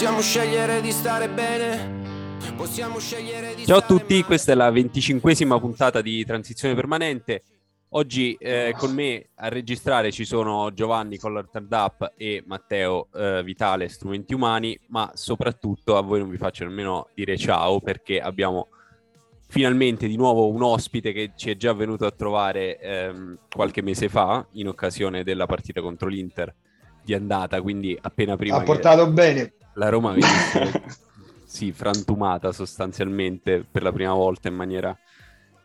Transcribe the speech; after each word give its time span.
Possiamo 0.00 0.22
scegliere 0.22 0.80
di 0.80 0.92
stare 0.92 1.28
bene. 1.28 2.38
Possiamo 2.56 2.98
scegliere 2.98 3.54
di 3.54 3.66
Ciao 3.66 3.76
a 3.76 3.82
tutti, 3.82 4.14
male. 4.14 4.24
questa 4.24 4.52
è 4.52 4.54
la 4.54 4.70
venticinquesima 4.70 5.60
puntata 5.60 6.00
di 6.00 6.24
Transizione 6.24 6.74
Permanente. 6.74 7.42
Oggi 7.90 8.32
eh, 8.40 8.74
con 8.78 8.94
me 8.94 9.28
a 9.34 9.48
registrare 9.50 10.10
ci 10.10 10.24
sono 10.24 10.72
Giovanni 10.72 11.18
Collar 11.18 11.50
Up 11.52 12.14
e 12.16 12.42
Matteo 12.46 13.08
eh, 13.12 13.42
Vitale, 13.44 13.90
Strumenti 13.90 14.32
Umani, 14.32 14.74
ma 14.86 15.10
soprattutto 15.12 15.98
a 15.98 16.00
voi 16.00 16.20
non 16.20 16.30
vi 16.30 16.38
faccio 16.38 16.64
nemmeno 16.64 17.08
dire 17.14 17.36
ciao 17.36 17.78
perché 17.80 18.20
abbiamo 18.20 18.68
finalmente 19.48 20.08
di 20.08 20.16
nuovo 20.16 20.48
un 20.48 20.62
ospite 20.62 21.12
che 21.12 21.32
ci 21.36 21.50
è 21.50 21.56
già 21.58 21.74
venuto 21.74 22.06
a 22.06 22.10
trovare 22.10 22.78
ehm, 22.78 23.38
qualche 23.54 23.82
mese 23.82 24.08
fa 24.08 24.46
in 24.52 24.66
occasione 24.66 25.24
della 25.24 25.44
partita 25.44 25.82
contro 25.82 26.08
l'Inter 26.08 26.54
di 27.04 27.12
andata, 27.12 27.60
quindi 27.60 27.98
appena 28.00 28.36
prima 28.36 28.56
ha 28.56 28.60
che 28.60 28.64
portato 28.64 29.06
bene. 29.10 29.52
La 29.74 29.88
Roma 29.88 30.12
venisse 30.12 30.82
sì, 31.44 31.72
frantumata 31.72 32.52
sostanzialmente 32.52 33.64
per 33.70 33.82
la 33.82 33.92
prima 33.92 34.12
volta 34.12 34.48
in 34.48 34.54
maniera 34.54 34.96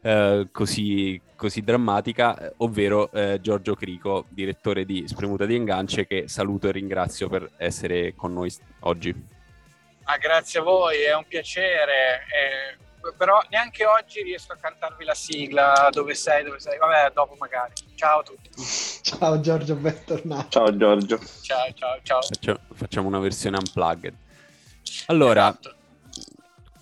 eh, 0.01 0.47
così, 0.51 1.19
così 1.35 1.61
drammatica, 1.61 2.53
ovvero 2.57 3.11
eh, 3.11 3.39
Giorgio 3.41 3.75
Crico, 3.75 4.25
direttore 4.29 4.85
di 4.85 5.07
Spremuta 5.07 5.45
di 5.45 5.55
Engance, 5.55 6.05
che 6.05 6.27
saluto 6.27 6.67
e 6.69 6.71
ringrazio 6.73 7.27
per 7.27 7.49
essere 7.57 8.13
con 8.15 8.33
noi 8.33 8.53
oggi. 8.81 9.13
Ah, 10.03 10.17
grazie 10.17 10.59
a 10.59 10.63
voi, 10.63 11.01
è 11.01 11.15
un 11.15 11.25
piacere. 11.27 12.21
eh, 12.29 12.84
però 13.13 13.39
neanche 13.49 13.85
oggi 13.85 14.21
riesco 14.23 14.53
a 14.53 14.57
cantarvi 14.57 15.03
la 15.05 15.13
sigla. 15.13 15.89
Dove 15.91 16.13
sei? 16.15 16.43
Dove 16.43 16.59
sei? 16.59 16.77
Vabbè, 16.77 17.11
dopo 17.13 17.35
magari. 17.39 17.73
Ciao 17.95 18.19
a 18.19 18.23
tutti. 18.23 18.49
Ciao 19.05 19.39
Giorgio, 19.39 19.75
bentornato. 19.75 20.47
Ciao 20.49 20.75
Giorgio. 20.75 21.19
Ciao, 21.41 21.71
ciao, 21.73 21.99
ciao. 22.01 22.21
Faccia- 22.21 22.59
facciamo 22.73 23.07
una 23.07 23.19
versione 23.19 23.57
unplugged. 23.57 24.13
Allora, 25.07 25.49
Esatto. 25.49 25.75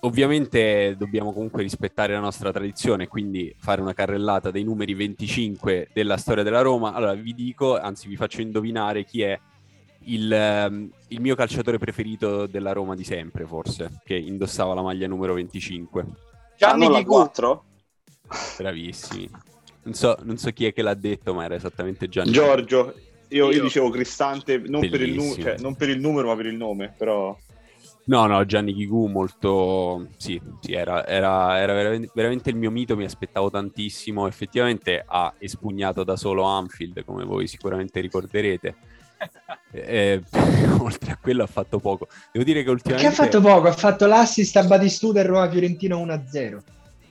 ovviamente 0.01 0.95
dobbiamo 0.97 1.33
comunque 1.33 1.61
rispettare 1.61 2.13
la 2.13 2.19
nostra 2.19 2.51
tradizione, 2.51 3.07
quindi 3.07 3.53
fare 3.57 3.81
una 3.81 3.93
carrellata 3.93 4.51
dei 4.51 4.63
numeri 4.63 4.93
25 4.93 5.89
della 5.93 6.17
storia 6.17 6.43
della 6.43 6.61
Roma. 6.61 6.93
Allora 6.93 7.13
vi 7.13 7.33
dico, 7.33 7.77
anzi 7.79 8.07
vi 8.07 8.15
faccio 8.15 8.41
indovinare 8.41 9.03
chi 9.05 9.21
è 9.21 9.39
il, 10.05 10.31
ehm, 10.31 10.89
il 11.09 11.21
mio 11.21 11.35
calciatore 11.35 11.77
preferito 11.77 12.45
della 12.47 12.71
Roma 12.71 12.95
di 12.95 13.03
sempre, 13.03 13.45
forse, 13.45 14.01
che 14.03 14.15
indossava 14.15 14.73
la 14.73 14.81
maglia 14.81 15.07
numero 15.07 15.33
25. 15.33 16.05
Gianni 16.57 16.87
Ghigù. 16.87 17.11
4? 17.11 17.63
Bravissimi. 18.57 19.29
Non 19.83 19.93
so, 19.93 20.17
non 20.23 20.37
so 20.37 20.49
chi 20.51 20.65
è 20.65 20.73
che 20.73 20.81
l'ha 20.81 20.93
detto, 20.93 21.33
ma 21.33 21.43
era 21.43 21.55
esattamente 21.55 22.07
Gianni. 22.07 22.31
Giorgio. 22.31 22.93
Io, 23.29 23.45
io 23.49 23.51
Io. 23.57 23.61
dicevo 23.63 23.89
Cristante 23.89 24.59
non 24.59 24.87
per, 24.87 25.01
il 25.01 25.13
nu- 25.15 25.35
cioè, 25.35 25.57
non 25.59 25.75
per 25.75 25.89
il 25.89 25.99
numero 25.99 26.27
ma 26.27 26.35
per 26.35 26.45
il 26.45 26.55
nome, 26.55 26.93
però 26.95 27.35
No, 28.05 28.25
no, 28.27 28.45
Gianni 28.45 28.73
Ghigù 28.73 29.07
molto... 29.07 30.09
Sì, 30.17 30.39
sì, 30.59 30.73
era, 30.73 31.07
era- 31.07 31.57
era 31.57 31.73
veramente, 31.73 32.11
veramente 32.13 32.49
il 32.49 32.57
mio 32.57 32.69
mito, 32.69 32.97
mi 32.97 33.05
aspettavo 33.05 33.49
tantissimo. 33.49 34.27
Effettivamente 34.27 35.01
ha 35.05 35.33
espugnato 35.37 36.03
da 36.03 36.17
solo 36.17 36.43
Anfield, 36.43 37.05
come 37.05 37.23
voi 37.23 37.47
sicuramente 37.47 38.01
ricorderete. 38.01 38.75
Eh, 39.71 40.21
oltre 40.79 41.11
a 41.11 41.17
quello 41.17 41.43
ha 41.43 41.47
fatto 41.47 41.79
poco. 41.79 42.07
Devo 42.31 42.45
dire 42.45 42.59
che 42.59 42.65
Che 42.65 42.71
ultimamente... 42.71 43.07
ha 43.07 43.11
fatto 43.11 43.41
poco, 43.41 43.67
ha 43.67 43.73
fatto 43.73 44.05
l'assist 44.05 44.55
a 44.57 44.63
Batistuta 44.63 45.19
e 45.19 45.23
Roma 45.23 45.49
Fiorentino 45.49 45.97
1-0. 46.05 46.59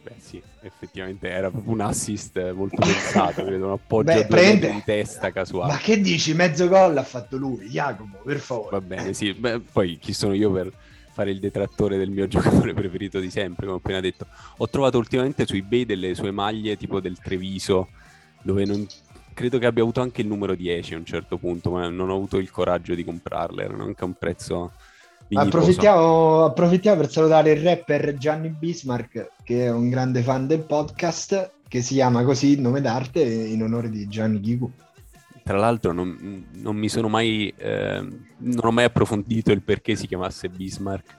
Beh 0.03 0.15
sì, 0.19 0.43
effettivamente 0.63 1.29
era 1.29 1.49
proprio 1.49 1.73
un 1.73 1.81
assist 1.81 2.53
molto 2.53 2.77
pensato, 2.83 3.45
credo, 3.45 3.67
un 3.67 3.73
appoggio 3.73 4.13
Beh, 4.13 4.27
prende- 4.27 4.73
di 4.73 4.83
testa 4.85 5.31
casuale. 5.31 5.73
Ma 5.73 5.79
che 5.79 6.01
dici? 6.01 6.35
Mezzo 6.35 6.67
gol 6.67 6.97
ha 6.97 7.05
fatto 7.05 7.37
lui, 7.37 7.69
Jacopo, 7.69 8.19
per 8.25 8.39
favore. 8.41 8.71
Va 8.71 8.81
bene, 8.81 9.13
sì. 9.13 9.33
Beh, 9.33 9.61
poi 9.61 9.99
chi 9.99 10.13
sono 10.13 10.35
io 10.35 10.51
per 10.51 10.73
fare 11.13 11.31
il 11.31 11.39
detrattore 11.39 11.99
del 11.99 12.11
mio 12.11 12.27
giocatore 12.29 12.75
preferito 12.75 13.21
di 13.21 13.31
sempre, 13.31 13.67
come 13.67 13.77
ho 13.77 13.81
appena 13.81 14.01
detto. 14.01 14.27
Ho 14.57 14.69
trovato 14.69 14.99
ultimamente 14.99 15.47
su 15.47 15.55
eBay 15.55 15.85
delle 15.85 16.15
sue 16.15 16.31
maglie 16.33 16.77
tipo 16.77 17.01
del 17.01 17.19
Treviso, 17.19 17.89
dove 18.43 18.65
non... 18.65 18.85
credo 19.35 19.59
che 19.59 19.67
abbia 19.67 19.83
avuto 19.83 20.01
anche 20.01 20.21
il 20.21 20.27
numero 20.27 20.55
10 20.55 20.95
a 20.95 20.99
un 20.99 21.05
certo 21.05 21.37
punto, 21.39 21.71
ma 21.71 21.89
non 21.89 22.11
ho 22.11 22.15
avuto 22.15 22.39
il 22.39 22.51
coraggio 22.51 22.95
di 22.95 23.05
comprarle, 23.05 23.65
erano 23.65 23.85
anche 23.85 24.03
a 24.03 24.07
un 24.07 24.15
prezzo. 24.15 24.73
Approfittiamo, 25.33 26.45
approfittiamo 26.45 27.01
per 27.01 27.11
salutare 27.11 27.53
il 27.53 27.63
rapper 27.63 28.17
Gianni 28.17 28.49
Bismarck, 28.51 29.31
che 29.43 29.67
è 29.67 29.71
un 29.71 29.89
grande 29.89 30.23
fan 30.23 30.47
del 30.47 30.61
podcast, 30.61 31.53
che 31.69 31.81
si 31.81 31.95
chiama 31.95 32.23
così 32.23 32.49
il 32.49 32.61
nome 32.61 32.81
d'arte 32.81 33.23
in 33.23 33.63
onore 33.63 33.89
di 33.89 34.07
Gianni 34.09 34.41
Ghigù. 34.41 34.71
Tra 35.43 35.57
l'altro 35.57 35.93
non, 35.93 36.47
non 36.53 36.77
mi 36.77 36.89
sono 36.89 37.09
mai... 37.09 37.53
ehm, 37.57 38.27
non 38.39 38.67
ho 38.67 38.71
mai 38.71 38.85
approfondito 38.85 39.53
il 39.53 39.63
perché 39.63 39.97
si 39.97 40.07
chiamasse 40.07 40.49
Bismarck, 40.49 41.17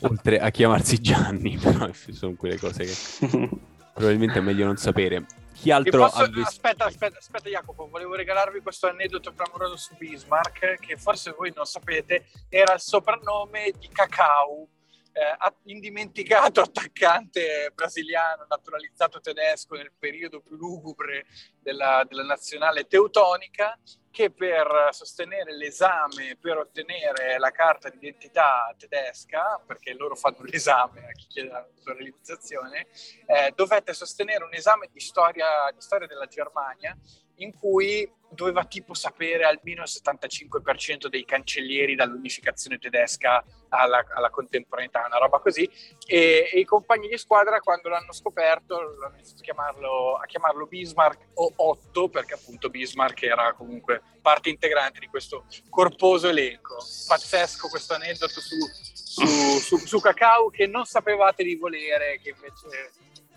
oltre 0.00 0.38
a 0.38 0.50
chiamarsi 0.50 1.00
Gianni, 1.00 1.56
però 1.60 1.88
sono 1.92 2.34
quelle 2.34 2.58
cose 2.58 2.84
che 2.84 3.48
probabilmente 3.96 4.38
è 4.38 4.42
meglio 4.42 4.66
non 4.66 4.76
sapere. 4.76 5.24
Chi 5.54 5.70
altro 5.70 6.02
posso- 6.04 6.22
ha 6.22 6.26
visto... 6.26 6.42
Aspetta, 6.42 6.84
aspetta, 6.84 7.18
aspetta, 7.18 7.48
Jacopo, 7.48 7.88
volevo 7.88 8.14
regalarvi 8.14 8.60
questo 8.60 8.88
aneddoto 8.88 9.32
clamoroso 9.32 9.76
su 9.78 9.94
Bismarck, 9.96 10.78
che 10.78 10.96
forse 10.98 11.34
voi 11.36 11.50
non 11.56 11.64
sapete, 11.64 12.26
era 12.50 12.74
il 12.74 12.80
soprannome 12.80 13.72
di 13.78 13.88
Cacao, 13.88 14.68
eh, 15.16 15.54
indimenticato 15.64 16.60
attaccante 16.60 17.72
brasiliano 17.74 18.44
naturalizzato 18.48 19.20
tedesco 19.20 19.74
nel 19.74 19.92
periodo 19.98 20.40
più 20.40 20.56
lugubre 20.56 21.24
della, 21.62 22.04
della 22.06 22.24
nazionale 22.24 22.86
teutonica, 22.86 23.78
che 24.10 24.30
per 24.30 24.88
sostenere 24.92 25.54
l'esame 25.56 26.38
per 26.40 26.56
ottenere 26.56 27.38
la 27.38 27.50
carta 27.50 27.90
d'identità 27.90 28.74
tedesca, 28.78 29.60
perché 29.66 29.92
loro 29.94 30.16
fanno 30.16 30.42
l'esame 30.42 31.06
a 31.06 31.12
chi 31.12 31.26
chiede 31.28 31.50
la 31.50 31.66
naturalizzazione, 31.74 32.86
eh, 33.26 33.52
dovette 33.54 33.92
sostenere 33.92 34.44
un 34.44 34.54
esame 34.54 34.88
di 34.90 35.00
storia, 35.00 35.70
di 35.74 35.80
storia 35.80 36.06
della 36.06 36.26
Germania 36.26 36.96
in 37.36 37.52
cui 37.58 38.10
doveva 38.28 38.64
tipo 38.64 38.94
sapere 38.94 39.44
almeno 39.44 39.82
il 39.82 39.88
75% 39.90 41.06
dei 41.06 41.24
cancellieri 41.24 41.94
dall'unificazione 41.94 42.78
tedesca 42.78 43.42
alla, 43.68 44.04
alla 44.14 44.30
contemporaneità, 44.30 45.04
una 45.06 45.18
roba 45.18 45.38
così. 45.38 45.68
E, 46.06 46.50
e 46.52 46.58
i 46.58 46.64
compagni 46.64 47.08
di 47.08 47.18
squadra, 47.18 47.60
quando 47.60 47.88
l'hanno 47.88 48.12
scoperto, 48.12 48.78
hanno 48.78 49.14
iniziato 49.14 49.40
a 49.40 49.44
chiamarlo, 49.44 50.14
a 50.14 50.26
chiamarlo 50.26 50.66
Bismarck 50.66 51.28
o 51.34 51.52
Otto, 51.56 52.08
perché 52.08 52.34
appunto 52.34 52.68
Bismarck 52.68 53.22
era 53.22 53.52
comunque 53.54 54.02
parte 54.20 54.48
integrante 54.50 55.00
di 55.00 55.06
questo 55.06 55.44
corposo 55.68 56.28
elenco. 56.28 56.76
Pazzesco 57.06 57.68
questo 57.68 57.94
aneddoto 57.94 58.40
su, 58.40 58.56
su, 58.92 59.58
su, 59.58 59.76
su 59.78 60.00
Cacao 60.00 60.50
che 60.50 60.66
non 60.66 60.84
sapevate 60.84 61.42
di 61.44 61.56
volere, 61.56 62.20
che 62.22 62.30
invece... 62.30 62.90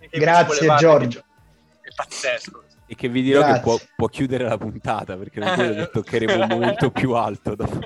che 0.10 0.18
Grazie. 0.18 0.76
Giorgio. 0.78 1.24
È 1.82 1.94
pazzesco. 1.96 2.69
E 2.92 2.96
che 2.96 3.08
vi 3.08 3.22
dirò 3.22 3.42
Grazie. 3.42 3.56
che 3.58 3.62
può, 3.62 3.80
può 3.96 4.08
chiudere 4.08 4.46
la 4.46 4.58
puntata 4.58 5.16
perché 5.16 5.40
non 5.40 5.54
credo 5.54 5.74
che 5.76 5.90
toccheremo 5.94 6.42
un 6.42 6.48
momento 6.50 6.90
più 6.90 7.14
alto 7.14 7.54
dopo, 7.54 7.80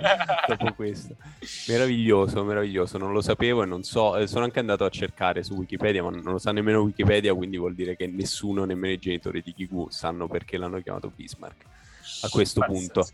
dopo 0.48 0.74
questo. 0.76 1.18
Meraviglioso, 1.68 2.42
meraviglioso, 2.46 2.98
non 2.98 3.12
lo 3.12 3.20
sapevo 3.20 3.64
e 3.64 3.66
non 3.66 3.84
so, 3.84 4.16
eh, 4.16 4.28
sono 4.28 4.46
anche 4.46 4.60
andato 4.60 4.86
a 4.86 4.90
cercare 4.90 5.44
su 5.44 5.56
Wikipedia, 5.56 6.02
ma 6.02 6.10
non 6.10 6.24
lo 6.24 6.38
sa 6.38 6.54
nemmeno 6.54 6.80
Wikipedia, 6.80 7.34
quindi 7.34 7.58
vuol 7.58 7.76
dire 7.76 7.98
che 7.98 8.08
nessuno, 8.08 8.64
nemmeno 8.64 8.94
i 8.94 8.98
genitori 8.98 9.42
di 9.42 9.54
Kiku, 9.54 9.88
sanno 9.90 10.30
perché 10.30 10.56
l'hanno 10.58 10.82
chiamato 10.82 11.12
Bismarck 11.14 11.66
a 12.22 12.30
questo 12.30 12.62
Pazzesco. 12.62 12.80
punto. 12.80 13.08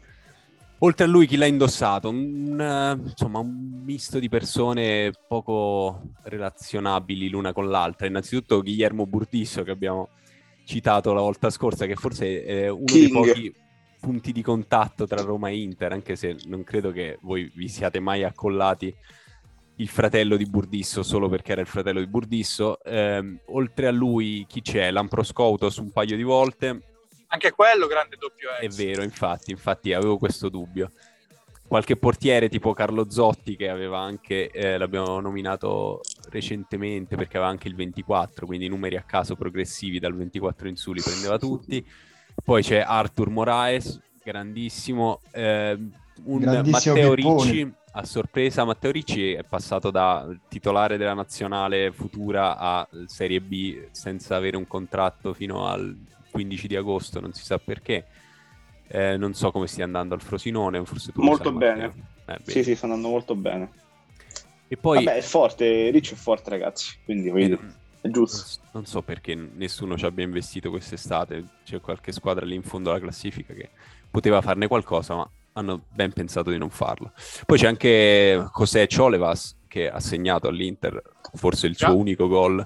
Oltre 0.81 1.05
a 1.05 1.07
lui, 1.07 1.25
chi 1.25 1.37
l'ha 1.37 1.47
indossato? 1.47 2.09
Un, 2.09 2.61
eh, 2.61 3.09
insomma, 3.09 3.39
un 3.39 3.81
misto 3.83 4.19
di 4.19 4.29
persone 4.29 5.11
poco 5.27 6.11
relazionabili 6.21 7.29
l'una 7.29 7.51
con 7.51 7.67
l'altra. 7.67 8.05
Innanzitutto 8.05 8.61
Guillermo 8.61 9.07
Burdisso, 9.07 9.63
che 9.63 9.71
abbiamo 9.71 10.09
citato 10.69 11.13
la 11.13 11.21
volta 11.21 11.49
scorsa, 11.49 11.87
che 11.87 11.95
forse 11.95 12.45
è 12.45 12.67
uno 12.69 12.83
dei 12.85 13.07
King. 13.07 13.11
pochi 13.11 13.53
punti 13.99 14.31
di 14.31 14.43
contatto 14.43 15.07
tra 15.07 15.21
Roma 15.23 15.49
e 15.49 15.57
Inter, 15.57 15.91
anche 15.91 16.15
se 16.15 16.37
non 16.45 16.63
credo 16.63 16.91
che 16.91 17.17
voi 17.21 17.51
vi 17.55 17.67
siate 17.67 17.99
mai 17.99 18.23
accollati 18.23 18.95
il 19.77 19.87
fratello 19.87 20.35
di 20.37 20.45
Burdisso 20.45 21.03
solo 21.03 21.27
perché 21.27 21.53
era 21.53 21.61
il 21.61 21.67
fratello 21.67 21.99
di 21.99 22.05
Burdisso. 22.07 22.83
Ehm, 22.83 23.39
oltre 23.47 23.87
a 23.87 23.91
lui, 23.91 24.45
chi 24.47 24.61
c'è? 24.61 24.91
Lamproscoutos 24.91 25.77
un 25.77 25.91
paio 25.91 26.15
di 26.15 26.23
volte. 26.23 26.81
Anche 27.27 27.51
quello 27.51 27.87
grande 27.87 28.15
doppio 28.17 28.49
È 28.59 28.69
X. 28.69 28.75
vero, 28.75 29.01
infatti, 29.01 29.51
infatti 29.51 29.91
avevo 29.93 30.17
questo 30.17 30.49
dubbio. 30.49 30.91
Qualche 31.67 31.95
portiere 31.97 32.47
tipo 32.47 32.73
Carlo 32.73 33.09
Zotti 33.09 33.55
che 33.55 33.69
aveva 33.69 33.99
anche, 33.99 34.49
eh, 34.51 34.77
l'abbiamo 34.77 35.19
nominato 35.19 36.01
recentemente 36.29 37.15
perché 37.15 37.37
aveva 37.37 37.51
anche 37.51 37.67
il 37.67 37.75
24, 37.75 38.45
quindi 38.45 38.67
numeri 38.67 38.95
a 38.95 39.03
caso 39.03 39.35
progressivi 39.35 39.99
dal 39.99 40.15
24 40.15 40.67
in 40.67 40.75
su 40.75 40.93
li 40.93 41.01
prendeva 41.01 41.37
tutti. 41.37 41.85
Poi 42.43 42.63
c'è 42.63 42.79
Arthur 42.79 43.29
Moraes, 43.29 43.99
grandissimo, 44.23 45.21
ehm, 45.31 45.91
un 46.23 46.39
Grandissimo 46.39 46.95
Matteo 46.95 47.13
Pippone. 47.13 47.51
Ricci, 47.51 47.73
a 47.91 48.05
sorpresa 48.05 48.65
Matteo 48.65 48.91
Ricci 48.91 49.33
è 49.33 49.43
passato 49.43 49.91
da 49.91 50.27
titolare 50.47 50.97
della 50.97 51.13
nazionale 51.13 51.91
futura 51.91 52.57
a 52.57 52.87
Serie 53.05 53.41
B 53.41 53.87
senza 53.91 54.35
avere 54.35 54.57
un 54.57 54.67
contratto 54.67 55.33
fino 55.33 55.67
al 55.67 55.97
15 56.31 56.67
di 56.67 56.75
agosto, 56.75 57.19
non 57.19 57.33
si 57.33 57.43
sa 57.43 57.57
perché. 57.57 58.05
Eh, 58.91 59.17
non 59.17 59.35
so 59.35 59.51
come 59.51 59.67
stia 59.67 59.83
andando 59.83 60.15
al 60.15 60.21
Frosinone, 60.21 60.83
forse 60.83 61.11
tu 61.11 61.19
lo 61.19 61.27
Molto 61.27 61.49
sai, 61.49 61.57
bene. 61.57 61.85
Eh, 61.85 61.91
bene. 62.25 62.41
Sì, 62.45 62.63
sì, 62.63 62.75
stanno 62.75 62.93
andando 62.93 63.15
molto 63.15 63.35
bene. 63.35 63.69
E 64.71 64.77
poi 64.77 65.03
Vabbè, 65.03 65.17
è 65.17 65.21
forte, 65.21 65.89
Ricci 65.89 66.13
è 66.13 66.17
forte, 66.17 66.51
ragazzi. 66.51 66.95
Quindi 67.03 67.29
voglio 67.29 67.55
eh, 67.55 68.07
è 68.07 68.09
giusto. 68.09 68.61
non 68.73 68.85
so 68.85 69.01
perché 69.01 69.33
nessuno 69.33 69.97
ci 69.97 70.05
abbia 70.05 70.23
investito 70.23 70.69
quest'estate. 70.69 71.43
C'è 71.65 71.81
qualche 71.81 72.11
squadra 72.11 72.45
lì 72.45 72.53
in 72.53 72.61
fondo 72.61 72.91
alla 72.91 72.99
classifica 72.99 73.53
che 73.53 73.69
poteva 74.09 74.41
farne 74.41 74.67
qualcosa, 74.67 75.15
ma 75.15 75.29
hanno 75.53 75.81
ben 75.91 76.13
pensato 76.13 76.51
di 76.51 76.57
non 76.59 76.69
farlo. 76.69 77.11
Poi 77.45 77.57
c'è 77.57 77.65
anche 77.65 78.47
José 78.55 78.87
Cholevas 78.87 79.57
che 79.67 79.89
ha 79.89 79.99
segnato 79.99 80.47
all'Inter 80.47 81.01
forse 81.33 81.65
il 81.67 81.75
suo 81.75 81.87
Già. 81.87 81.93
unico 81.93 82.27
gol 82.27 82.65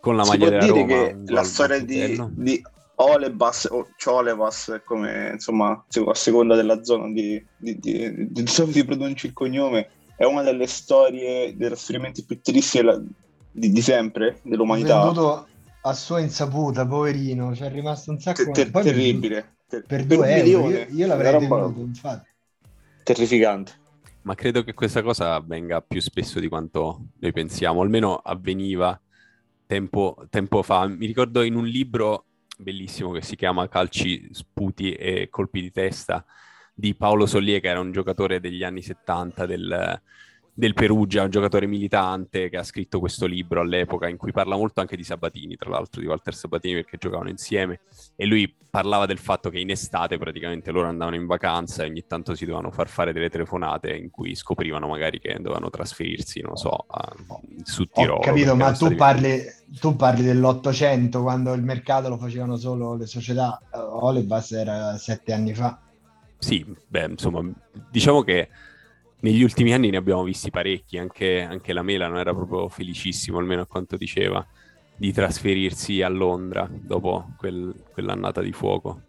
con 0.00 0.16
la 0.16 0.24
si 0.24 0.30
maglia 0.30 0.48
può 0.48 0.58
della 0.58 0.72
dire 0.72 0.80
Roma. 0.80 1.24
che 1.24 1.32
la 1.32 1.44
storia 1.44 1.80
di, 1.80 2.22
di 2.30 2.62
Olebas 2.96 3.68
o 3.70 3.88
Ciolevas 3.96 4.70
è 4.70 4.82
come 4.82 5.30
insomma 5.32 5.84
a 6.06 6.14
seconda 6.14 6.56
della 6.56 6.82
zona 6.82 7.08
di, 7.12 7.44
di, 7.56 7.78
di, 7.78 8.12
di, 8.14 8.32
di 8.32 8.42
dove 8.56 8.72
si 8.72 8.84
pronunci 8.84 9.26
il 9.26 9.32
cognome 9.32 9.88
è 10.18 10.24
una 10.24 10.42
delle 10.42 10.66
storie 10.66 11.56
dei 11.56 11.68
trasferimenti 11.68 12.24
più 12.24 12.40
tristi 12.40 12.78
della- 12.78 13.00
di, 13.52 13.70
di 13.70 13.80
sempre 13.80 14.40
dell'umanità. 14.42 15.00
Venduto 15.04 15.46
a 15.82 15.92
sua 15.92 16.18
insaputa, 16.18 16.84
poverino, 16.84 17.54
ci 17.54 17.62
è 17.62 17.70
rimasto 17.70 18.10
un 18.10 18.18
sacco 18.18 18.42
Ter- 18.50 18.52
ter- 18.52 18.70
per- 18.72 18.82
terribile. 18.82 19.58
Ter- 19.68 19.86
Per, 19.86 20.00
un 20.00 20.06
2 20.08 20.44
euro, 20.44 20.70
io, 20.70 20.86
io 20.90 21.06
l'avrei 21.06 21.32
roba 21.32 21.56
tenuto, 21.60 21.80
infatti. 21.82 22.28
terrificante. 23.04 23.72
Ma 24.22 24.34
credo 24.34 24.64
che 24.64 24.74
questa 24.74 25.02
cosa 25.02 25.34
avvenga 25.34 25.80
più 25.82 26.00
spesso 26.00 26.40
di 26.40 26.48
quanto 26.48 27.10
noi 27.20 27.32
pensiamo, 27.32 27.80
almeno 27.80 28.16
avveniva 28.16 29.00
tempo, 29.66 30.16
tempo 30.30 30.62
fa. 30.64 30.88
Mi 30.88 31.06
ricordo 31.06 31.42
in 31.42 31.54
un 31.54 31.64
libro 31.64 32.24
bellissimo 32.58 33.12
che 33.12 33.22
si 33.22 33.36
chiama 33.36 33.68
Calci, 33.68 34.28
sputi 34.32 34.92
e 34.94 35.28
colpi 35.30 35.60
di 35.60 35.70
testa 35.70 36.24
di 36.78 36.94
Paolo 36.94 37.26
Sollie, 37.26 37.58
che 37.58 37.66
era 37.66 37.80
un 37.80 37.90
giocatore 37.90 38.38
degli 38.38 38.62
anni 38.62 38.82
70 38.82 39.46
del, 39.46 40.00
del 40.54 40.74
Perugia, 40.74 41.24
un 41.24 41.30
giocatore 41.30 41.66
militante 41.66 42.48
che 42.48 42.56
ha 42.56 42.62
scritto 42.62 43.00
questo 43.00 43.26
libro 43.26 43.62
all'epoca 43.62 44.06
in 44.06 44.16
cui 44.16 44.30
parla 44.30 44.54
molto 44.54 44.80
anche 44.80 44.94
di 44.94 45.02
Sabatini, 45.02 45.56
tra 45.56 45.70
l'altro 45.70 46.00
di 46.00 46.06
Walter 46.06 46.36
Sabatini 46.36 46.74
perché 46.74 46.96
giocavano 46.96 47.30
insieme 47.30 47.80
e 48.14 48.26
lui 48.26 48.54
parlava 48.70 49.06
del 49.06 49.18
fatto 49.18 49.50
che 49.50 49.58
in 49.58 49.70
estate 49.70 50.18
praticamente 50.18 50.70
loro 50.70 50.86
andavano 50.86 51.16
in 51.16 51.26
vacanza 51.26 51.82
e 51.82 51.88
ogni 51.88 52.04
tanto 52.06 52.36
si 52.36 52.44
dovevano 52.44 52.70
far 52.70 52.86
fare 52.86 53.12
delle 53.12 53.28
telefonate 53.28 53.96
in 53.96 54.10
cui 54.10 54.36
scoprivano 54.36 54.86
magari 54.86 55.18
che 55.18 55.34
dovevano 55.40 55.70
trasferirsi, 55.70 56.42
non 56.42 56.56
so, 56.56 56.84
a, 56.86 57.12
su 57.64 57.86
Tirolo. 57.86 58.18
Ho 58.18 58.20
capito, 58.20 58.54
ma 58.54 58.70
tu 58.70 58.94
parli, 58.94 59.42
tu 59.80 59.96
parli 59.96 60.22
dell'Ottocento, 60.22 61.22
quando 61.22 61.54
il 61.54 61.62
mercato 61.64 62.08
lo 62.08 62.18
facevano 62.18 62.56
solo 62.56 62.94
le 62.94 63.06
società. 63.06 63.60
Eh, 63.74 63.78
Olebas 63.78 64.52
era 64.52 64.96
sette 64.96 65.32
anni 65.32 65.54
fa. 65.54 65.76
Sì, 66.38 66.64
beh, 66.86 67.06
insomma, 67.10 67.42
diciamo 67.90 68.22
che 68.22 68.48
negli 69.20 69.42
ultimi 69.42 69.72
anni 69.72 69.90
ne 69.90 69.96
abbiamo 69.96 70.22
visti 70.22 70.50
parecchi, 70.50 70.96
anche, 70.98 71.42
anche 71.42 71.72
la 71.72 71.82
Mela 71.82 72.06
non 72.06 72.18
era 72.18 72.32
proprio 72.32 72.68
felicissimo, 72.68 73.38
almeno 73.38 73.62
a 73.62 73.66
quanto 73.66 73.96
diceva, 73.96 74.44
di 74.96 75.12
trasferirsi 75.12 76.02
a 76.02 76.08
Londra 76.08 76.68
dopo 76.70 77.32
quel- 77.36 77.74
quell'annata 77.92 78.40
di 78.40 78.52
fuoco 78.52 79.02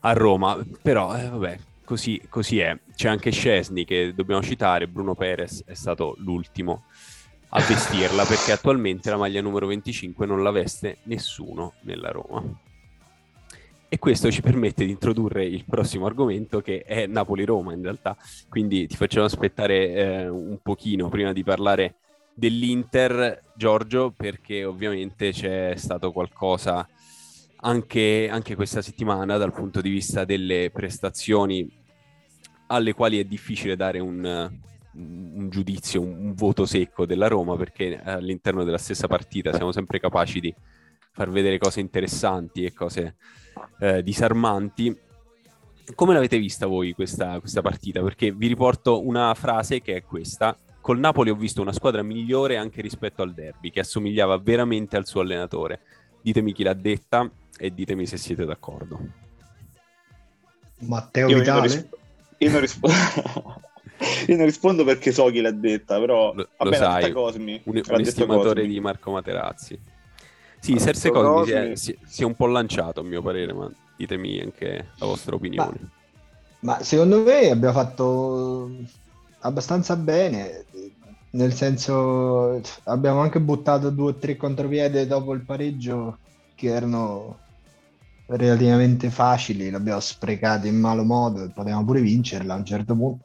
a 0.00 0.12
Roma. 0.12 0.58
Però, 0.82 1.16
eh, 1.16 1.28
vabbè, 1.28 1.58
così, 1.84 2.20
così 2.28 2.60
è. 2.60 2.78
C'è 2.94 3.08
anche 3.08 3.30
Scesni 3.30 3.84
che 3.84 4.14
dobbiamo 4.14 4.42
citare, 4.42 4.88
Bruno 4.88 5.14
Perez 5.14 5.64
è 5.66 5.74
stato 5.74 6.14
l'ultimo 6.18 6.84
a 7.50 7.60
vestirla 7.60 8.24
perché 8.24 8.52
attualmente 8.52 9.08
la 9.10 9.16
maglia 9.16 9.40
numero 9.40 9.66
25 9.66 10.26
non 10.26 10.42
la 10.42 10.50
veste 10.50 10.98
nessuno 11.04 11.74
nella 11.82 12.10
Roma. 12.10 12.42
E 13.90 13.98
questo 13.98 14.30
ci 14.30 14.42
permette 14.42 14.84
di 14.84 14.90
introdurre 14.90 15.46
il 15.46 15.64
prossimo 15.64 16.04
argomento 16.04 16.60
che 16.60 16.82
è 16.82 17.06
Napoli-Roma 17.06 17.72
in 17.72 17.82
realtà, 17.82 18.18
quindi 18.50 18.86
ti 18.86 18.96
facciamo 18.96 19.24
aspettare 19.24 19.92
eh, 19.94 20.28
un 20.28 20.58
pochino 20.62 21.08
prima 21.08 21.32
di 21.32 21.42
parlare 21.42 21.94
dell'Inter, 22.34 23.44
Giorgio, 23.56 24.12
perché 24.14 24.64
ovviamente 24.64 25.32
c'è 25.32 25.72
stato 25.76 26.12
qualcosa 26.12 26.86
anche, 27.60 28.28
anche 28.30 28.54
questa 28.54 28.82
settimana 28.82 29.38
dal 29.38 29.54
punto 29.54 29.80
di 29.80 29.88
vista 29.88 30.26
delle 30.26 30.70
prestazioni 30.70 31.66
alle 32.66 32.92
quali 32.92 33.18
è 33.18 33.24
difficile 33.24 33.74
dare 33.74 34.00
un, 34.00 34.50
un 34.92 35.48
giudizio, 35.48 36.02
un, 36.02 36.14
un 36.26 36.34
voto 36.34 36.66
secco 36.66 37.06
della 37.06 37.26
Roma, 37.26 37.56
perché 37.56 37.98
all'interno 38.02 38.64
della 38.64 38.76
stessa 38.76 39.06
partita 39.06 39.54
siamo 39.54 39.72
sempre 39.72 39.98
capaci 39.98 40.40
di 40.40 40.54
far 41.10 41.30
vedere 41.30 41.58
cose 41.58 41.80
interessanti 41.80 42.64
e 42.64 42.72
cose 42.72 43.16
eh, 43.78 44.02
disarmanti. 44.02 44.96
Come 45.94 46.12
l'avete 46.12 46.38
vista 46.38 46.66
voi 46.66 46.92
questa, 46.92 47.38
questa 47.40 47.62
partita? 47.62 48.02
Perché 48.02 48.32
vi 48.32 48.46
riporto 48.46 49.06
una 49.06 49.32
frase 49.34 49.80
che 49.80 49.96
è 49.96 50.02
questa. 50.02 50.56
Col 50.80 50.98
Napoli 50.98 51.30
ho 51.30 51.34
visto 51.34 51.60
una 51.60 51.72
squadra 51.72 52.02
migliore 52.02 52.56
anche 52.56 52.80
rispetto 52.80 53.22
al 53.22 53.34
derby, 53.34 53.70
che 53.70 53.80
assomigliava 53.80 54.38
veramente 54.38 54.96
al 54.96 55.06
suo 55.06 55.20
allenatore. 55.20 55.80
Ditemi 56.20 56.52
chi 56.52 56.62
l'ha 56.62 56.74
detta 56.74 57.30
e 57.58 57.72
ditemi 57.72 58.06
se 58.06 58.16
siete 58.16 58.44
d'accordo. 58.44 58.98
Matteo 60.80 61.28
io, 61.28 61.36
io 61.38 61.44
non, 61.44 61.62
Vitale? 61.62 61.62
risp- 61.62 61.96
io 62.38 62.50
non 62.50 62.60
rispondo 62.60 62.96
io 64.28 64.36
non 64.36 64.44
rispondo 64.44 64.84
perché 64.84 65.10
so 65.10 65.26
chi 65.26 65.40
l'ha 65.40 65.50
detta 65.50 65.98
però 65.98 66.32
Lo, 66.34 66.48
vabbè, 66.56 66.70
lo 66.70 66.76
sai, 66.76 67.10
un, 67.10 67.60
un 67.64 68.00
estimatore 68.00 68.60
Cosmi. 68.60 68.68
di 68.68 68.80
Marco 68.80 69.10
Materazzi. 69.10 69.78
Sì, 70.60 70.78
Serse 70.78 71.10
Cosmi 71.10 71.76
si 71.76 71.92
si- 71.92 71.98
si 72.04 72.22
è 72.22 72.24
un 72.24 72.34
po' 72.34 72.46
lanciato 72.46 73.00
a 73.00 73.04
mio 73.04 73.22
parere, 73.22 73.52
ma 73.52 73.70
ditemi 73.96 74.40
anche 74.40 74.88
la 74.98 75.06
vostra 75.06 75.34
opinione. 75.34 75.90
Ma 76.60 76.82
secondo 76.82 77.22
me 77.22 77.50
abbiamo 77.50 77.74
fatto 77.74 78.70
abbastanza 79.40 79.96
bene, 79.96 80.64
nel 81.30 81.52
senso 81.52 82.60
abbiamo 82.84 83.20
anche 83.20 83.40
buttato 83.40 83.90
due 83.90 84.10
o 84.10 84.14
tre 84.16 84.36
contropiede 84.36 85.06
dopo 85.06 85.32
il 85.34 85.44
pareggio 85.44 86.18
che 86.54 86.68
erano 86.68 87.38
relativamente 88.26 89.10
facili, 89.10 89.70
l'abbiamo 89.70 90.00
sprecato 90.00 90.66
in 90.66 90.78
malo 90.78 91.04
modo 91.04 91.44
e 91.44 91.50
potevamo 91.50 91.84
pure 91.84 92.00
vincerla 92.00 92.54
a 92.54 92.56
un 92.56 92.64
certo 92.64 92.94
punto. 92.94 93.24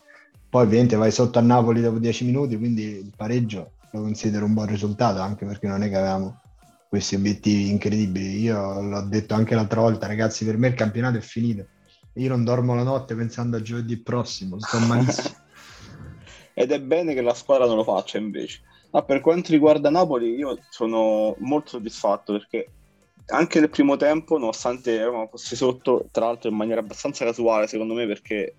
Poi 0.49 0.63
ovviamente 0.65 0.95
vai 0.95 1.11
sotto 1.11 1.39
a 1.39 1.41
Napoli 1.41 1.81
dopo 1.81 1.97
dieci 1.97 2.25
minuti, 2.25 2.57
quindi 2.57 2.83
il 2.83 3.11
pareggio 3.15 3.71
lo 3.91 4.01
considero 4.01 4.45
un 4.45 4.53
buon 4.53 4.67
risultato, 4.67 5.19
anche 5.19 5.45
perché 5.45 5.67
non 5.67 5.81
è 5.81 5.89
che 5.89 5.97
avevamo 5.97 6.41
questi 6.93 7.15
obiettivi 7.15 7.69
incredibili. 7.69 8.39
Io 8.41 8.79
l'ho 8.79 9.01
detto 9.01 9.33
anche 9.33 9.55
l'altra 9.55 9.81
volta, 9.81 10.05
ragazzi, 10.05 10.45
per 10.45 10.57
me 10.57 10.67
il 10.67 10.75
campionato 10.75 11.17
è 11.17 11.21
finito. 11.21 11.65
Io 12.17 12.29
non 12.29 12.43
dormo 12.43 12.75
la 12.75 12.83
notte 12.83 13.15
pensando 13.15 13.57
a 13.57 13.63
giovedì 13.63 13.99
prossimo, 13.99 14.59
sto 14.59 14.77
malissimo. 14.77 15.35
ed 16.53 16.71
è 16.71 16.79
bene 16.79 17.15
che 17.15 17.23
la 17.23 17.33
squadra 17.33 17.65
non 17.65 17.77
lo 17.77 17.83
faccia 17.83 18.19
invece. 18.19 18.59
Ma 18.91 19.01
per 19.01 19.21
quanto 19.21 19.51
riguarda 19.51 19.89
Napoli, 19.89 20.35
io 20.35 20.59
sono 20.69 21.35
molto 21.39 21.69
soddisfatto 21.69 22.33
perché 22.33 22.67
anche 23.29 23.59
nel 23.59 23.71
primo 23.71 23.95
tempo, 23.95 24.37
nonostante 24.37 25.03
Roma 25.03 25.25
fosse 25.25 25.55
sotto, 25.55 26.09
tra 26.11 26.25
l'altro 26.25 26.51
in 26.51 26.55
maniera 26.55 26.81
abbastanza 26.81 27.25
casuale, 27.25 27.65
secondo 27.65 27.95
me, 27.95 28.05
perché 28.05 28.55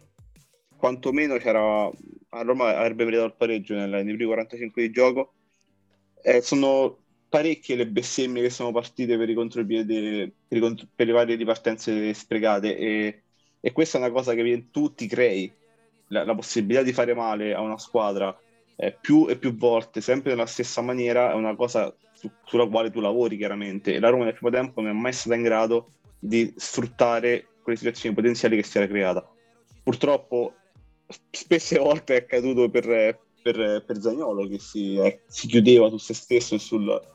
quantomeno 0.77 1.37
c'era 1.37 1.85
a 1.87 2.43
Roma 2.43 2.77
avrebbe 2.79 3.05
meritato 3.05 3.29
il 3.29 3.37
pareggio 3.37 3.77
nel- 3.77 3.91
nei 3.91 4.03
primi 4.03 4.25
45 4.25 4.83
di 4.83 4.91
gioco. 4.91 5.35
Eh, 6.21 6.41
sono 6.41 7.04
parecchie 7.35 7.75
le 7.75 7.89
bestemmie 7.89 8.43
che 8.43 8.51
sono 8.51 8.71
partite 8.71 9.17
per 9.17 9.29
i 9.29 9.35
contropiedi, 9.35 10.33
per, 10.47 10.57
i 10.57 10.61
contro- 10.61 10.87
per 10.95 11.09
le 11.09 11.13
varie 11.13 11.35
ripartenze 11.35 12.15
sprecate 12.15 12.77
e, 12.77 13.23
e 13.59 13.73
questa 13.73 13.99
è 13.99 14.01
una 14.01 14.13
cosa 14.13 14.35
che 14.35 14.69
tu 14.71 14.95
ti 14.95 15.09
crei 15.09 15.53
la, 16.09 16.25
la 16.25 16.35
possibilità 16.37 16.85
di 16.85 16.93
fare 16.93 17.13
male 17.13 17.53
a 17.53 17.61
una 17.61 17.77
squadra 17.77 18.39
eh, 18.77 18.97
più 19.01 19.27
e 19.29 19.37
più 19.37 19.57
volte, 19.57 20.01
sempre 20.01 20.31
nella 20.31 20.47
stessa 20.47 20.81
maniera, 20.81 21.33
è 21.33 21.35
una 21.35 21.57
cosa 21.57 21.93
su- 22.13 22.31
sulla 22.45 22.69
quale 22.69 22.93
tu 22.93 23.01
lavori 23.01 23.37
chiaramente. 23.37 23.95
E 23.95 23.99
la 23.99 24.11
Roma 24.11 24.25
nel 24.25 24.35
primo 24.35 24.53
tempo 24.53 24.81
non 24.81 24.91
è 24.91 24.95
mai 24.95 25.13
stata 25.13 25.35
in 25.35 25.43
grado 25.43 25.89
di 26.17 26.53
sfruttare 26.57 27.49
quelle 27.65 27.79
situazioni 27.79 28.15
potenziali 28.15 28.55
che 28.55 28.63
si 28.63 28.77
era 28.79 28.87
creata. 28.87 29.29
Purtroppo, 29.83 30.55
spesse 31.33 31.79
volte 31.79 32.15
è 32.15 32.19
accaduto 32.19 32.71
per, 32.71 33.19
per, 33.43 33.83
per 33.85 34.01
Zagnolo 34.01 34.47
che 34.47 34.61
si, 34.61 34.97
eh, 34.99 35.23
si 35.27 35.49
chiudeva 35.49 35.89
su 35.89 35.97
se 35.97 36.15
stesso 36.15 36.55
e 36.55 36.59
sul. 36.61 37.13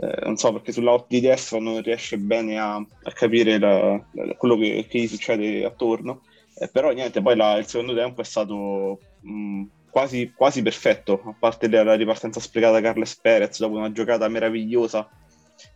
Eh, 0.00 0.24
non 0.24 0.36
so 0.36 0.52
perché 0.52 0.72
sulla 0.72 1.02
di 1.08 1.20
destra 1.20 1.58
non 1.58 1.82
riesce 1.82 2.18
bene 2.18 2.58
a, 2.58 2.74
a 2.76 3.12
capire 3.12 3.58
la- 3.58 4.00
la- 4.12 4.34
quello 4.36 4.56
che, 4.56 4.86
che 4.88 4.98
gli 5.00 5.08
succede 5.08 5.64
attorno. 5.64 6.22
Eh, 6.54 6.68
però 6.68 6.90
niente, 6.92 7.20
poi 7.22 7.36
la- 7.36 7.56
il 7.56 7.66
secondo 7.66 7.94
tempo 7.94 8.20
è 8.20 8.24
stato 8.24 8.98
mh, 9.20 9.62
quasi, 9.90 10.32
quasi 10.34 10.62
perfetto, 10.62 11.22
a 11.24 11.34
parte 11.38 11.68
la, 11.68 11.82
la 11.82 11.94
ripartenza 11.94 12.40
sprecata 12.40 12.74
da 12.74 12.80
Carles 12.80 13.16
Perez 13.20 13.58
dopo 13.58 13.76
una 13.76 13.92
giocata 13.92 14.28
meravigliosa 14.28 15.08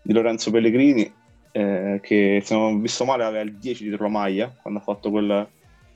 di 0.03 0.13
Lorenzo 0.13 0.51
Pellegrini, 0.51 1.13
eh, 1.53 1.99
che 2.03 2.41
se 2.45 2.55
non 2.55 2.75
ho 2.75 2.79
visto 2.79 3.05
male 3.05 3.25
aveva 3.25 3.43
il 3.43 3.57
10 3.57 3.85
dietro 3.85 4.05
la 4.05 4.11
maglia 4.11 4.55
quando 4.63 4.81
ha 4.81 4.83
fatto 4.83 5.11
quel- 5.11 5.49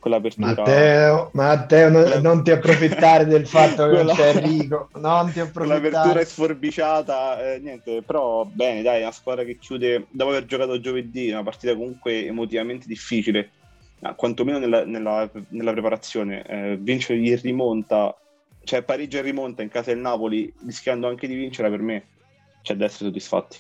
quell'apertura. 0.07 0.47
Matteo, 0.55 1.31
Matteo 1.33 1.89
non, 1.91 2.03
Quella- 2.03 2.21
non 2.21 2.45
ti 2.45 2.51
approfittare 2.53 3.25
del 3.25 3.47
fatto 3.49 3.85
che 3.85 3.91
Quella- 3.91 4.05
non 4.05 4.15
c'è 4.15 4.35
Enrico, 4.37 4.89
non 4.95 5.33
ti 5.33 5.41
approfittare. 5.41 6.25
sforbiciata, 6.25 7.55
eh, 7.55 7.59
niente, 7.59 8.03
però 8.03 8.45
bene, 8.45 8.83
dai, 8.83 9.03
una 9.03 9.11
squadra 9.11 9.43
che 9.45 9.59
chiude 9.59 10.07
dopo 10.11 10.31
aver 10.31 10.45
giocato 10.47 10.79
giovedì, 10.81 11.31
una 11.31 11.43
partita 11.43 11.75
comunque 11.75 12.25
emotivamente 12.27 12.87
difficile, 12.87 13.51
ah, 14.03 14.15
quantomeno 14.15 14.59
nella, 14.59 14.85
nella, 14.85 15.29
nella 15.49 15.73
preparazione, 15.73 16.45
eh, 16.47 16.77
vincere 16.81 17.19
in 17.19 17.41
rimonta, 17.41 18.17
cioè 18.63 18.83
pareggia 18.83 19.19
e 19.19 19.23
rimonta 19.23 19.63
in 19.63 19.69
casa 19.69 19.93
del 19.93 20.01
Napoli, 20.01 20.53
rischiando 20.65 21.09
anche 21.09 21.27
di 21.27 21.35
vincere, 21.35 21.69
per 21.69 21.81
me 21.81 22.07
c'è 22.63 22.75
da 22.77 22.85
essere 22.85 23.07
soddisfatti. 23.07 23.59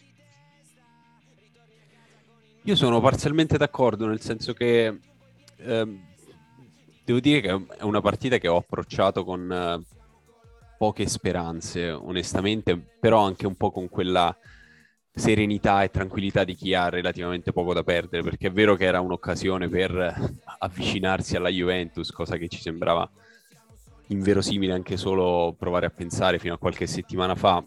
Io 2.63 2.75
sono 2.75 3.01
parzialmente 3.01 3.57
d'accordo, 3.59 4.07
nel 4.09 4.21
senso 4.21 4.53
che 4.53 4.99
ehm, 5.59 6.06
devo 7.07 7.21
dire 7.21 7.41
che 7.41 7.67
è 7.79 7.83
una 7.83 8.01
partita 8.01 8.39
che 8.39 8.49
ho 8.49 8.57
approcciato 8.57 9.25
con 9.25 9.51
eh, 9.51 9.97
poche 10.77 11.07
speranze, 11.07 11.93
onestamente, 11.93 12.77
però 12.77 13.25
anche 13.25 13.47
un 13.47 13.55
po' 13.55 13.71
con 13.71 13.89
quella 13.89 14.37
serenità 15.15 15.85
e 15.85 15.91
tranquillità 15.91 16.43
di 16.43 16.57
chi 16.57 16.75
ha 16.75 16.89
relativamente 16.89 17.53
poco 17.53 17.73
da 17.73 17.85
perdere, 17.85 18.25
perché 18.25 18.49
è 18.49 18.51
vero 18.51 18.75
che 18.75 18.85
era 18.85 19.01
un'occasione 19.01 19.69
per 19.69 20.35
avvicinarsi 20.59 21.37
alla 21.37 21.49
Juventus, 21.49 22.11
cosa 22.11 22.37
che 22.37 22.49
ci 22.49 22.61
sembrava 22.61 23.09
inverosimile 24.09 24.73
anche 24.73 24.97
solo 24.97 25.55
provare 25.57 25.87
a 25.87 25.91
pensare 25.91 26.41
fino 26.41 26.55
a 26.55 26.59
qualche 26.59 26.89
settimana 26.89 27.37
fa, 27.37 27.65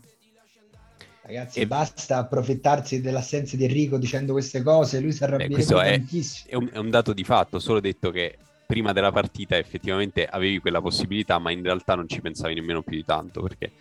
Ragazzi, 1.22 1.60
e... 1.60 1.67
basta 1.67 2.17
approfittarsi 2.17 3.01
dell'assenza 3.01 3.55
di 3.55 3.63
Enrico 3.63 3.98
dicendo 3.98 4.34
queste 4.34 4.63
cose, 4.63 5.00
lui 5.00 5.12
si 5.13 5.24
arrabbierebbe 5.24 5.63
è, 5.63 5.98
tantissimo. 5.98 6.50
È 6.50 6.55
un, 6.55 6.69
è 6.74 6.77
un 6.77 6.89
dato 6.89 7.13
di 7.13 7.24
fatto, 7.24 7.60
solo 7.60 7.79
detto 7.79 8.10
che 8.10 8.38
prima 8.70 8.94
della 8.94 9.12
partita 9.12 9.58
effettivamente 9.58 10.28
avevi 10.28 10.60
quella 10.60 10.80
possibilità, 10.80 11.40
ma 11.40 11.50
in 11.50 11.64
realtà 11.64 11.96
non 11.96 12.08
ci 12.08 12.22
pensavi 12.22 12.54
nemmeno 12.54 12.84
più 12.84 12.96
di 12.96 13.04
tanto 13.04 13.42
perché... 13.42 13.72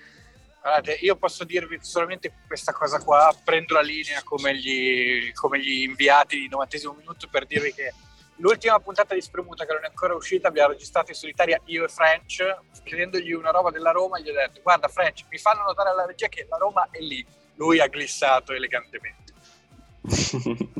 Guardate, 0.62 0.98
io 1.02 1.14
posso 1.16 1.44
dirvi 1.44 1.78
solamente 1.82 2.32
questa 2.46 2.72
cosa 2.72 2.98
qua, 2.98 3.30
prendo 3.44 3.74
la 3.74 3.82
linea 3.82 4.22
come 4.22 4.56
gli, 4.56 5.30
come 5.34 5.60
gli 5.60 5.82
inviati 5.82 6.38
di 6.38 6.48
90 6.48 6.78
minuto 6.96 7.28
per 7.30 7.44
dirvi 7.44 7.74
che 7.74 7.92
l'ultima 8.36 8.80
puntata 8.80 9.12
di 9.12 9.20
Spremuta 9.20 9.66
che 9.66 9.74
non 9.74 9.84
è 9.84 9.88
ancora 9.88 10.14
uscita 10.14 10.48
abbiamo 10.48 10.72
registrato 10.72 11.10
in 11.10 11.16
solitaria 11.16 11.60
io 11.66 11.84
e 11.84 11.88
French 11.88 12.42
chiedendogli 12.82 13.32
una 13.32 13.50
roba 13.50 13.70
della 13.70 13.90
Roma 13.90 14.20
gli 14.20 14.28
ho 14.28 14.32
detto 14.32 14.60
guarda 14.62 14.86
French 14.86 15.24
mi 15.28 15.38
fanno 15.38 15.64
notare 15.64 15.90
alla 15.90 16.06
regia 16.06 16.28
che 16.28 16.46
la 16.48 16.56
Roma 16.56 16.88
è 16.90 17.00
lì 17.00 17.26
lui 17.56 17.80
ha 17.80 17.88
glissato 17.88 18.52
elegantemente. 18.52 19.32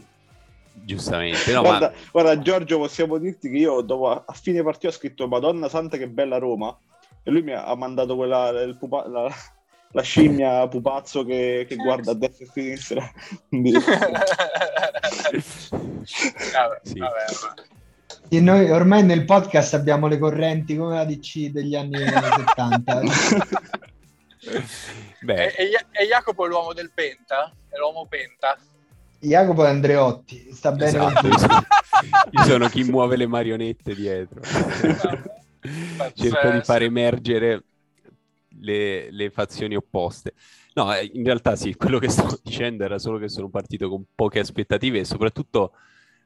Giustamente. 0.89 1.53
No, 1.53 1.61
guarda, 1.61 1.91
ma... 1.91 1.97
guarda, 2.11 2.39
Giorgio, 2.39 2.79
possiamo 2.79 3.19
dirti 3.19 3.51
che 3.51 3.59
io 3.59 3.83
dopo, 3.83 4.11
a 4.11 4.33
fine 4.33 4.63
partita 4.63 4.89
ho 4.89 4.93
scritto 4.93 5.29
Madonna 5.29 5.69
Santa 5.69 5.99
che 5.99 6.09
bella 6.09 6.39
Roma 6.39 6.75
e 7.23 7.31
lui 7.31 7.43
mi 7.43 7.53
ha 7.53 7.75
mandato 7.75 8.17
quella, 8.17 8.55
pupa, 8.79 9.07
la, 9.07 9.31
la, 9.91 10.03
scimmia 10.03 10.67
pupazzo 10.67 11.27
che, 11.27 11.67
che 11.69 11.77
guarda 11.77 12.13
a 12.13 12.15
destra 12.15 12.47
e 12.47 12.49
a 12.49 12.53
sinistra. 12.53 13.03
vabbè, 13.51 13.81
sì. 16.83 16.99
vabbè, 16.99 17.01
vabbè. 17.43 17.63
E 18.31 18.41
noi 18.41 18.71
ormai 18.71 19.03
nel 19.03 19.27
podcast 19.27 19.75
abbiamo 19.75 20.07
le 20.07 20.17
correnti 20.17 20.75
come 20.75 20.97
la 20.97 21.05
DC 21.05 21.51
degli 21.51 21.75
anni 21.75 21.99
70. 21.99 23.01
Beh. 25.21 25.49
E, 25.49 25.71
e, 25.91 26.07
Jacopo 26.07 26.47
è 26.47 26.49
l'uomo 26.49 26.73
del 26.73 26.93
Penta? 26.95 27.53
È 27.69 27.77
l'uomo 27.77 28.07
Penta? 28.07 28.57
Jacopo 29.21 29.65
è 29.65 29.69
Andreotti, 29.69 30.51
sta 30.53 30.73
bene. 30.73 30.89
Esatto, 30.89 31.27
io, 31.27 31.39
sono, 31.39 31.61
io 32.31 32.43
sono 32.45 32.69
chi 32.69 32.85
muove 32.85 33.17
le 33.17 33.27
marionette 33.27 33.95
dietro. 33.95 34.41
Cerco 36.15 36.51
di 36.51 36.61
far 36.63 36.83
emergere 36.83 37.65
le, 38.61 39.11
le, 39.11 39.31
fazioni 39.31 39.75
opposte. 39.75 40.35
No, 40.75 40.95
eh, 40.95 41.11
in 41.13 41.25
realtà 41.25 41.57
sì, 41.57 41.75
quello 41.75 41.99
che 41.99 42.09
stavo 42.09 42.39
dicendo 42.43 42.85
era 42.85 42.99
solo 42.99 43.19
che 43.19 43.29
sono 43.29 43.49
partito 43.49 43.89
con 43.89 44.05
poche 44.15 44.39
aspettative 44.39 45.01
e 45.01 45.05
soprattutto 45.05 45.73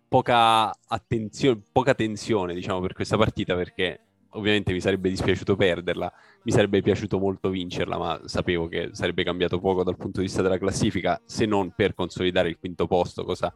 poca 0.07 0.71
attenzione, 0.87 1.63
poca 1.73 1.95
tensione, 1.95 2.53
diciamo, 2.53 2.81
per 2.81 2.93
questa 2.93 3.17
partita 3.17 3.55
perché 3.55 4.01
ovviamente 4.33 4.73
mi 4.73 4.81
sarebbe 4.81 5.09
dispiaciuto 5.09 5.57
perderla, 5.57 6.13
mi 6.43 6.53
sarebbe 6.53 6.83
piaciuto 6.83 7.19
molto 7.19 7.49
vincerla, 7.51 7.99
ma 7.99 8.21
sapevo 8.25 8.69
che 8.69 8.91
sarebbe 8.93 9.25
cambiato 9.25 9.59
poco 9.59 9.83
dal 9.83 9.97
punto 9.97 10.21
di 10.21 10.27
vista 10.27 10.43
della 10.43 10.59
classifica, 10.59 11.21
se 11.25 11.47
non 11.47 11.73
per 11.75 11.95
consolidare 11.95 12.49
il 12.49 12.59
quinto 12.59 12.87
posto, 12.87 13.25
cosa 13.25 13.53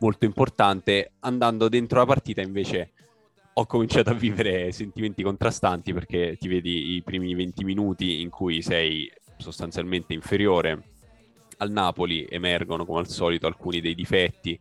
molto 0.00 0.24
importante. 0.24 1.12
Andando 1.20 1.68
dentro 1.68 1.98
la 1.98 2.06
partita 2.06 2.40
invece 2.40 2.92
ho 3.52 3.66
cominciato 3.66 4.10
a 4.10 4.14
vivere 4.14 4.70
sentimenti 4.72 5.22
contrastanti 5.22 5.92
perché 5.92 6.36
ti 6.38 6.48
vedi 6.48 6.94
i 6.94 7.02
primi 7.02 7.34
20 7.34 7.64
minuti 7.64 8.20
in 8.20 8.30
cui 8.30 8.62
sei 8.62 9.10
sostanzialmente 9.36 10.14
inferiore 10.14 10.82
al 11.58 11.70
Napoli, 11.70 12.24
emergono 12.28 12.86
come 12.86 13.00
al 13.00 13.08
solito 13.08 13.46
alcuni 13.46 13.80
dei 13.80 13.94
difetti 13.94 14.58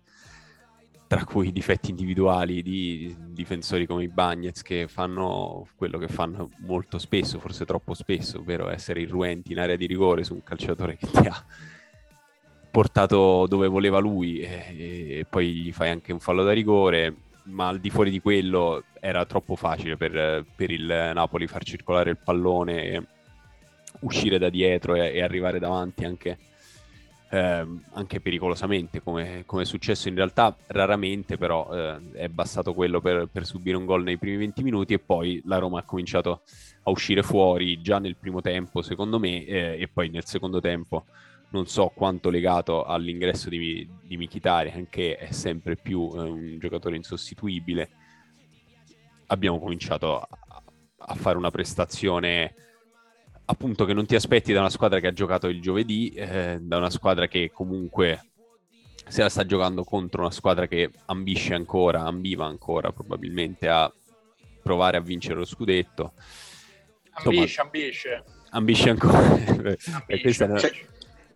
tra 1.07 1.23
cui 1.23 1.53
difetti 1.53 1.89
individuali 1.89 2.61
di 2.61 3.15
difensori 3.17 3.85
come 3.85 4.03
i 4.03 4.09
Bagnets 4.09 4.61
che 4.61 4.87
fanno 4.89 5.65
quello 5.77 5.97
che 5.97 6.09
fanno 6.09 6.49
molto 6.65 6.97
spesso, 6.97 7.39
forse 7.39 7.65
troppo 7.65 7.93
spesso, 7.93 8.39
ovvero 8.39 8.69
essere 8.69 8.99
irruenti 8.99 9.53
in 9.53 9.59
area 9.59 9.77
di 9.77 9.85
rigore 9.85 10.25
su 10.25 10.33
un 10.33 10.43
calciatore 10.43 10.97
che 10.97 11.07
ti 11.07 11.25
ha 11.27 11.45
portato 12.69 13.47
dove 13.47 13.67
voleva 13.67 13.99
lui 13.99 14.41
e, 14.41 15.19
e 15.19 15.25
poi 15.29 15.53
gli 15.53 15.71
fai 15.71 15.89
anche 15.89 16.11
un 16.11 16.19
fallo 16.19 16.43
da 16.43 16.51
rigore, 16.51 17.15
ma 17.43 17.69
al 17.69 17.79
di 17.79 17.89
fuori 17.89 18.11
di 18.11 18.19
quello 18.19 18.83
era 18.99 19.25
troppo 19.25 19.55
facile 19.55 19.95
per, 19.95 20.45
per 20.55 20.71
il 20.71 21.11
Napoli 21.13 21.47
far 21.47 21.63
circolare 21.63 22.09
il 22.09 22.19
pallone, 22.21 23.07
uscire 24.01 24.37
da 24.37 24.49
dietro 24.49 24.95
e, 24.95 25.13
e 25.13 25.21
arrivare 25.21 25.57
davanti 25.57 26.03
anche 26.03 26.37
eh, 27.29 27.67
anche 27.93 28.21
pericolosamente, 28.21 29.01
come, 29.01 29.43
come, 29.45 29.63
è 29.63 29.65
successo 29.65 30.07
in 30.07 30.15
realtà 30.15 30.55
raramente, 30.67 31.37
però 31.37 31.69
eh, 31.71 32.11
è 32.13 32.27
bastato 32.29 32.73
quello 32.73 33.01
per, 33.01 33.27
per, 33.31 33.45
subire 33.45 33.77
un 33.77 33.85
gol 33.85 34.03
nei 34.03 34.17
primi 34.17 34.37
20 34.37 34.63
minuti 34.63 34.93
e 34.93 34.99
poi 34.99 35.41
la 35.45 35.57
Roma 35.57 35.79
ha 35.79 35.83
cominciato 35.83 36.41
a 36.83 36.89
uscire 36.89 37.23
fuori 37.23 37.81
già 37.81 37.99
nel 37.99 38.15
primo 38.15 38.41
tempo, 38.41 38.81
secondo 38.81 39.19
me, 39.19 39.45
eh, 39.45 39.77
e 39.79 39.87
poi 39.87 40.09
nel 40.09 40.25
secondo 40.25 40.61
tempo 40.61 41.05
non 41.49 41.65
so 41.65 41.91
quanto 41.93 42.29
legato 42.29 42.83
all'ingresso 42.83 43.49
di, 43.49 43.87
di 44.03 44.17
Mkhitaryan, 44.17 44.87
che 44.89 45.17
è 45.17 45.31
sempre 45.31 45.75
più 45.75 46.11
eh, 46.13 46.19
un 46.19 46.57
giocatore 46.59 46.95
insostituibile. 46.95 47.89
Abbiamo 49.27 49.59
cominciato 49.59 50.19
a, 50.19 50.27
a 50.97 51.15
fare 51.15 51.37
una 51.37 51.51
prestazione 51.51 52.53
appunto 53.49 53.85
che 53.85 53.93
non 53.93 54.05
ti 54.05 54.15
aspetti 54.15 54.53
da 54.53 54.59
una 54.59 54.69
squadra 54.69 54.99
che 54.99 55.07
ha 55.07 55.13
giocato 55.13 55.47
il 55.47 55.61
giovedì, 55.61 56.09
eh, 56.09 56.57
da 56.61 56.77
una 56.77 56.89
squadra 56.89 57.27
che 57.27 57.49
comunque 57.51 58.27
se 59.07 59.21
la 59.21 59.29
sta 59.29 59.45
giocando 59.45 59.83
contro 59.83 60.21
una 60.21 60.31
squadra 60.31 60.67
che 60.67 60.91
ambisce 61.05 61.53
ancora, 61.53 62.01
ambiva 62.01 62.45
ancora 62.45 62.91
probabilmente 62.91 63.69
a 63.69 63.91
provare 64.61 64.97
a 64.97 65.01
vincere 65.01 65.35
lo 65.35 65.45
scudetto. 65.45 66.13
Ambisce, 67.11 67.61
ambisce. 67.61 68.23
Ambisce 68.49 68.89
ancora. 68.89 69.17
ambisce. 69.17 70.21
questa 70.21 70.45
è 70.45 70.49
una... 70.49 70.59
C'è, 70.59 70.71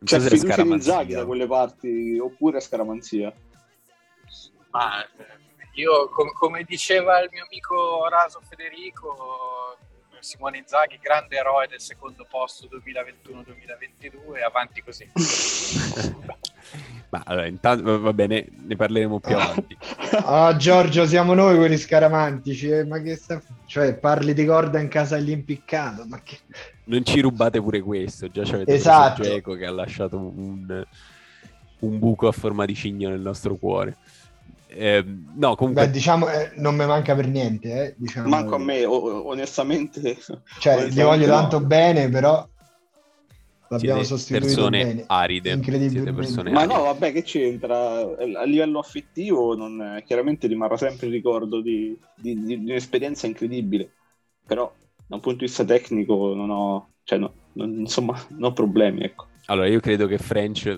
c'è 0.04 0.20
so 0.20 0.30
fiducia 0.30 0.62
in 0.62 0.72
Inzaghi 0.72 1.14
da 1.14 1.26
quelle 1.26 1.48
parti 1.48 2.18
oppure 2.20 2.60
scaramanzia? 2.60 3.34
Ma 4.72 5.06
io, 5.76 6.10
com- 6.10 6.34
come 6.34 6.64
diceva 6.64 7.22
il 7.22 7.30
mio 7.32 7.46
amico 7.46 8.08
Raso 8.10 8.42
Federico, 8.48 9.78
Simone 10.22 10.60
Inzaghi, 10.60 11.00
grande 11.02 11.36
eroe 11.36 11.68
del 11.68 11.82
secondo 11.82 12.26
posto 12.30 12.68
2021-2022, 12.68 14.44
avanti 14.46 14.82
così. 14.82 15.10
Ma 17.10 17.24
allora, 17.26 17.48
intanto 17.48 18.00
va 18.00 18.14
bene, 18.14 18.48
ne 18.56 18.76
parleremo 18.76 19.20
più 19.20 19.36
avanti. 19.36 19.78
Oh, 20.24 20.56
Giorgio, 20.58 21.06
siamo 21.06 21.34
noi 21.34 21.56
quelli 21.56 21.78
scaramantici. 21.78 22.70
Eh? 22.70 22.84
Ma 22.84 23.00
che 23.02 23.16
sta... 23.16 23.42
Cioè, 23.66 23.96
parli 23.96 24.34
di 24.34 24.46
corda 24.46 24.80
in 24.80 24.90
casa 24.90 25.16
dell'impiccato. 25.16 26.06
Ma 26.06 26.22
che... 26.22 26.38
Non 26.86 27.04
ci 27.06 27.22
rubate 27.22 27.62
pure 27.62 27.82
questo. 27.82 28.28
Già 28.28 28.44
c'avete 28.44 28.74
esatto. 28.74 29.24
Geco 29.24 29.54
che 29.54 29.66
ha 29.66 29.72
lasciato 29.72 30.18
un, 30.18 30.86
un 31.80 32.00
buco 32.00 32.28
a 32.28 32.34
forma 32.34 32.66
di 32.66 32.76
cigno 32.76 33.10
nel 33.10 33.22
nostro 33.22 33.56
cuore. 33.56 33.98
Eh, 34.74 35.04
no, 35.36 35.56
comunque... 35.56 35.86
Beh, 35.86 35.92
diciamo, 35.92 36.30
eh, 36.30 36.52
non 36.56 36.76
mi 36.76 36.86
manca 36.86 37.14
per 37.16 37.28
niente. 37.28 37.86
Eh, 37.86 37.96
diciamo... 37.98 38.30
Manco 38.30 38.56
a 38.56 38.60
me, 38.60 38.86
o- 38.86 39.28
onestamente. 39.28 40.18
Cioè, 40.60 40.76
onestamente 40.76 40.90
gli 40.90 41.04
voglio 41.04 41.28
no. 41.28 41.34
tanto 41.34 41.60
bene, 41.60 42.10
però 42.10 42.48
l'abbiamo 43.68 44.04
siete 44.04 44.18
sostituito 44.18 44.46
persone 44.46 44.84
bene. 44.84 45.04
aride. 45.08 45.58
Persone 45.58 46.52
Ma 46.52 46.62
aride. 46.62 46.74
no, 46.74 46.84
vabbè, 46.84 47.12
che 47.12 47.24
c'entra? 47.24 48.00
A 48.00 48.44
livello 48.46 48.80
affettivo, 48.80 49.56
non, 49.56 50.02
chiaramente 50.06 50.48
rimarrà 50.48 50.78
sempre 50.78 51.08
il 51.08 51.14
ricordo 51.14 51.62
di, 51.62 51.98
di, 52.16 52.42
di, 52.44 52.64
di, 52.64 52.72
un'esperienza 52.72 53.28
incredibile. 53.28 53.92
Però, 54.46 54.72
da 55.06 55.16
un 55.16 55.22
punto 55.22 55.40
di 55.40 55.46
vista 55.46 55.66
tecnico, 55.66 56.34
non 56.34 56.50
ho, 56.50 56.94
cioè, 57.04 57.20
no, 57.20 57.34
non, 57.54 57.80
insomma, 57.80 58.18
non 58.30 58.52
ho 58.52 58.54
problemi. 58.54 59.04
Ecco. 59.04 59.28
Allora, 59.46 59.68
io 59.68 59.80
credo 59.80 60.08
che 60.08 60.18
French 60.18 60.78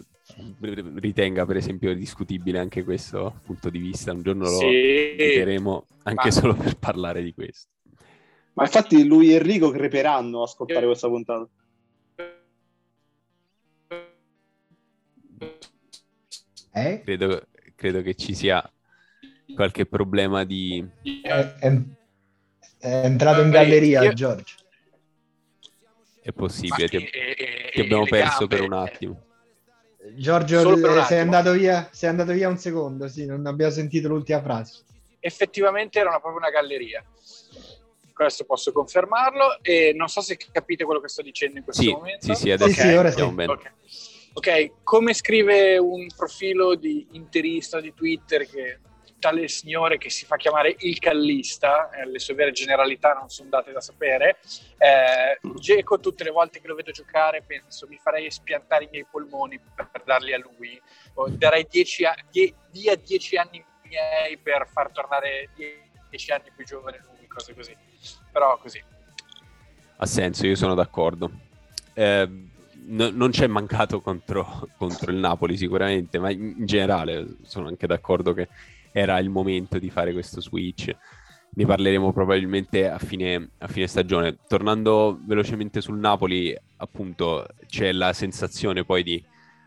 ritenga 0.95 1.45
per 1.45 1.57
esempio 1.57 1.93
discutibile 1.93 2.59
anche 2.59 2.83
questo 2.83 3.39
punto 3.45 3.69
di 3.69 3.79
vista. 3.79 4.11
Un 4.13 4.21
giorno 4.21 4.45
sì. 4.45 4.63
lo 4.63 4.69
vedremo 5.17 5.87
anche 6.03 6.25
Ma... 6.25 6.31
solo 6.31 6.55
per 6.55 6.77
parlare 6.77 7.21
di 7.21 7.33
questo. 7.33 7.69
Ma 8.53 8.63
infatti 8.63 9.05
lui 9.05 9.31
e 9.31 9.35
Enrico 9.35 9.71
creperanno 9.71 10.41
a 10.41 10.43
ascoltare 10.43 10.85
questa 10.85 11.07
puntata. 11.07 11.47
Eh? 16.75 17.01
Credo, 17.03 17.47
credo 17.75 18.01
che 18.01 18.15
ci 18.15 18.33
sia 18.33 18.67
qualche 19.55 19.85
problema 19.85 20.43
di... 20.43 20.83
È, 21.21 21.29
è, 21.29 21.81
è 22.79 23.05
entrato 23.05 23.41
in 23.41 23.47
Eh, 23.47 23.51
galleria, 23.51 24.03
io- 24.03 24.13
Giorgio. 24.13 24.55
È 26.21 26.31
possibile, 26.31 26.87
ti, 26.87 27.05
ti 27.73 27.81
abbiamo 27.81 28.05
perso 28.05 28.47
gambe, 28.47 28.55
per 28.55 28.61
un 28.65 28.73
attimo. 28.73 29.22
Giorgio, 30.15 30.75
eh, 30.99 31.03
sei 31.05 31.19
andato 31.19 31.51
via, 31.53 31.87
sei 31.91 32.09
andato 32.09 32.33
via 32.33 32.49
un 32.49 32.57
secondo, 32.57 33.07
sì, 33.07 33.25
non 33.25 33.45
abbiamo 33.45 33.71
sentito 33.71 34.07
l'ultima 34.09 34.41
frase. 34.41 34.83
effettivamente 35.25 35.99
era 35.99 36.09
una- 36.09 36.19
proprio 36.19 36.39
una 36.41 36.49
galleria. 36.49 37.01
Questo 38.13 38.43
posso 38.43 38.71
confermarlo 38.73 39.59
e 39.61 39.93
non 39.95 40.07
so 40.09 40.19
se 40.21 40.37
capite 40.51 40.83
quello 40.83 40.99
che 40.99 41.07
sto 41.07 41.21
dicendo 41.21 41.57
in 41.59 41.63
questo 41.63 41.81
Sì, 41.81 41.91
momento. 41.91 42.25
sì, 42.25 42.35
sì, 42.35 42.51
adesso 42.51 42.73
Sì, 42.73 42.79
sì, 42.81 42.93
ora 42.93 43.09
sì. 43.11 43.21
andiamo 43.21 43.31
bene. 43.31 43.51
Ok. 43.53 43.71
Ok, 44.33 44.71
come 44.83 45.13
scrive 45.13 45.77
un 45.77 46.07
profilo 46.15 46.75
di 46.75 47.07
interista 47.11 47.79
di 47.79 47.93
Twitter 47.93 48.45
che 48.49 48.79
tale 49.23 49.47
signore 49.47 49.97
che 49.97 50.09
si 50.09 50.25
fa 50.25 50.35
chiamare 50.35 50.75
il 50.79 50.99
callista, 50.99 51.89
eh, 51.91 52.05
le 52.05 52.19
sue 52.19 52.33
vere 52.33 52.51
generalità 52.51 53.13
non 53.13 53.29
sono 53.29 53.47
date 53.47 53.71
da 53.71 53.79
sapere, 53.79 54.39
eh, 54.77 55.39
Geco 55.59 56.01
tutte 56.01 56.25
le 56.25 56.31
volte 56.31 56.59
che 56.59 56.67
lo 56.67 56.75
vedo 56.75 56.91
giocare 56.91 57.41
penso 57.41 57.87
mi 57.87 57.97
farei 57.97 58.25
espiantare 58.25 58.83
i 58.83 58.89
miei 58.91 59.05
polmoni 59.09 59.57
per, 59.59 59.87
per 59.89 60.03
darli 60.03 60.33
a 60.33 60.37
lui, 60.39 60.79
o 61.13 61.29
darei 61.29 61.65
dieci 61.69 62.03
a- 62.03 62.13
die- 62.29 62.53
via 62.71 62.95
dieci 62.97 63.37
anni 63.37 63.63
miei 63.83 64.37
per 64.37 64.67
far 64.67 64.91
tornare 64.91 65.51
die- 65.55 65.89
dieci 66.09 66.31
anni 66.31 66.51
più 66.53 66.65
giovane 66.65 66.99
lui, 67.07 67.25
cose 67.27 67.53
così. 67.53 67.73
Però 68.29 68.57
così. 68.57 68.83
Ha 69.97 70.05
senso, 70.05 70.45
io 70.45 70.55
sono 70.55 70.73
d'accordo. 70.73 71.31
Eh, 71.93 72.27
no- 72.87 73.09
non 73.09 73.29
c'è 73.29 73.47
mancato 73.47 74.01
contro, 74.01 74.67
contro 74.75 75.11
il 75.11 75.17
Napoli 75.17 75.55
sicuramente, 75.55 76.19
ma 76.19 76.29
in, 76.29 76.55
in 76.57 76.65
generale 76.65 77.37
sono 77.43 77.67
anche 77.69 77.87
d'accordo 77.87 78.33
che 78.33 78.49
era 78.93 79.19
il 79.19 79.29
momento 79.29 79.79
di 79.79 79.89
fare 79.89 80.13
questo 80.13 80.41
switch. 80.41 80.95
Ne 81.55 81.65
parleremo 81.65 82.13
probabilmente 82.13 82.89
a 82.89 82.99
fine, 82.99 83.51
a 83.59 83.67
fine 83.67 83.87
stagione. 83.87 84.37
Tornando 84.47 85.19
velocemente 85.25 85.81
sul 85.81 85.99
Napoli, 85.99 86.55
appunto, 86.77 87.45
c'è 87.67 87.91
la 87.91 88.13
sensazione 88.13 88.85
poi 88.85 89.03
di 89.03 89.23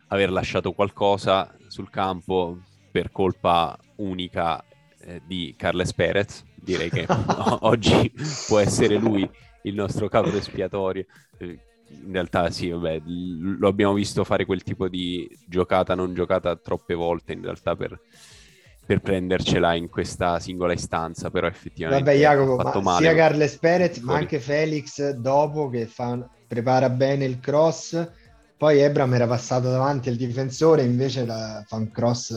aver 0.08 0.30
lasciato 0.32 0.72
qualcosa 0.72 1.54
sul 1.68 1.90
campo 1.90 2.60
per 2.90 3.12
colpa 3.12 3.78
unica 3.96 4.64
eh, 5.00 5.22
di 5.24 5.54
Carles 5.56 5.92
Perez. 5.94 6.44
Direi 6.54 6.90
che 6.90 7.06
oggi 7.60 8.12
può 8.46 8.58
essere 8.60 8.96
lui 8.98 9.28
il 9.62 9.74
nostro 9.74 10.08
capo 10.08 10.30
espiatorio. 10.36 11.06
Eh, 11.38 11.60
In 12.04 12.12
realtà 12.12 12.50
sì, 12.50 12.70
vabbè, 12.70 13.02
lo 13.06 13.68
abbiamo 13.68 13.94
visto 13.94 14.24
fare 14.24 14.44
quel 14.44 14.62
tipo 14.64 14.88
di 14.88 15.28
giocata 15.46 15.94
non 15.94 16.14
giocata 16.14 16.56
troppe 16.56 16.94
volte 16.94 17.32
in 17.32 17.42
realtà 17.42 17.76
per, 17.76 18.00
per 18.86 19.00
prendercela 19.00 19.74
in 19.74 19.88
questa 19.88 20.38
singola 20.38 20.72
istanza, 20.72 21.30
però 21.30 21.46
effettivamente 21.48 22.08
Vabbè, 22.08 22.14
Jacopo, 22.16 22.58
ha 22.58 22.64
fatto 22.64 22.80
ma 22.80 22.82
male. 22.82 23.02
sia 23.02 23.14
Carles 23.14 23.58
Perez, 23.58 23.98
ma 23.98 24.14
anche 24.16 24.40
Felix 24.40 25.10
dopo 25.10 25.68
che 25.68 25.86
fa- 25.86 26.28
prepara 26.46 26.90
bene 26.90 27.24
il 27.24 27.38
cross. 27.38 28.08
Poi 28.56 28.78
Ebram 28.80 29.12
era 29.14 29.26
passato 29.26 29.70
davanti 29.70 30.08
al 30.08 30.16
difensore, 30.16 30.82
invece 30.82 31.24
la- 31.26 31.62
fa 31.66 31.76
un 31.76 31.90
cross 31.90 32.34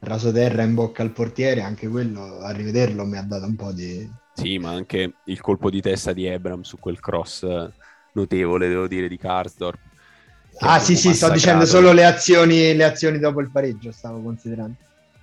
rasoterra 0.00 0.62
in 0.62 0.74
bocca 0.74 1.02
al 1.02 1.12
portiere. 1.12 1.60
Anche 1.62 1.88
quello, 1.88 2.38
a 2.38 2.50
rivederlo, 2.52 3.04
mi 3.04 3.18
ha 3.18 3.22
dato 3.22 3.44
un 3.46 3.56
po' 3.56 3.72
di. 3.72 4.08
Sì, 4.32 4.58
ma 4.58 4.70
anche 4.70 5.16
il 5.24 5.40
colpo 5.40 5.68
di 5.68 5.80
testa 5.80 6.12
di 6.12 6.24
Ebram 6.24 6.60
su 6.62 6.78
quel 6.78 7.00
cross 7.00 7.44
notevole, 8.12 8.68
devo 8.68 8.86
dire, 8.86 9.08
di 9.08 9.16
Karsdorp. 9.16 9.80
Ah, 10.60 10.78
sì, 10.78 10.96
sì, 10.96 11.12
sto 11.14 11.26
massacrato. 11.26 11.34
dicendo 11.34 11.64
solo 11.66 11.92
le 11.92 12.04
azioni, 12.04 12.74
le 12.74 12.84
azioni 12.84 13.18
dopo 13.18 13.40
il 13.40 13.50
pareggio, 13.50 13.92
stavo 13.92 14.22
considerando. 14.22 14.76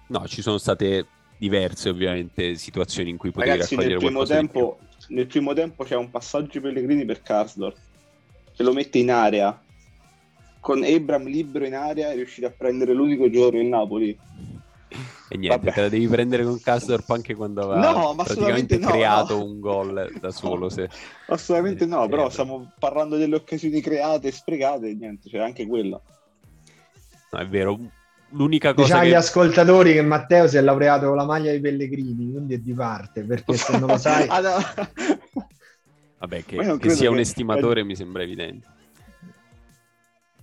No, 0.07 0.27
ci 0.27 0.41
sono 0.41 0.57
state 0.57 1.05
diverse 1.37 1.89
ovviamente 1.89 2.55
situazioni 2.55 3.09
in 3.09 3.17
cui 3.17 3.31
potevi 3.31 3.51
Ragazzi, 3.51 3.75
nel 3.75 3.89
raccogliere 3.89 4.05
primo, 4.05 4.23
qualcosa 4.23 4.39
di 4.39 4.47
tempo, 4.47 4.79
nel 5.09 5.27
primo 5.27 5.53
tempo 5.53 5.83
c'è 5.83 5.95
un 5.95 6.09
passaggio 6.09 6.61
Pellegrini 6.61 7.05
per 7.05 7.21
Karsdorp 7.21 7.77
che 8.55 8.63
lo 8.63 8.73
mette 8.73 8.99
in 8.99 9.11
area 9.11 9.59
con 10.65 10.83
Ebram 10.83 11.25
libero 11.25 11.63
in 11.65 11.75
area 11.75 12.09
è 12.09 12.15
riuscito 12.15 12.47
a 12.47 12.49
prendere 12.49 12.91
l'unico 12.91 13.29
giocatore 13.29 13.59
del 13.59 13.67
Napoli. 13.67 14.17
E 15.29 15.37
niente, 15.37 15.57
Vabbè. 15.57 15.71
te 15.71 15.81
la 15.81 15.89
devi 15.89 16.07
prendere 16.07 16.43
con 16.43 16.59
Karsdorp 16.59 17.07
anche 17.11 17.35
quando 17.35 17.61
aveva 17.61 17.91
No, 17.91 18.13
ma 18.13 18.23
praticamente 18.23 18.75
assolutamente 18.75 18.77
no, 18.77 18.87
creato 18.87 19.37
no. 19.37 19.43
un 19.43 19.59
gol 19.59 20.11
da 20.19 20.31
solo. 20.31 20.69
Se... 20.69 20.89
assolutamente 21.29 21.85
no 21.85 22.07
però 22.07 22.27
eh. 22.27 22.31
stiamo 22.31 22.71
parlando 22.79 23.15
delle 23.17 23.35
occasioni 23.35 23.79
create 23.79 24.29
e 24.29 24.31
sprecate 24.31 24.95
niente 24.95 25.29
c'è 25.29 25.37
anche 25.37 25.67
quella 25.67 26.01
No, 27.31 27.39
è 27.39 27.47
vero. 27.47 27.79
L'unica 28.35 28.73
cosa 28.73 28.83
Diciamo 28.83 29.01
agli 29.01 29.09
che... 29.09 29.15
ascoltatori 29.15 29.93
che 29.93 30.01
Matteo 30.01 30.47
si 30.47 30.57
è 30.57 30.61
laureato 30.61 31.07
con 31.07 31.15
la 31.15 31.25
maglia 31.25 31.51
di 31.51 31.59
Pellegrini, 31.61 32.31
quindi 32.31 32.55
è 32.55 32.57
di 32.57 32.73
parte, 32.73 33.23
perché 33.23 33.55
se 33.55 33.77
non 33.77 33.89
lo 33.89 33.97
sai... 33.97 34.27
Ah. 36.17 36.27
Vabbè, 36.29 36.45
che, 36.45 36.77
che 36.79 36.89
sia 36.89 37.09
un 37.09 37.15
che- 37.15 37.21
estimatore 37.21 37.83
mi 37.83 37.95
sembra 37.95 38.23
evidente. 38.23 38.67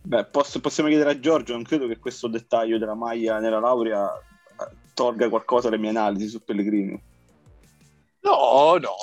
Beh, 0.02 0.26
posso- 0.26 0.61
possiamo 0.61 0.88
chiedere 0.88 1.11
a 1.11 1.18
Giorgio, 1.18 1.55
non 1.55 1.62
credo 1.62 1.87
che 1.87 1.98
questo 1.98 2.28
dettaglio 2.28 2.78
della 2.78 2.94
maglia 2.94 3.38
nella 3.38 3.59
laurea 3.59 4.11
eh, 4.12 4.76
tolga 4.94 5.28
qualcosa 5.28 5.68
alle 5.68 5.78
mie 5.78 5.90
analisi 5.90 6.28
su 6.28 6.42
Pellegrini. 6.44 7.00
No, 8.24 8.76
no, 8.78 8.94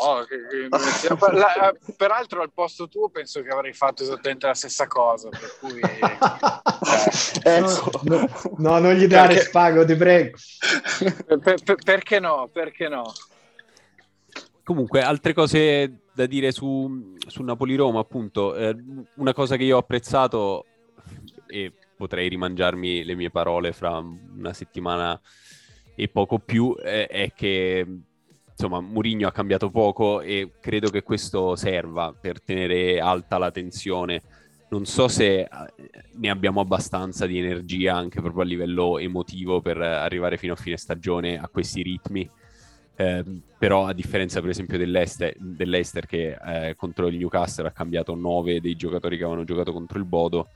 la- 1.33 1.75
peraltro 1.97 2.41
al 2.41 2.53
posto 2.53 2.87
tuo 2.87 3.09
penso 3.09 3.41
che 3.41 3.49
avrei 3.49 3.73
fatto 3.73 4.03
esattamente 4.03 4.47
la 4.47 4.53
stessa 4.53 4.87
cosa, 4.87 5.27
per 5.27 5.57
cui 5.59 5.79
Ecco. 7.43 8.01
No, 8.03 8.17
no, 8.19 8.29
no, 8.57 8.79
non 8.79 8.93
gli 8.93 9.07
dare 9.07 9.33
Perché- 9.33 9.49
spago, 9.49 9.85
ti 9.85 9.95
prego. 9.95 10.37
per- 11.25 11.61
per- 11.63 11.83
perché 11.83 12.19
no? 12.19 12.49
Perché 12.51 12.87
no? 12.87 13.11
Comunque, 14.63 15.01
altre 15.01 15.33
cose 15.33 16.01
da 16.13 16.25
dire 16.25 16.51
su, 16.51 17.15
su 17.27 17.41
Napoli-Roma, 17.43 17.99
appunto, 17.99 18.55
eh, 18.55 18.75
una 19.15 19.33
cosa 19.33 19.55
che 19.57 19.63
io 19.63 19.75
ho 19.75 19.79
apprezzato 19.79 20.65
e 21.47 21.73
potrei 21.97 22.29
rimangiarmi 22.29 23.03
le 23.03 23.15
mie 23.15 23.31
parole 23.31 23.73
fra 23.73 23.97
una 23.97 24.53
settimana 24.53 25.19
e 25.95 26.07
poco 26.07 26.39
più, 26.39 26.75
eh, 26.81 27.07
è 27.07 27.33
che 27.33 27.85
insomma 28.59 28.81
Mourinho 28.81 29.25
ha 29.25 29.31
cambiato 29.31 29.69
poco 29.69 30.19
e 30.19 30.51
credo 30.59 30.89
che 30.89 31.01
questo 31.01 31.55
serva 31.55 32.13
per 32.13 32.41
tenere 32.41 32.99
alta 32.99 33.37
la 33.37 33.51
tensione. 33.51 34.21
Non 34.71 34.85
so 34.85 35.07
se 35.07 35.39
eh, 35.39 35.47
ne 36.15 36.29
abbiamo 36.29 36.59
abbastanza 36.59 37.25
di 37.25 37.39
energia 37.39 37.95
anche 37.95 38.19
proprio 38.19 38.43
a 38.43 38.45
livello 38.45 38.99
emotivo 38.99 39.61
per 39.61 39.77
arrivare 39.77 40.35
fino 40.35 40.53
a 40.53 40.57
fine 40.57 40.75
stagione 40.75 41.39
a 41.39 41.47
questi 41.47 41.81
ritmi. 41.81 42.29
Eh, 42.97 43.23
però 43.57 43.85
a 43.85 43.93
differenza 43.93 44.41
per 44.41 44.49
esempio 44.49 44.77
dell'Ester, 44.77 45.33
dell'Ester 45.39 46.05
che 46.05 46.37
eh, 46.45 46.75
contro 46.75 47.07
il 47.07 47.17
Newcastle 47.17 47.67
ha 47.67 47.71
cambiato 47.71 48.13
nove 48.13 48.59
dei 48.59 48.75
giocatori 48.75 49.15
che 49.15 49.23
avevano 49.23 49.45
giocato 49.45 49.71
contro 49.71 49.97
il 49.97 50.03
Bodo 50.03 50.49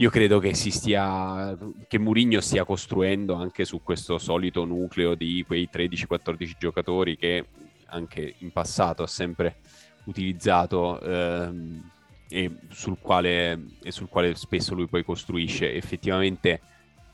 io 0.00 0.08
credo 0.08 0.38
che 0.38 0.54
si 0.54 0.70
stia 0.70 1.56
che 1.86 1.98
Mourinho 1.98 2.40
stia 2.40 2.64
costruendo 2.64 3.34
anche 3.34 3.66
su 3.66 3.82
questo 3.82 4.16
solito 4.16 4.64
nucleo 4.64 5.14
di 5.14 5.44
quei 5.46 5.68
13-14 5.70 6.52
giocatori 6.58 7.18
che 7.18 7.44
anche 7.88 8.34
in 8.38 8.50
passato 8.50 9.02
ha 9.02 9.06
sempre 9.06 9.56
utilizzato 10.04 10.98
ehm, 11.02 11.90
e, 12.30 12.50
sul 12.70 12.98
quale, 12.98 13.66
e 13.82 13.90
sul 13.90 14.08
quale 14.08 14.34
spesso 14.36 14.74
lui 14.74 14.86
poi 14.86 15.04
costruisce 15.04 15.74
effettivamente 15.74 16.62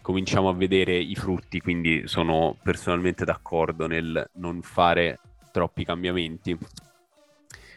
cominciamo 0.01 0.49
a 0.49 0.55
vedere 0.55 0.97
i 0.97 1.17
frutti, 1.17 1.59
quindi 1.59 2.07
sono 2.07 2.57
personalmente 2.63 3.25
d'accordo 3.25 3.89
nel 3.89 4.31
non 4.35 4.63
fare 4.63 5.19
troppi 5.51 5.85
cambiamenti. 5.85 6.57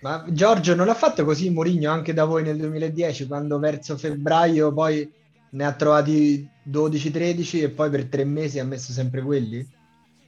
Ma 0.02 0.24
Giorgio 0.30 0.76
non 0.76 0.86
l'ha 0.86 0.94
fatto 0.94 1.26
così 1.26 1.50
Mourinho 1.50 1.92
anche 1.92 2.14
da 2.14 2.26
voi 2.26 2.44
nel 2.44 2.58
2010, 2.58 3.28
quando 3.28 3.60
verso 3.60 3.98
febbraio 3.98 4.74
poi 4.74 5.12
ne 5.52 5.66
ha 5.66 5.74
trovati 5.74 6.48
12-13 6.70 7.64
e 7.64 7.70
poi 7.70 7.90
per 7.90 8.06
tre 8.06 8.24
mesi 8.24 8.60
ha 8.60 8.66
messo 8.66 8.92
sempre 8.92 9.22
quelli? 9.22 9.68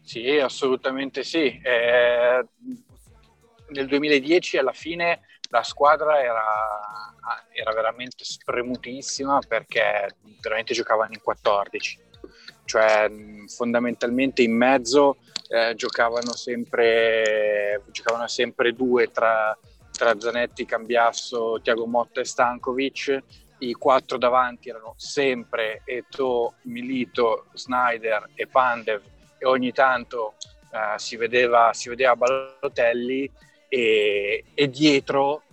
Sì, 0.02 0.38
assolutamente 0.38 1.24
sì. 1.24 1.60
Eh, 1.64 2.46
nel 3.70 3.88
2010 3.88 4.58
alla 4.58 4.74
fine 4.74 5.22
la 5.50 5.64
squadra 5.64 6.22
era, 6.22 6.44
era 7.52 7.74
veramente 7.74 8.24
spremutissima 8.24 9.40
perché 9.48 10.16
veramente 10.42 10.74
giocavano 10.74 11.14
in 11.14 11.22
14, 11.22 12.00
cioè 12.66 13.12
fondamentalmente 13.48 14.42
in 14.42 14.56
mezzo 14.56 15.18
eh, 15.50 15.76
giocavano, 15.76 16.34
sempre, 16.34 17.84
giocavano 17.92 18.28
sempre 18.28 18.74
due 18.74 19.12
tra, 19.12 19.58
tra 19.92 20.18
Zanetti, 20.18 20.66
Cambiasso, 20.66 21.60
Tiago 21.62 21.86
Motta 21.86 22.22
e 22.22 22.26
Stankovic. 22.26 23.24
I 23.60 23.74
quattro 23.74 24.18
davanti 24.18 24.70
erano 24.70 24.94
sempre 24.98 25.82
Eto, 25.86 26.56
Milito, 26.64 27.46
Snyder 27.54 28.30
e 28.34 28.48
Pandev 28.48 29.02
e 29.38 29.46
ogni 29.46 29.72
tanto 29.72 30.36
eh, 30.72 30.98
si, 30.98 31.16
vedeva, 31.18 31.72
si 31.74 31.90
vedeva 31.90 32.16
Balotelli 32.16 33.30
e, 33.68 34.46
e 34.54 34.70
dietro, 34.70 35.44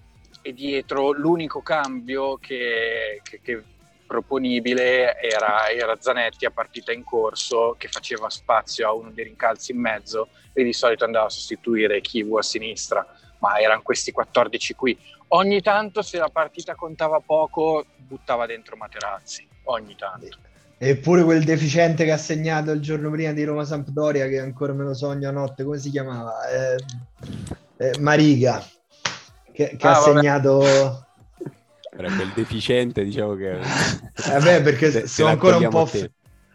e 0.42 0.54
dietro 0.54 1.12
l'unico 1.12 1.60
cambio 1.60 2.36
che, 2.36 3.20
che, 3.22 3.40
che 3.42 3.62
proponibile 4.08 5.20
era, 5.20 5.68
era 5.68 5.94
Zanetti 6.00 6.46
a 6.46 6.50
partita 6.50 6.90
in 6.92 7.04
corso 7.04 7.76
che 7.78 7.88
faceva 7.88 8.28
spazio 8.30 8.88
a 8.88 8.92
uno 8.94 9.10
dei 9.12 9.24
rincalzi 9.24 9.72
in 9.72 9.78
mezzo 9.80 10.28
e 10.54 10.64
di 10.64 10.72
solito 10.72 11.04
andava 11.04 11.26
a 11.26 11.30
sostituire 11.30 12.00
Kivu 12.00 12.38
a 12.38 12.42
sinistra, 12.42 13.06
ma 13.38 13.58
erano 13.60 13.82
questi 13.82 14.10
14 14.10 14.74
qui. 14.74 14.98
Ogni 15.28 15.60
tanto 15.60 16.00
se 16.02 16.16
la 16.16 16.30
partita 16.30 16.74
contava 16.74 17.20
poco 17.20 17.84
buttava 17.98 18.46
dentro 18.46 18.76
Materazzi, 18.76 19.46
ogni 19.64 19.94
tanto. 19.94 20.38
Eppure 20.78 21.22
quel 21.24 21.44
deficiente 21.44 22.04
che 22.04 22.12
ha 22.12 22.16
segnato 22.16 22.70
il 22.70 22.80
giorno 22.80 23.10
prima 23.10 23.32
di 23.32 23.44
Roma 23.44 23.64
Sampdoria, 23.64 24.26
che 24.28 24.38
ancora 24.38 24.72
me 24.72 24.84
lo 24.84 24.94
sogno 24.94 25.28
a 25.28 25.32
notte, 25.32 25.64
come 25.64 25.76
si 25.78 25.90
chiamava? 25.90 26.48
Eh, 26.48 26.76
eh, 27.78 27.98
Mariga, 27.98 28.64
che, 29.52 29.76
che 29.76 29.86
Ah, 29.86 29.96
ha 29.96 30.00
vabbè. 30.00 30.14
segnato... 30.14 31.02
Era 31.98 32.14
quel 32.14 32.30
deficiente, 32.32 33.02
diciamo 33.02 33.34
che... 33.34 33.58
Vabbè, 34.28 34.62
perché 34.62 34.90
Te- 34.92 35.00
te 35.00 35.06
sono, 35.08 35.30
ancora 35.30 35.56
un 35.56 35.68
po' 35.68 35.80
off- 35.80 36.10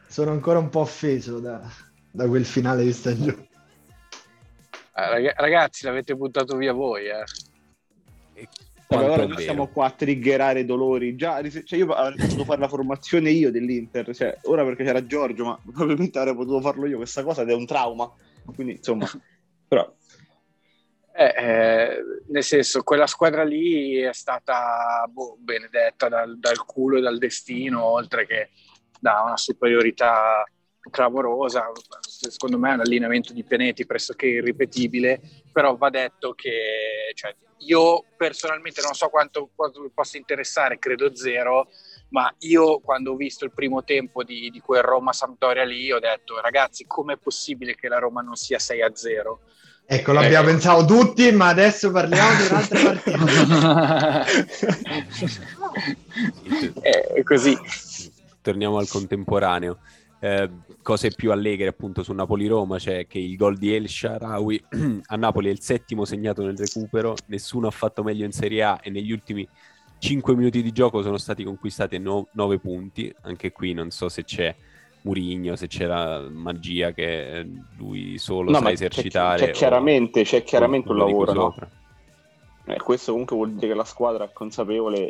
sono 0.07 0.31
ancora 0.31 0.57
un 0.57 0.69
po' 0.69 0.79
offeso 0.79 1.39
da, 1.41 1.61
da 2.09 2.27
quel 2.29 2.45
finale 2.45 2.83
di 2.83 2.93
stagione. 2.93 3.49
Eh, 4.95 5.09
rag- 5.09 5.33
ragazzi, 5.35 5.83
l'avete 5.83 6.15
buttato 6.15 6.55
via 6.55 6.71
voi, 6.71 7.07
eh. 7.07 7.23
E 8.35 8.47
Vabbè, 8.47 8.85
quanto 8.87 9.05
ora 9.11 9.15
è 9.15 9.17
noi 9.17 9.27
vero. 9.27 9.41
stiamo 9.41 9.67
qua 9.67 9.87
a 9.87 9.91
triggerare 9.91 10.63
dolori. 10.63 11.17
Già, 11.17 11.41
cioè 11.65 11.77
io 11.77 11.87
avrei 11.91 12.25
potuto 12.25 12.45
fare 12.45 12.61
la 12.61 12.67
formazione 12.69 13.29
io 13.31 13.51
dell'Inter. 13.51 14.15
Cioè, 14.15 14.37
ora 14.43 14.63
perché 14.63 14.85
c'era 14.85 15.05
Giorgio, 15.05 15.43
ma 15.43 15.59
probabilmente 15.65 16.19
avrei 16.19 16.35
potuto 16.35 16.61
farlo 16.61 16.85
io 16.85 16.95
questa 16.95 17.21
cosa 17.21 17.41
ed 17.41 17.49
è 17.49 17.53
un 17.53 17.65
trauma. 17.65 18.09
Quindi, 18.55 18.73
insomma, 18.77 19.09
però 19.67 19.93
Eh, 21.15 21.33
eh, 21.37 22.03
nel 22.29 22.43
senso, 22.43 22.81
quella 22.81 23.05
squadra 23.05 23.43
lì 23.43 23.97
è 23.97 24.13
stata 24.13 25.05
boh, 25.07 25.37
benedetta 25.39 26.09
dal, 26.09 26.39
dal 26.39 26.65
culo 26.65 26.97
e 26.97 27.01
dal 27.01 27.19
destino, 27.19 27.83
oltre 27.83 28.25
che 28.25 28.49
da 28.99 29.21
una 29.21 29.37
superiorità 29.37 30.43
clamorosa. 30.89 31.71
Secondo 32.01 32.57
me 32.57 32.71
è 32.71 32.73
un 32.73 32.79
allineamento 32.79 33.31
di 33.31 33.43
pianeti 33.43 33.85
pressoché 33.85 34.25
irripetibile, 34.25 35.21
però 35.51 35.75
va 35.75 35.89
detto 35.91 36.33
che 36.33 37.11
cioè, 37.13 37.35
io 37.59 38.05
personalmente 38.17 38.81
non 38.81 38.93
so 38.93 39.09
quanto, 39.09 39.51
quanto 39.53 39.89
possa 39.93 40.17
interessare, 40.17 40.79
credo 40.79 41.15
zero, 41.15 41.69
ma 42.09 42.33
io 42.39 42.79
quando 42.79 43.11
ho 43.11 43.15
visto 43.15 43.45
il 43.45 43.53
primo 43.53 43.83
tempo 43.83 44.23
di, 44.23 44.49
di 44.49 44.59
quel 44.59 44.81
Roma-Sampdoria 44.81 45.63
lì 45.63 45.91
ho 45.91 45.99
detto 45.99 46.39
ragazzi 46.41 46.85
com'è 46.85 47.17
possibile 47.17 47.75
che 47.75 47.87
la 47.87 47.99
Roma 47.99 48.21
non 48.21 48.35
sia 48.35 48.59
6 48.59 48.81
a 48.81 48.95
0? 48.95 49.41
Ecco, 49.85 50.11
l'abbiamo 50.13 50.47
Eh. 50.47 50.51
pensato 50.51 50.85
tutti, 50.85 51.31
ma 51.31 51.47
adesso 51.47 51.91
parliamo 51.91 52.29
di 52.35 52.47
un'altra 52.49 52.79
partita. 52.83 54.25
è 56.81 57.23
così. 57.23 57.57
Torniamo 58.41 58.77
al 58.77 58.87
contemporaneo. 58.87 59.79
Eh, 60.19 60.49
cose 60.81 61.09
più 61.11 61.31
allegre 61.33 61.67
appunto 61.67 62.01
su 62.01 62.13
Napoli-Roma 62.13 62.77
c'è 62.77 63.07
che 63.07 63.19
il 63.19 63.35
gol 63.35 63.57
di 63.57 63.75
El 63.75 63.89
Sharawi 63.89 64.63
a 65.07 65.15
Napoli 65.17 65.49
è 65.49 65.51
il 65.51 65.59
settimo 65.59 66.05
segnato 66.05 66.43
nel 66.45 66.55
recupero, 66.57 67.13
nessuno 67.25 67.67
ha 67.67 67.71
fatto 67.71 68.03
meglio 68.03 68.23
in 68.23 68.31
Serie 68.31 68.63
A 68.63 68.79
e 68.81 68.89
negli 68.89 69.11
ultimi 69.11 69.45
5 69.99 70.33
minuti 70.35 70.61
di 70.63 70.71
gioco 70.71 71.01
sono 71.01 71.17
stati 71.17 71.43
conquistati 71.43 71.99
9 71.99 72.59
punti, 72.59 73.13
anche 73.23 73.51
qui 73.51 73.73
non 73.73 73.89
so 73.91 74.07
se 74.07 74.23
c'è 74.23 74.55
Murigno, 75.03 75.55
se 75.55 75.67
c'era 75.67 76.27
magia 76.29 76.91
che 76.91 77.39
eh, 77.39 77.49
lui 77.77 78.17
solo 78.17 78.51
no, 78.51 78.57
sa 78.57 78.65
c'è, 78.65 78.71
esercitare. 78.71 79.45
c'è 79.45 79.49
o 79.49 79.53
chiaramente, 79.53 80.23
c'è 80.23 80.43
chiaramente 80.43 80.89
un 80.89 80.97
lavoro. 80.97 81.33
no? 81.33 81.55
Eh, 82.65 82.77
questo 82.77 83.11
comunque 83.11 83.35
vuol 83.35 83.53
dire 83.53 83.67
che 83.67 83.73
la 83.73 83.83
squadra 83.83 84.23
è 84.23 84.31
consapevole 84.31 85.09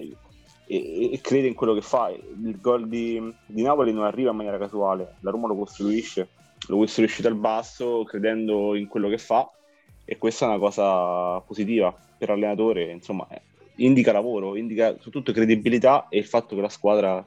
e, 0.66 1.12
e 1.14 1.20
crede 1.22 1.48
in 1.48 1.54
quello 1.54 1.74
che 1.74 1.82
fa. 1.82 2.10
Il 2.10 2.60
gol 2.60 2.88
di, 2.88 3.22
di 3.46 3.62
Napoli 3.62 3.94
non 3.94 4.06
arriva 4.06 4.32
in 4.32 4.38
maniera 4.38 4.58
casuale, 4.58 5.16
la 5.20 5.30
Roma 5.30 5.48
lo 5.48 5.56
costruisce, 5.56 6.30
lo 6.68 6.78
costruisce 6.78 7.22
dal 7.22 7.36
basso 7.36 8.04
credendo 8.04 8.76
in 8.76 8.88
quello 8.88 9.10
che 9.10 9.20
fa 9.20 9.48
e 10.06 10.18
questa 10.18 10.46
è 10.46 10.50
una 10.50 10.58
cosa 10.58 11.40
positiva 11.42 11.96
per 12.18 12.30
l'allenatore, 12.30 12.92
insomma, 12.92 13.28
eh, 13.30 13.42
indica 13.76 14.12
lavoro, 14.12 14.56
indica 14.56 14.96
soprattutto 14.96 15.32
credibilità 15.32 16.08
e 16.10 16.18
il 16.18 16.26
fatto 16.26 16.56
che 16.56 16.62
la 16.62 16.70
squadra 16.70 17.24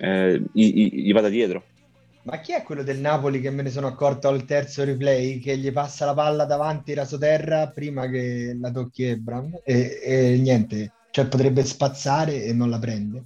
eh, 0.00 0.42
gli, 0.52 0.88
gli- 1.04 1.12
vada 1.12 1.28
dietro. 1.28 1.64
Ma 2.22 2.38
chi 2.40 2.52
è 2.52 2.62
quello 2.62 2.82
del 2.82 2.98
Napoli 2.98 3.40
che 3.40 3.50
me 3.50 3.62
ne 3.62 3.70
sono 3.70 3.86
accorto 3.86 4.28
al 4.28 4.44
terzo 4.44 4.84
replay 4.84 5.38
che 5.38 5.56
gli 5.56 5.72
passa 5.72 6.04
la 6.04 6.14
palla 6.14 6.44
davanti 6.44 6.92
rasoterra 6.92 7.68
prima 7.68 8.08
che 8.08 8.56
la 8.60 8.70
tocchi 8.70 9.04
Ebram 9.04 9.60
e, 9.64 10.00
e 10.02 10.38
niente, 10.38 10.92
cioè 11.10 11.26
potrebbe 11.26 11.64
spazzare 11.64 12.44
e 12.44 12.52
non 12.52 12.68
la 12.68 12.78
prende? 12.78 13.24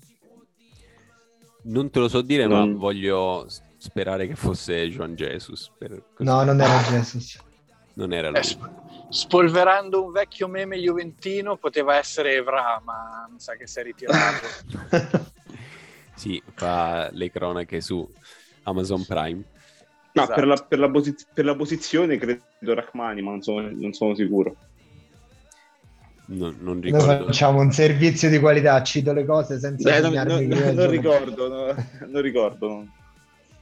Non 1.65 1.91
te 1.91 1.99
lo 1.99 2.09
so 2.09 2.21
dire, 2.23 2.47
Non- 2.47 2.71
ma 2.71 2.79
voglio 2.79 3.47
sperare 3.79 4.27
che 4.27 4.35
fosse 4.37 4.89
Juan 4.89 5.15
Jesus. 5.15 5.71
No, 6.19 6.45
non 6.45 6.61
era 6.61 6.79
Jesus. 6.83 7.39
Non 7.95 8.13
era 8.13 8.29
Eh, 8.29 8.33
lui. 8.33 8.43
sp- 8.43 8.71
spolverando 9.09 10.05
un 10.05 10.13
vecchio 10.13 10.47
meme 10.49 10.77
juventino 10.79 11.57
poteva 11.57 11.97
essere 11.97 12.35
Evra, 12.35 12.81
ma 12.85 13.29
mi 13.31 13.41
sa 13.41 13.57
che 13.57 13.67
si 13.67 13.81
è 13.81 13.83
ritirato. 13.83 15.33
Sì, 16.15 16.43
fa 16.55 17.09
le 17.13 17.31
cronache 17.31 17.81
su 17.81 18.09
Amazon 18.65 19.05
Prime. 19.05 19.43
No, 20.13 20.23
Esatto. 20.23 20.35
per, 20.35 20.47
la, 20.47 20.57
per 20.57 20.79
la 20.79 20.91
posi- 20.91 21.17
per 21.33 21.45
la 21.45 21.57
posizione 21.57 22.17
credo 22.19 22.43
Rachmani, 22.61 23.21
ma 23.21 23.31
non 23.33 23.43
sono, 23.43 23.69
non 23.73 23.93
sono 23.93 24.15
sicuro. 24.15 24.55
Non, 26.27 26.57
non 26.61 26.79
Noi 26.79 26.91
ricordo. 26.93 27.27
facciamo 27.27 27.61
un 27.61 27.71
servizio 27.73 28.31
di 28.31 28.39
qualità, 28.39 28.83
cito 28.83 29.13
le 29.13 29.27
cose 29.27 29.59
senza 29.59 29.95
Eh, 29.97 30.01
non, 30.01 30.13
non- 30.13 30.47
non 30.75 30.89
ricordo, 30.89 31.49
no, 31.49 31.75
non 32.09 32.23
ricordo. 32.23 32.69
no. 32.69 32.89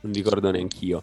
Non 0.03 0.12
ricordo 0.12 0.51
neanch'io. 0.51 1.03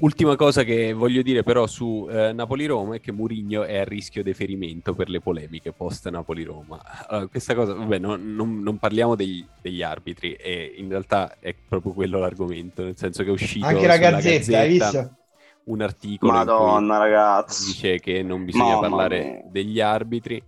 Ultima 0.00 0.36
cosa 0.36 0.62
che 0.62 0.92
voglio 0.92 1.22
dire 1.22 1.42
però 1.42 1.66
su 1.66 2.06
eh, 2.08 2.32
Napoli-Roma 2.32 2.94
è 2.96 3.00
che 3.00 3.10
Murigno 3.10 3.64
è 3.64 3.78
a 3.78 3.84
rischio 3.84 4.22
deferimento 4.22 4.94
per 4.94 5.08
le 5.08 5.20
polemiche 5.20 5.72
post 5.72 6.08
Napoli-Roma. 6.08 6.80
Allora, 7.08 7.26
questa 7.26 7.54
cosa, 7.56 7.74
vabbè, 7.74 7.98
no- 7.98 8.14
non, 8.14 8.60
non 8.62 8.78
parliamo 8.78 9.16
degli, 9.16 9.44
degli 9.60 9.82
arbitri 9.82 10.34
e 10.34 10.74
in 10.76 10.88
realtà 10.88 11.38
è 11.40 11.52
proprio 11.52 11.92
quello 11.92 12.20
l'argomento, 12.20 12.84
nel 12.84 12.96
senso 12.96 13.24
che 13.24 13.30
è 13.30 13.32
uscito 13.32 13.66
Anche 13.66 13.86
la 13.88 13.94
sulla 13.94 14.10
Gazzetta, 14.10 14.58
hai 14.60 14.68
visto? 14.68 15.16
un 15.64 15.80
articolo 15.82 16.32
in 16.38 16.48
cui 16.54 16.54
Madonna, 16.54 16.98
ragazzi. 16.98 17.64
dice 17.66 17.98
che 17.98 18.22
non 18.22 18.44
bisogna 18.44 18.76
Mamma 18.76 18.80
parlare 18.80 19.22
mia. 19.24 19.42
degli 19.50 19.80
arbitri. 19.80 20.42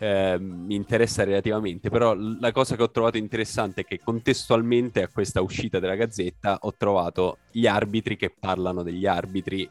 Eh, 0.00 0.38
mi 0.38 0.76
interessa 0.76 1.24
relativamente, 1.24 1.90
però 1.90 2.14
la 2.14 2.52
cosa 2.52 2.76
che 2.76 2.82
ho 2.82 2.90
trovato 2.90 3.16
interessante 3.16 3.80
è 3.80 3.84
che 3.84 3.98
contestualmente 3.98 5.02
a 5.02 5.08
questa 5.08 5.40
uscita 5.40 5.80
della 5.80 5.96
Gazzetta 5.96 6.58
ho 6.62 6.74
trovato 6.76 7.38
gli 7.50 7.66
arbitri 7.66 8.16
che 8.16 8.30
parlano 8.30 8.84
degli 8.84 9.06
arbitri 9.06 9.68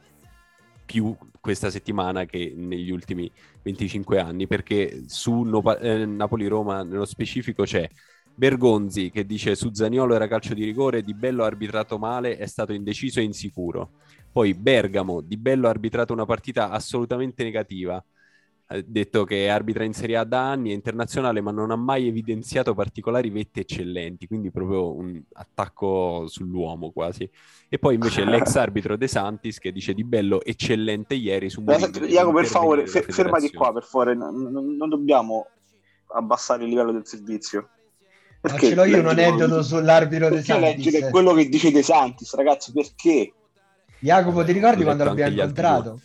più 0.86 1.16
questa 1.40 1.70
settimana 1.70 2.26
che 2.26 2.54
negli 2.56 2.90
ultimi 2.92 3.32
25 3.62 4.20
anni, 4.20 4.48
perché 4.48 5.04
su 5.08 5.44
Nopa- 5.44 5.80
eh, 5.80 6.06
Napoli-Roma 6.06 6.84
nello 6.84 7.06
specifico 7.06 7.64
c'è 7.64 7.88
Bergonzi 8.34 9.10
che 9.10 9.26
dice 9.26 9.56
su 9.56 9.74
Zaniolo 9.74 10.14
era 10.14 10.28
calcio 10.28 10.54
di 10.54 10.64
rigore, 10.64 11.04
Di 11.04 11.14
Bello 11.14 11.44
arbitrato 11.44 11.98
male, 11.98 12.38
è 12.38 12.46
stato 12.46 12.74
indeciso 12.74 13.20
e 13.20 13.24
insicuro. 13.24 13.92
Poi 14.32 14.54
Bergamo, 14.54 15.22
Di 15.22 15.38
Bello 15.38 15.68
ha 15.68 15.72
arbitrato 15.72 16.14
una 16.14 16.26
partita 16.26 16.70
assolutamente 16.70 17.44
negativa, 17.44 18.04
ha 18.70 18.82
detto 18.86 19.24
che 19.24 19.50
arbitra 19.50 19.86
in 19.86 19.94
Serie 19.94 20.18
A 20.18 20.26
da 20.26 20.52
anni, 20.52 20.72
è 20.72 20.74
internazionale, 20.74 21.40
ma 21.40 21.52
non 21.52 21.72
ha 21.72 21.78
mai 21.78 22.08
evidenziato 22.08 22.74
particolari 22.74 23.30
vette 23.30 23.62
eccellenti, 23.62 24.28
quindi 24.28 24.52
proprio 24.52 24.94
un 24.94 25.22
attacco 25.34 26.26
sull'uomo 26.28 26.92
quasi. 26.92 27.30
E 27.70 27.80
poi 27.80 27.94
invece 27.96 28.26
l'ex 28.26 28.56
arbitro 28.56 28.98
De 28.98 29.08
Santis 29.08 29.60
che 29.60 29.72
dice 29.72 29.94
Di 29.94 30.04
Bello 30.04 30.44
eccellente 30.44 31.14
ieri 31.16 31.50
su 31.50 31.62
Mourinho 31.62 31.88
Jacopo, 32.08 32.36
per 32.36 32.46
favore, 32.46 32.82
la 32.86 33.02
fermati 33.02 33.52
qua, 33.52 33.72
per 33.72 33.84
favore. 33.84 34.16
Non, 34.16 34.36
non- 34.52 34.76
non 34.76 34.90
dobbiamo 34.90 35.48
abbassare 36.14 36.64
il 36.64 36.70
livello 36.70 36.92
del 36.92 37.06
servizio. 37.06 37.70
Ma 38.42 38.58
ce 38.58 38.76
l'ho 38.76 38.84
io 38.84 39.00
un 39.00 39.08
aneddoto 39.08 39.64
sull'arbitro 39.64 40.30
De 40.30 40.36
Perché 40.36 40.60
leggere 40.60 40.92
Santis. 40.92 41.10
quello 41.10 41.34
che 41.34 41.48
dice 41.50 41.72
De 41.72 41.84
Santis, 41.84 42.34
ragazzi? 42.36 42.72
Perché? 42.74 43.34
Jacopo, 44.00 44.44
ti 44.44 44.52
ricordi 44.52 44.84
quando 44.84 45.06
l'abbiamo 45.06 45.32
gli 45.32 45.40
altri 45.40 45.64
incontrato? 45.64 46.02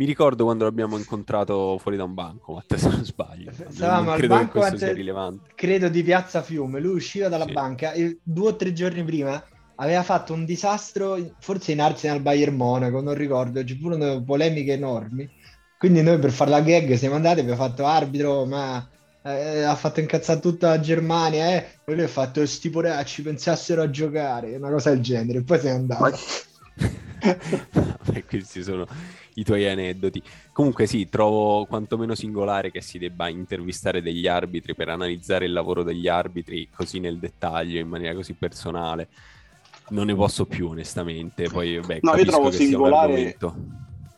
Mi 0.00 0.06
ricordo 0.06 0.44
quando 0.44 0.64
l'abbiamo 0.64 0.96
incontrato 0.96 1.76
fuori 1.76 1.98
da 1.98 2.04
un 2.04 2.14
banco, 2.14 2.54
ma 2.54 2.64
se 2.74 2.88
non 2.88 3.04
sbaglio. 3.04 3.52
Stavamo 3.52 4.04
non 4.04 4.18
al 4.18 4.26
banco 4.26 4.66
rilevante. 4.66 5.50
credo 5.54 5.90
di 5.90 6.02
Piazza 6.02 6.40
Fiume. 6.40 6.80
Lui 6.80 6.94
usciva 6.94 7.28
dalla 7.28 7.44
Sì. 7.44 7.52
banca 7.52 7.92
e 7.92 8.18
due 8.22 8.48
o 8.48 8.56
tre 8.56 8.72
giorni 8.72 9.04
prima 9.04 9.44
aveva 9.74 10.02
fatto 10.02 10.32
un 10.32 10.46
disastro, 10.46 11.18
forse 11.40 11.72
in 11.72 11.82
Arsenal 11.82 12.22
Bayern 12.22 12.56
Monaco, 12.56 13.02
non 13.02 13.12
ricordo, 13.12 13.62
ci 13.62 13.78
furono 13.78 14.24
polemiche 14.24 14.72
enormi. 14.72 15.28
Quindi 15.76 16.00
noi 16.00 16.18
per 16.18 16.30
fare 16.30 16.48
la 16.48 16.62
gag 16.62 16.94
siamo 16.94 17.16
andati, 17.16 17.40
abbiamo 17.40 17.60
fatto 17.60 17.84
arbitro, 17.84 18.46
ma 18.46 18.88
eh, 19.22 19.60
ha 19.64 19.74
fatto 19.74 20.00
incazzare 20.00 20.40
tutta 20.40 20.68
la 20.70 20.80
Germania, 20.80 21.56
eh. 21.56 21.66
Poi 21.84 21.94
lui 21.96 22.04
ha 22.04 22.08
fatto 22.08 22.46
sti 22.46 22.70
poracci 22.70 23.20
pensassero 23.20 23.82
a 23.82 23.90
giocare, 23.90 24.56
una 24.56 24.70
cosa 24.70 24.88
del 24.88 25.02
genere, 25.02 25.40
e 25.40 25.42
poi 25.42 25.58
se 25.58 25.68
n'è 25.68 25.74
andato. 25.74 26.02
Ma- 26.04 26.18
questi 28.26 28.62
sono 28.62 28.86
i 29.34 29.44
tuoi 29.44 29.68
aneddoti. 29.68 30.22
Comunque 30.52 30.86
sì, 30.86 31.08
trovo 31.08 31.64
quantomeno 31.66 32.14
singolare 32.14 32.70
che 32.70 32.80
si 32.80 32.98
debba 32.98 33.28
intervistare 33.28 34.02
degli 34.02 34.26
arbitri 34.26 34.74
per 34.74 34.88
analizzare 34.88 35.44
il 35.44 35.52
lavoro 35.52 35.82
degli 35.82 36.08
arbitri 36.08 36.68
così 36.74 37.00
nel 37.00 37.18
dettaglio, 37.18 37.78
in 37.78 37.88
maniera 37.88 38.14
così 38.14 38.34
personale. 38.34 39.08
Non 39.90 40.06
ne 40.06 40.14
posso 40.14 40.46
più 40.46 40.68
onestamente, 40.68 41.48
poi 41.48 41.78
vabbè, 41.78 41.98
No, 42.02 42.14
io 42.16 42.24
trovo 42.24 42.50
singolare-. 42.50 43.36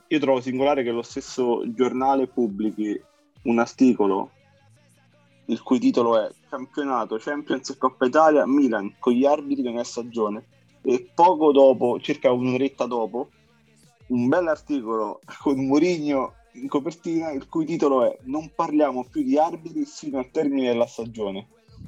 Io 0.08 0.18
trovo 0.18 0.40
singolare 0.40 0.82
che 0.82 0.90
lo 0.90 1.02
stesso 1.02 1.62
giornale 1.74 2.26
pubblichi 2.26 3.00
un 3.44 3.58
articolo 3.58 4.30
il 5.46 5.62
cui 5.62 5.78
titolo 5.78 6.20
è 6.20 6.30
Campionato 6.48 7.16
Champions 7.18 7.70
e 7.70 7.76
Coppa 7.76 8.06
Italia 8.06 8.46
Milan 8.46 8.94
con 8.98 9.12
gli 9.12 9.24
arbitri 9.24 9.62
di 9.62 9.68
una 9.68 9.84
stagione 9.84 10.44
e 10.82 11.10
poco 11.14 11.52
dopo, 11.52 12.00
circa 12.00 12.30
un'oretta 12.32 12.86
dopo, 12.86 13.30
un 14.12 14.28
bell'articolo 14.28 15.20
con 15.42 15.64
Mourinho 15.66 16.34
in 16.54 16.68
copertina 16.68 17.30
il 17.32 17.48
cui 17.48 17.64
titolo 17.64 18.04
è 18.04 18.16
Non 18.24 18.50
parliamo 18.54 19.06
più 19.10 19.22
di 19.22 19.38
arbitri 19.38 19.84
fino 19.86 20.18
al 20.18 20.30
termine 20.30 20.68
della 20.68 20.86
stagione. 20.86 21.46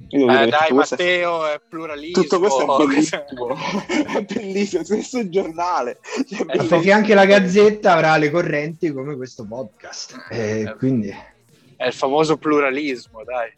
Eh, 0.09 0.19
che 0.19 0.25
dai, 0.27 0.71
questo 0.71 0.95
è- 0.97 0.99
Matteo, 0.99 1.47
è 1.47 1.61
pluralismo. 1.69 2.23
tutto 2.23 2.39
questo 2.39 2.63
è 2.63 2.87
bellissimo, 2.87 3.25
è 4.19 4.23
bellissimo, 4.23 4.85
stesso 4.85 5.29
giornale. 5.29 5.99
Cioè, 6.29 6.47
Eh, 6.49 6.65
perché 6.65 6.93
anche 6.93 7.15
la 7.15 7.25
Gazzetta 7.27 7.93
avrà 7.93 8.17
le 8.17 8.31
correnti 8.31 8.93
come 8.93 9.17
questo 9.17 9.47
podcast. 9.47 10.27
E 10.31 10.61
Eh. 10.63 10.75
quindi 10.77 11.15
È 11.77 11.87
il 11.87 11.93
famoso 11.93 12.37
pluralismo, 12.39 13.23
dai. 13.25 13.53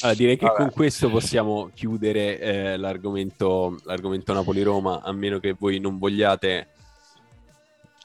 Allora, 0.00 0.16
direi 0.16 0.36
che 0.36 0.46
Vabbè. 0.46 0.56
con 0.58 0.70
questo 0.72 1.08
possiamo 1.10 1.70
chiudere 1.74 2.38
eh, 2.38 2.76
l'argomento, 2.76 3.78
l'argomento 3.84 4.32
Napoli-Roma, 4.32 5.02
a 5.02 5.10
meno 5.12 5.40
che 5.40 5.56
voi 5.58 5.80
non 5.80 5.98
vogliate 5.98 6.68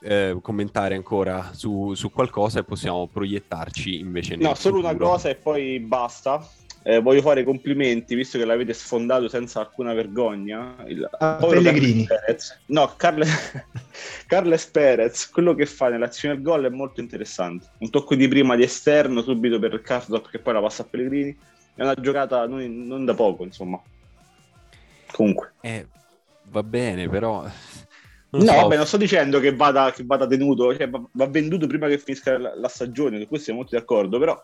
eh, 0.03 0.37
commentare 0.41 0.95
ancora 0.95 1.51
su, 1.53 1.93
su 1.93 2.11
qualcosa 2.11 2.59
e 2.59 2.63
possiamo 2.63 3.07
proiettarci 3.07 3.99
invece 3.99 4.35
nel 4.35 4.47
No, 4.47 4.55
solo 4.55 4.79
una 4.79 4.95
cosa 4.95 5.29
e 5.29 5.35
poi 5.35 5.79
basta. 5.79 6.45
Eh, 6.85 6.99
voglio 6.99 7.21
fare 7.21 7.41
i 7.41 7.43
complimenti, 7.45 8.13
visto 8.13 8.37
che 8.37 8.43
l'avete 8.43 8.73
sfondato 8.73 9.29
senza 9.29 9.61
alcuna 9.61 9.93
vergogna. 9.93 10.75
Il 10.85 11.07
A 11.19 11.35
povero 11.35 11.61
Pellegrini. 11.61 12.05
Carles 12.05 12.25
Perez. 12.25 12.59
No, 12.65 12.93
Carle... 12.97 13.25
Carles 14.27 14.65
Perez, 14.65 15.29
quello 15.29 15.55
che 15.55 15.65
fa 15.65 15.87
nell'azione 15.87 16.35
del 16.35 16.43
gol 16.43 16.65
è 16.65 16.69
molto 16.69 16.99
interessante. 16.99 17.67
Un 17.77 17.89
tocco 17.89 18.15
di 18.15 18.27
prima 18.27 18.57
di 18.57 18.63
esterno 18.63 19.21
subito 19.21 19.59
per 19.59 19.81
Cardot 19.81 20.29
che 20.29 20.39
poi 20.39 20.53
la 20.53 20.61
passa 20.61 20.81
a 20.81 20.85
Pellegrini. 20.85 21.35
È 21.73 21.81
una 21.81 21.95
giocata 21.95 22.45
non, 22.45 22.85
non 22.85 23.05
da 23.05 23.13
poco, 23.13 23.45
insomma. 23.45 23.81
Comunque. 25.13 25.53
Eh, 25.61 25.87
va 26.49 26.63
bene, 26.63 27.07
però... 27.07 27.49
No, 28.39 28.45
so, 28.45 28.53
vabbè, 28.61 28.75
non 28.77 28.85
sto 28.87 28.97
dicendo 28.97 29.39
che 29.39 29.55
vada, 29.55 29.91
che 29.91 30.03
vada 30.05 30.25
tenuto, 30.25 30.75
cioè, 30.75 30.89
va, 30.89 31.01
va 31.11 31.27
venduto 31.27 31.67
prima 31.67 31.87
che 31.87 31.97
finisca 31.99 32.37
la, 32.37 32.53
la 32.57 32.67
stagione, 32.67 33.19
su 33.19 33.27
questo 33.27 33.45
siamo 33.45 33.59
molto 33.59 33.75
d'accordo, 33.77 34.17
però 34.19 34.41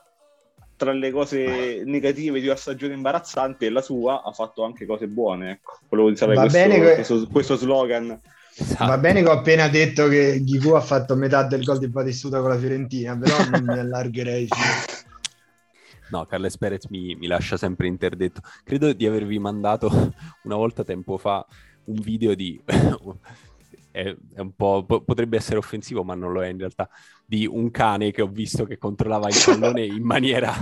tra 0.76 0.92
le 0.94 1.12
cose 1.12 1.84
negative 1.86 2.40
di 2.40 2.46
una 2.46 2.56
stagione 2.56 2.94
imbarazzante 2.94 3.66
e 3.66 3.70
la 3.70 3.82
sua 3.82 4.22
ha 4.24 4.32
fatto 4.32 4.64
anche 4.64 4.86
cose 4.86 5.08
buone, 5.08 5.52
ecco. 5.52 5.80
Volevo 5.90 6.16
sapere 6.16 6.36
Va 6.38 6.42
questo, 6.44 6.60
bene 6.60 6.80
che- 6.80 6.94
questo, 6.96 7.28
questo 7.32 7.56
slogan. 7.58 8.20
esatto. 8.56 8.86
va 8.86 8.98
bene 8.98 9.22
che 9.22 9.28
ho 9.28 9.34
appena 9.34 9.68
detto 9.68 10.08
che 10.08 10.40
Ghigu 10.42 10.70
ha 10.72 10.82
fatto 10.82 11.16
metà 11.16 11.44
del 11.44 11.64
gol 11.64 11.80
di 11.80 11.90
Batistuta 11.90 12.40
con 12.40 12.50
la 12.50 12.58
Fiorentina, 12.58 13.18
però 13.18 13.36
non 13.50 13.64
mi 13.66 13.78
allargherei. 13.78 14.48
fino- 14.48 15.08
No, 16.12 16.26
Carles 16.26 16.58
Perez 16.58 16.86
mi, 16.90 17.14
mi 17.16 17.28
lascia 17.28 17.56
sempre 17.58 17.86
interdetto. 17.88 18.42
Credo 18.64 18.94
di 18.94 19.06
avervi 19.06 19.38
mandato 19.38 19.90
una 20.44 20.56
volta 20.56 20.84
tempo 20.84 21.18
fa 21.18 21.46
un 21.86 22.00
video 22.02 22.34
di... 22.36 22.60
è, 23.92 24.16
è 24.34 24.40
un 24.40 24.54
po'... 24.56 24.84
po- 24.86 25.02
potrebbe 25.02 25.38
essere 25.38 25.58
offensivo, 25.58 26.04
ma 26.04 26.16
non 26.16 26.32
lo 26.32 26.44
è 26.44 26.48
in 26.48 26.58
realtà. 26.58 26.90
Di 27.26 27.46
un 27.46 27.72
cane 27.72 28.12
che 28.12 28.22
ho 28.22 28.28
visto 28.28 28.66
che 28.66 28.78
controllava 28.78 29.28
il 29.30 29.42
pallone 29.46 29.86
in 29.86 30.04
maniera 30.04 30.54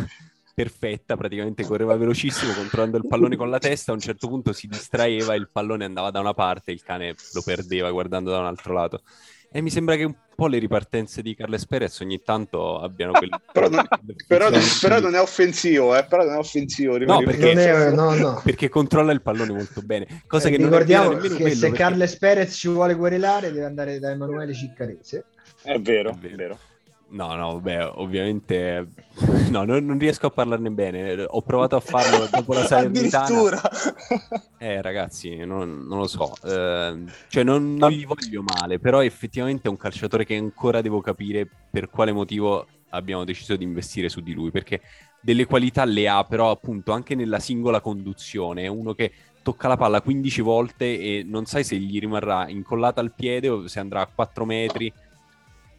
perfetta, 0.57 1.15
praticamente 1.15 1.63
correva 1.65 1.95
velocissimo 1.95 2.51
controllando 2.53 2.97
il 2.97 3.07
pallone 3.07 3.35
con 3.35 3.51
la 3.51 3.59
testa, 3.59 3.91
a 3.91 3.93
un 3.93 3.99
certo 3.99 4.27
punto 4.27 4.53
si 4.53 4.65
distraeva, 4.65 5.35
il 5.35 5.49
pallone 5.51 5.85
andava 5.85 6.09
da 6.09 6.19
una 6.19 6.33
parte 6.33 6.71
il 6.71 6.81
cane 6.81 7.13
lo 7.33 7.43
perdeva 7.43 7.91
guardando 7.91 8.31
da 8.31 8.39
un 8.39 8.47
altro 8.47 8.73
lato. 8.73 9.03
E 9.51 9.61
mi 9.61 9.69
sembra 9.69 9.95
che 9.95 10.03
un 10.03 10.13
po' 10.35 10.47
le 10.47 10.59
ripartenze 10.59 11.21
di 11.21 11.33
Carles 11.33 11.65
Perez 11.65 11.99
ogni 12.01 12.21
tanto 12.21 12.79
abbiano 12.79 13.13
quel... 13.17 13.29
Però 13.51 13.69
non- 13.69 13.87
Però, 14.27 14.49
però 14.81 14.99
non 14.99 15.15
è 15.15 15.21
offensivo, 15.21 15.95
eh, 15.95 16.03
però 16.05 16.23
non 16.25 16.35
è 16.35 16.37
offensivo. 16.37 16.97
No, 16.97 17.19
perché- 17.23 17.53
Non 17.53 17.57
è- 17.63 17.91
no, 17.91 18.13
no. 18.13 18.41
perché 18.43 18.69
controlla 18.69 19.11
il 19.13 19.21
pallone 19.21 19.51
molto 19.53 19.81
bene. 19.81 20.23
Cosa 20.27 20.47
Eh, 20.47 20.51
che 20.51 20.57
non 20.57 20.69
ricordiamo 20.69 21.11
nemmeno 21.11 21.35
che 21.35 21.41
quello, 21.41 21.55
se 21.55 21.61
perché- 21.61 21.77
Carles 21.77 22.17
Perez 22.17 22.53
ci 22.55 22.67
vuole 22.67 22.95
querelare 22.95 23.51
deve 23.51 23.65
andare 23.65 23.99
da 23.99 24.11
Emanuele 24.11 24.53
Ciccarese. 24.53 25.25
È 25.63 25.79
vero, 25.79 26.11
È 26.11 26.27
è 26.27 26.35
vero. 26.35 26.59
No, 27.09 27.35
no, 27.35 27.53
vabbè, 27.53 27.91
ovviamente... 27.95 28.87
No, 29.49 29.63
non, 29.63 29.85
non 29.85 29.97
riesco 29.97 30.27
a 30.27 30.29
parlarne 30.29 30.69
bene. 30.69 31.23
Ho 31.23 31.41
provato 31.41 31.75
a 31.77 31.79
farlo 31.79 32.27
dopo 32.31 32.53
la 32.53 32.65
Salernitana. 32.65 33.25
Addirittura. 33.25 33.61
Eh, 34.59 34.81
ragazzi, 34.81 35.35
non, 35.37 35.85
non 35.87 35.99
lo 35.99 36.07
so. 36.07 36.33
Eh, 36.43 37.03
cioè, 37.29 37.43
non, 37.43 37.75
non 37.75 37.91
gli 37.91 38.05
voglio 38.05 38.43
male, 38.43 38.79
però 38.79 39.03
effettivamente 39.03 39.67
è 39.67 39.69
un 39.69 39.77
calciatore 39.77 40.25
che 40.25 40.35
ancora 40.35 40.81
devo 40.81 40.99
capire 40.99 41.47
per 41.69 41.89
quale 41.89 42.11
motivo 42.11 42.65
abbiamo 42.89 43.23
deciso 43.23 43.55
di 43.55 43.63
investire 43.63 44.09
su 44.09 44.21
di 44.21 44.33
lui, 44.33 44.49
perché 44.51 44.81
delle 45.21 45.45
qualità 45.45 45.85
le 45.85 46.07
ha, 46.07 46.23
però 46.23 46.49
appunto 46.49 46.91
anche 46.91 47.15
nella 47.15 47.39
singola 47.39 47.81
conduzione, 47.81 48.63
è 48.63 48.67
uno 48.67 48.93
che 48.93 49.11
tocca 49.43 49.67
la 49.67 49.77
palla 49.77 50.01
15 50.01 50.41
volte 50.41 50.99
e 50.99 51.23
non 51.25 51.45
sai 51.45 51.63
se 51.63 51.77
gli 51.77 51.99
rimarrà 51.99 52.49
incollata 52.49 52.99
al 52.99 53.13
piede 53.13 53.47
o 53.47 53.67
se 53.67 53.79
andrà 53.79 54.01
a 54.01 54.09
4 54.13 54.43
metri. 54.43 54.91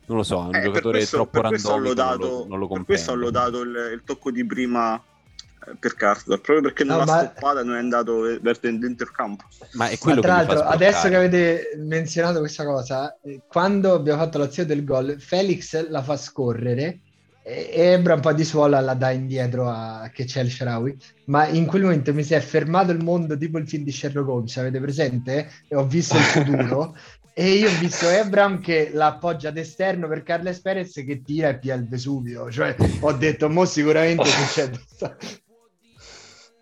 Non 0.08 0.16
lo 0.18 0.22
so, 0.22 0.42
è 0.42 0.46
un 0.48 0.54
Eh, 0.56 0.62
giocatore 0.62 0.98
questo- 0.98 1.16
troppo 1.16 1.40
per 1.40 1.48
questo 1.50 1.68
ho 1.68 1.72
randomico, 1.74 2.00
non 2.02 2.08
lodato- 2.16 2.28
lo, 2.42 2.46
non 2.48 2.58
lo 2.58 2.68
per 2.68 2.84
questo 2.84 3.12
ho 3.12 3.14
lodato 3.14 3.60
il, 3.62 3.90
il 3.94 4.02
tocco 4.04 4.30
di 4.30 4.44
prima 4.46 4.96
eh, 4.96 5.74
per 5.78 5.94
Cardot, 5.94 6.40
proprio 6.40 6.60
perché 6.62 6.84
No, 6.84 6.96
non 6.96 7.06
l'ha 7.06 7.12
ma- 7.12 7.18
stoppata 7.20 7.60
e 7.60 7.64
non 7.64 7.74
è 7.76 7.78
andato 7.78 8.20
verso 8.40 8.60
dentro 8.62 9.04
il 9.06 9.12
campo. 9.12 9.44
Ma 9.72 9.88
è 9.88 9.92
Ma 9.92 9.96
quello 9.98 10.20
tra 10.20 10.34
che 10.36 10.40
mi 10.40 10.46
fa 10.46 10.54
l'altro, 10.54 10.68
adesso 10.74 11.08
che 11.08 11.16
avete 11.16 11.70
menzionato 11.78 12.38
questa 12.38 12.64
cosa, 12.64 13.18
eh, 13.22 13.40
quando 13.46 13.92
abbiamo 13.94 14.20
fatto 14.22 14.38
l'azione 14.38 14.68
del 14.68 14.84
gol, 14.84 15.16
Felix 15.20 15.88
la 15.88 16.02
fa 16.02 16.16
scorrere 16.16 17.00
e 17.42 17.70
Ebra 17.72 18.12
un 18.14 18.20
po' 18.20 18.32
di 18.34 18.44
suola 18.44 18.78
la 18.80 18.92
dà 18.92 19.10
indietro 19.10 19.68
a 19.70 20.10
che 20.12 20.24
c'è 20.24 20.42
il 20.42 20.50
Sharawi. 20.50 20.96
Ma 21.26 21.46
in 21.46 21.64
quel 21.66 21.82
momento 21.82 22.12
mi 22.12 22.22
si 22.22 22.34
è 22.34 22.40
fermato 22.40 22.92
il 22.92 23.02
mondo, 23.02 23.36
tipo 23.38 23.56
il 23.58 23.66
film 23.66 23.84
di 23.84 23.90
Sherlock 23.92 24.28
Holmes, 24.28 24.56
avete 24.58 24.78
presente? 24.80 25.50
E 25.66 25.74
ho 25.76 25.86
visto 25.86 26.16
il 26.16 26.22
futuro. 26.22 26.94
E 27.40 27.50
io 27.50 27.70
ho 27.70 27.78
visto 27.78 28.08
Ebram 28.08 28.60
che 28.60 28.90
l'appoggia 28.92 29.52
d'esterno 29.52 30.08
per 30.08 30.24
Carles 30.24 30.58
Perez 30.58 30.92
che 30.92 31.22
tira 31.22 31.50
e 31.50 31.58
pia 31.60 31.76
il 31.76 31.86
Vesuvio. 31.86 32.50
Cioè, 32.50 32.74
ho 32.98 33.12
detto, 33.12 33.48
mo 33.48 33.64
sicuramente 33.64 34.24
succede. 34.26 34.80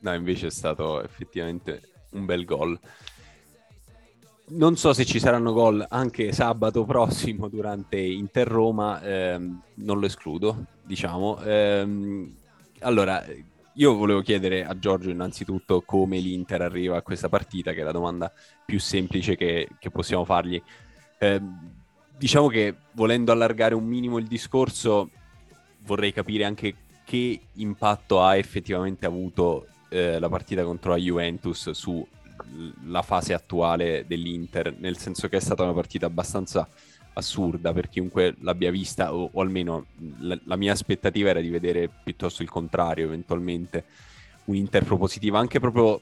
No, 0.01 0.12
invece 0.12 0.49
è 0.49 0.51
stato 0.51 1.03
effettivamente 1.03 1.81
un 2.11 2.27
bel 2.27 2.45
gol. 2.45 2.79
Non 4.49 4.77
so 4.77 4.93
se 4.93 5.07
ci 5.07 5.19
saranno 5.19 5.55
gol 5.55 5.83
anche 5.89 6.33
sabato 6.33 6.85
prossimo 6.85 7.49
durante 7.49 7.99
Inter-Roma, 7.99 9.01
ehm, 9.01 9.62
non 9.77 9.99
lo 9.99 10.05
escludo, 10.05 10.62
diciamo. 10.83 11.41
Ehm, 11.41 12.37
allora, 12.81 13.25
io 13.77 13.95
volevo 13.95 14.21
chiedere 14.21 14.65
a 14.65 14.79
Giorgio 14.79 15.11
innanzitutto 15.11 15.83
come 15.83 16.19
l'Inter 16.19 16.62
arriva 16.62 16.97
a 16.97 17.03
questa 17.03 17.29
partita, 17.29 17.73
che 17.73 17.81
è 17.81 17.85
la 17.85 17.93
domanda 17.93 18.33
più 18.65 18.79
semplice 18.81 19.37
che, 19.37 19.69
che 19.79 19.91
possiamo 19.91 20.25
fargli. 20.25 20.61
Ehm, 21.19 21.73
diciamo 22.17 22.49
che 22.49 22.75
volendo 22.93 23.33
allargare 23.33 23.75
un 23.75 23.85
minimo 23.85 24.19
il 24.19 24.27
discorso, 24.27 25.11
vorrei 25.81 26.12
capire 26.12 26.45
anche 26.45 26.75
che 27.05 27.41
impatto 27.55 28.23
ha 28.23 28.37
effettivamente 28.37 29.07
avuto 29.07 29.67
eh, 29.91 30.19
la 30.19 30.29
partita 30.29 30.65
contro 30.65 30.91
la 30.91 30.97
Juventus 30.97 31.71
sulla 31.71 33.03
fase 33.03 33.35
attuale 33.35 34.05
dell'Inter, 34.07 34.75
nel 34.79 34.97
senso 34.97 35.29
che 35.29 35.37
è 35.37 35.41
stata 35.41 35.62
una 35.62 35.75
partita 35.75 36.07
abbastanza 36.07 36.67
assurda 37.16 37.72
per 37.72 37.88
chiunque 37.88 38.35
l'abbia 38.40 38.70
vista, 38.70 39.14
o, 39.14 39.31
o 39.33 39.40
almeno 39.40 39.87
la, 40.20 40.38
la 40.44 40.57
mia 40.57 40.72
aspettativa 40.72 41.31
era 41.31 41.40
di 41.40 41.48
vedere 41.48 41.88
piuttosto 42.05 42.42
il 42.42 42.50
contrario, 42.50 43.07
eventualmente 43.07 43.85
un 44.44 44.55
Inter 44.57 44.85
propositiva, 44.85 45.38
anche 45.38 45.59
proprio 45.59 46.00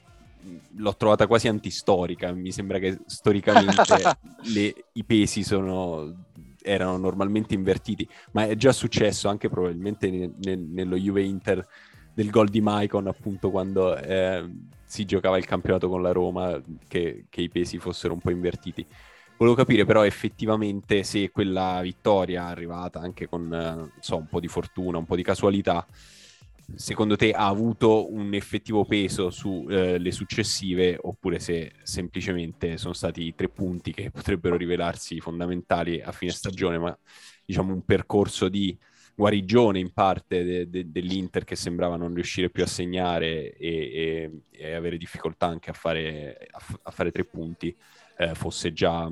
l'ho 0.75 0.95
trovata 0.95 1.25
quasi 1.25 1.47
antistorica, 1.47 2.31
mi 2.31 2.51
sembra 2.51 2.79
che 2.79 2.99
storicamente 3.05 3.83
le- 4.53 4.75
i 4.93 5.03
pesi 5.03 5.43
sono, 5.43 6.25
erano 6.61 6.97
normalmente 6.97 7.53
invertiti, 7.55 8.07
ma 8.31 8.45
è 8.45 8.55
già 8.55 8.71
successo 8.71 9.27
anche 9.27 9.49
probabilmente 9.49 10.09
ne- 10.09 10.31
ne- 10.43 10.55
nello 10.55 10.97
Juve 10.97 11.23
Inter 11.23 11.65
del 12.13 12.29
gol 12.29 12.49
di 12.49 12.61
Maicon 12.61 13.07
appunto 13.07 13.49
quando 13.49 13.97
eh, 13.97 14.47
si 14.85 15.05
giocava 15.05 15.37
il 15.37 15.45
campionato 15.45 15.89
con 15.89 16.01
la 16.01 16.11
Roma 16.11 16.61
che, 16.87 17.25
che 17.29 17.41
i 17.41 17.49
pesi 17.49 17.77
fossero 17.77 18.13
un 18.13 18.19
po' 18.19 18.31
invertiti. 18.31 18.85
Volevo 19.37 19.55
capire 19.57 19.83
però 19.83 20.05
effettivamente 20.05 21.03
se 21.03 21.29
quella 21.29 21.81
vittoria 21.81 22.45
arrivata 22.45 22.99
anche 22.99 23.27
con 23.27 23.53
eh, 23.53 23.99
so, 23.99 24.15
un 24.15 24.27
po' 24.27 24.39
di 24.39 24.47
fortuna, 24.47 24.97
un 24.97 25.05
po' 25.05 25.17
di 25.17 25.23
casualità, 25.23 25.85
secondo 26.73 27.17
te 27.17 27.31
ha 27.31 27.47
avuto 27.47 28.11
un 28.13 28.33
effettivo 28.33 28.85
peso 28.85 29.29
sulle 29.31 29.95
eh, 29.95 30.11
successive 30.11 30.97
oppure 31.01 31.39
se 31.39 31.73
semplicemente 31.83 32.77
sono 32.77 32.93
stati 32.93 33.35
tre 33.35 33.49
punti 33.49 33.91
che 33.91 34.09
potrebbero 34.09 34.55
rivelarsi 34.55 35.19
fondamentali 35.19 36.01
a 36.01 36.13
fine 36.13 36.31
stagione, 36.31 36.77
ma 36.77 36.97
diciamo 37.45 37.73
un 37.73 37.83
percorso 37.83 38.47
di 38.47 38.77
guarigione 39.15 39.79
in 39.79 39.91
parte 39.91 40.43
de- 40.45 40.69
de- 40.69 40.91
dell'Inter 40.91 41.43
che 41.43 41.57
sembrava 41.57 41.97
non 41.97 42.13
riuscire 42.13 42.49
più 42.49 42.63
a 42.63 42.67
segnare 42.67 43.53
e, 43.53 43.69
e, 43.69 44.41
e 44.51 44.73
avere 44.73 44.97
difficoltà 44.97 45.47
anche 45.47 45.71
a 45.71 45.73
fare, 45.73 46.47
a 46.51 46.59
f- 46.59 46.79
a 46.83 46.91
fare 46.91 47.11
tre 47.11 47.25
punti, 47.25 47.75
eh, 48.17 48.35
fosse 48.35 48.73
già 48.73 49.09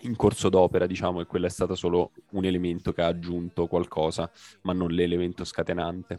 in 0.00 0.16
corso 0.16 0.48
d'opera, 0.48 0.86
diciamo, 0.86 1.20
e 1.20 1.26
quello 1.26 1.46
è 1.46 1.50
stato 1.50 1.74
solo 1.74 2.12
un 2.30 2.44
elemento 2.44 2.92
che 2.92 3.02
ha 3.02 3.06
aggiunto 3.06 3.66
qualcosa, 3.66 4.30
ma 4.62 4.72
non 4.72 4.90
l'elemento 4.90 5.44
scatenante. 5.44 6.18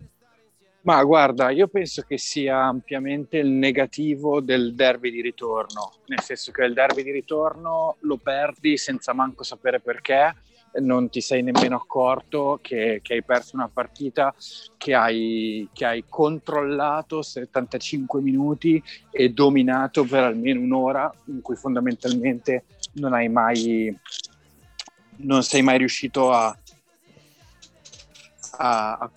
Ma 0.81 1.03
guarda, 1.03 1.49
io 1.49 1.67
penso 1.67 2.03
che 2.03 2.17
sia 2.17 2.63
ampiamente 2.63 3.37
il 3.37 3.49
negativo 3.49 4.39
del 4.39 4.73
derby 4.73 5.11
di 5.11 5.21
ritorno, 5.21 5.95
nel 6.05 6.21
senso 6.21 6.51
che 6.51 6.63
il 6.63 6.73
derby 6.73 7.03
di 7.03 7.11
ritorno 7.11 7.97
lo 8.01 8.17
perdi 8.17 8.77
senza 8.77 9.11
manco 9.11 9.43
sapere 9.43 9.81
perché, 9.81 10.33
non 10.79 11.09
ti 11.09 11.21
sei 11.21 11.41
nemmeno 11.41 11.75
accorto 11.75 12.59
che, 12.61 12.99
che 13.01 13.13
hai 13.13 13.23
perso 13.23 13.55
una 13.55 13.69
partita 13.71 14.33
che 14.77 14.93
hai, 14.93 15.67
che 15.73 15.85
hai, 15.85 16.03
controllato 16.07 17.21
75 17.21 18.21
minuti 18.21 18.81
e 19.11 19.29
dominato 19.29 20.03
per 20.03 20.23
almeno 20.23 20.59
un'ora 20.59 21.11
in 21.25 21.41
cui 21.41 21.55
fondamentalmente 21.55 22.65
non 22.93 23.13
hai 23.13 23.29
mai 23.29 23.95
non 25.17 25.43
sei 25.43 25.61
mai 25.61 25.77
riuscito 25.79 26.31
a, 26.31 26.55
a, 28.57 28.97
a 28.97 29.11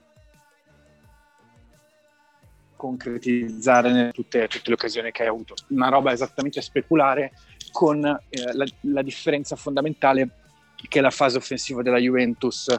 concretizzare 2.76 4.10
tutte, 4.12 4.48
tutte, 4.48 4.68
le 4.68 4.72
occasioni 4.72 5.10
che 5.10 5.22
hai 5.22 5.28
avuto. 5.28 5.54
Una 5.68 5.88
roba 5.88 6.12
esattamente 6.12 6.62
speculare 6.62 7.32
con 7.72 8.02
eh, 8.04 8.52
la, 8.54 8.64
la, 8.80 9.02
differenza 9.02 9.54
fondamentale 9.54 10.39
che 10.88 11.00
la 11.00 11.10
fase 11.10 11.38
offensiva 11.38 11.82
della 11.82 11.98
Juventus 11.98 12.74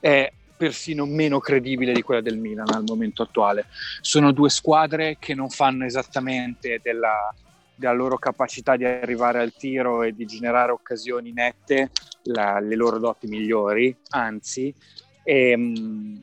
è 0.00 0.30
persino 0.56 1.04
meno 1.04 1.38
credibile 1.38 1.92
di 1.92 2.02
quella 2.02 2.20
del 2.20 2.38
Milan 2.38 2.72
al 2.72 2.84
momento 2.86 3.22
attuale. 3.22 3.66
Sono 4.00 4.32
due 4.32 4.48
squadre 4.48 5.16
che 5.18 5.34
non 5.34 5.50
fanno 5.50 5.84
esattamente 5.84 6.80
della, 6.82 7.32
della 7.74 7.92
loro 7.92 8.16
capacità 8.18 8.76
di 8.76 8.84
arrivare 8.84 9.40
al 9.40 9.52
tiro 9.54 10.02
e 10.02 10.12
di 10.12 10.24
generare 10.24 10.72
occasioni 10.72 11.32
nette 11.32 11.90
la, 12.24 12.58
le 12.58 12.74
loro 12.74 12.98
doti 12.98 13.26
migliori, 13.26 13.94
anzi, 14.10 14.74
e, 15.22 15.50
ehm, 15.50 16.22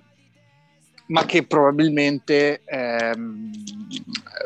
ma 1.14 1.26
che 1.26 1.46
probabilmente 1.46 2.64
ehm, 2.66 3.52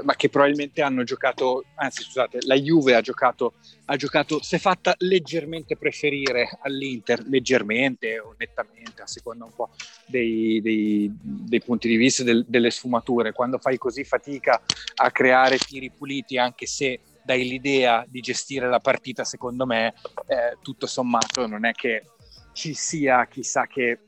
ma 0.03 0.15
che 0.15 0.27
probabilmente 0.27 0.81
hanno 0.81 1.03
giocato 1.03 1.63
anzi 1.75 2.03
scusate 2.03 2.39
la 2.41 2.55
Juve 2.55 2.93
ha 2.93 2.99
giocato 2.99 3.53
ha 3.85 3.95
giocato 3.95 4.43
si 4.43 4.55
è 4.55 4.59
fatta 4.59 4.93
leggermente 4.97 5.77
preferire 5.77 6.59
all'Inter 6.61 7.23
leggermente 7.25 8.19
o 8.19 8.35
nettamente 8.37 9.01
a 9.01 9.07
seconda 9.07 9.45
un 9.45 9.53
po' 9.55 9.69
dei, 10.05 10.59
dei, 10.61 11.09
dei 11.21 11.61
punti 11.61 11.87
di 11.87 11.95
vista 11.95 12.23
del, 12.23 12.45
delle 12.47 12.69
sfumature. 12.69 13.31
Quando 13.31 13.59
fai 13.59 13.77
così 13.77 14.03
fatica 14.03 14.61
a 14.95 15.11
creare 15.11 15.57
tiri 15.57 15.89
puliti 15.89 16.37
anche 16.37 16.65
se 16.65 16.99
dai 17.23 17.47
l'idea 17.47 18.05
di 18.07 18.19
gestire 18.19 18.67
la 18.67 18.79
partita 18.79 19.23
secondo 19.23 19.65
me 19.65 19.93
eh, 20.27 20.57
tutto 20.61 20.85
sommato 20.85 21.47
non 21.47 21.65
è 21.65 21.71
che 21.71 22.03
ci 22.51 22.73
sia 22.73 23.25
chissà 23.27 23.67
che 23.67 23.99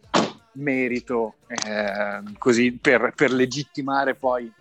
merito 0.59 1.35
eh, 1.47 2.21
così 2.37 2.71
per, 2.73 3.13
per, 3.15 3.31
legittimare 3.31 4.15
poi 4.15 4.51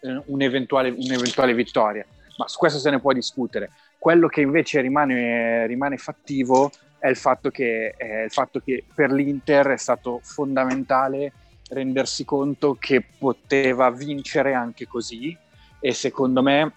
eh, 0.00 0.22
un'eventuale, 0.26 0.90
un'eventuale, 0.90 1.54
vittoria. 1.54 2.06
Ma 2.36 2.46
su 2.48 2.58
questo 2.58 2.78
se 2.78 2.90
ne 2.90 3.00
può 3.00 3.12
discutere. 3.12 3.70
Quello 3.98 4.28
che 4.28 4.42
invece 4.42 4.80
rimane, 4.80 5.66
rimane 5.66 5.96
fattivo 5.96 6.70
è 6.98 7.08
il 7.08 7.16
fatto, 7.16 7.50
che, 7.50 7.94
è 7.96 8.22
il 8.24 8.30
fatto 8.30 8.60
che 8.60 8.84
per 8.94 9.10
l'Inter 9.10 9.68
è 9.68 9.76
stato 9.76 10.20
fondamentale 10.22 11.32
rendersi 11.68 12.24
conto 12.24 12.76
che 12.78 13.02
poteva 13.18 13.90
vincere 13.90 14.54
anche 14.54 14.86
così 14.86 15.36
e 15.80 15.92
secondo 15.92 16.42
me 16.42 16.72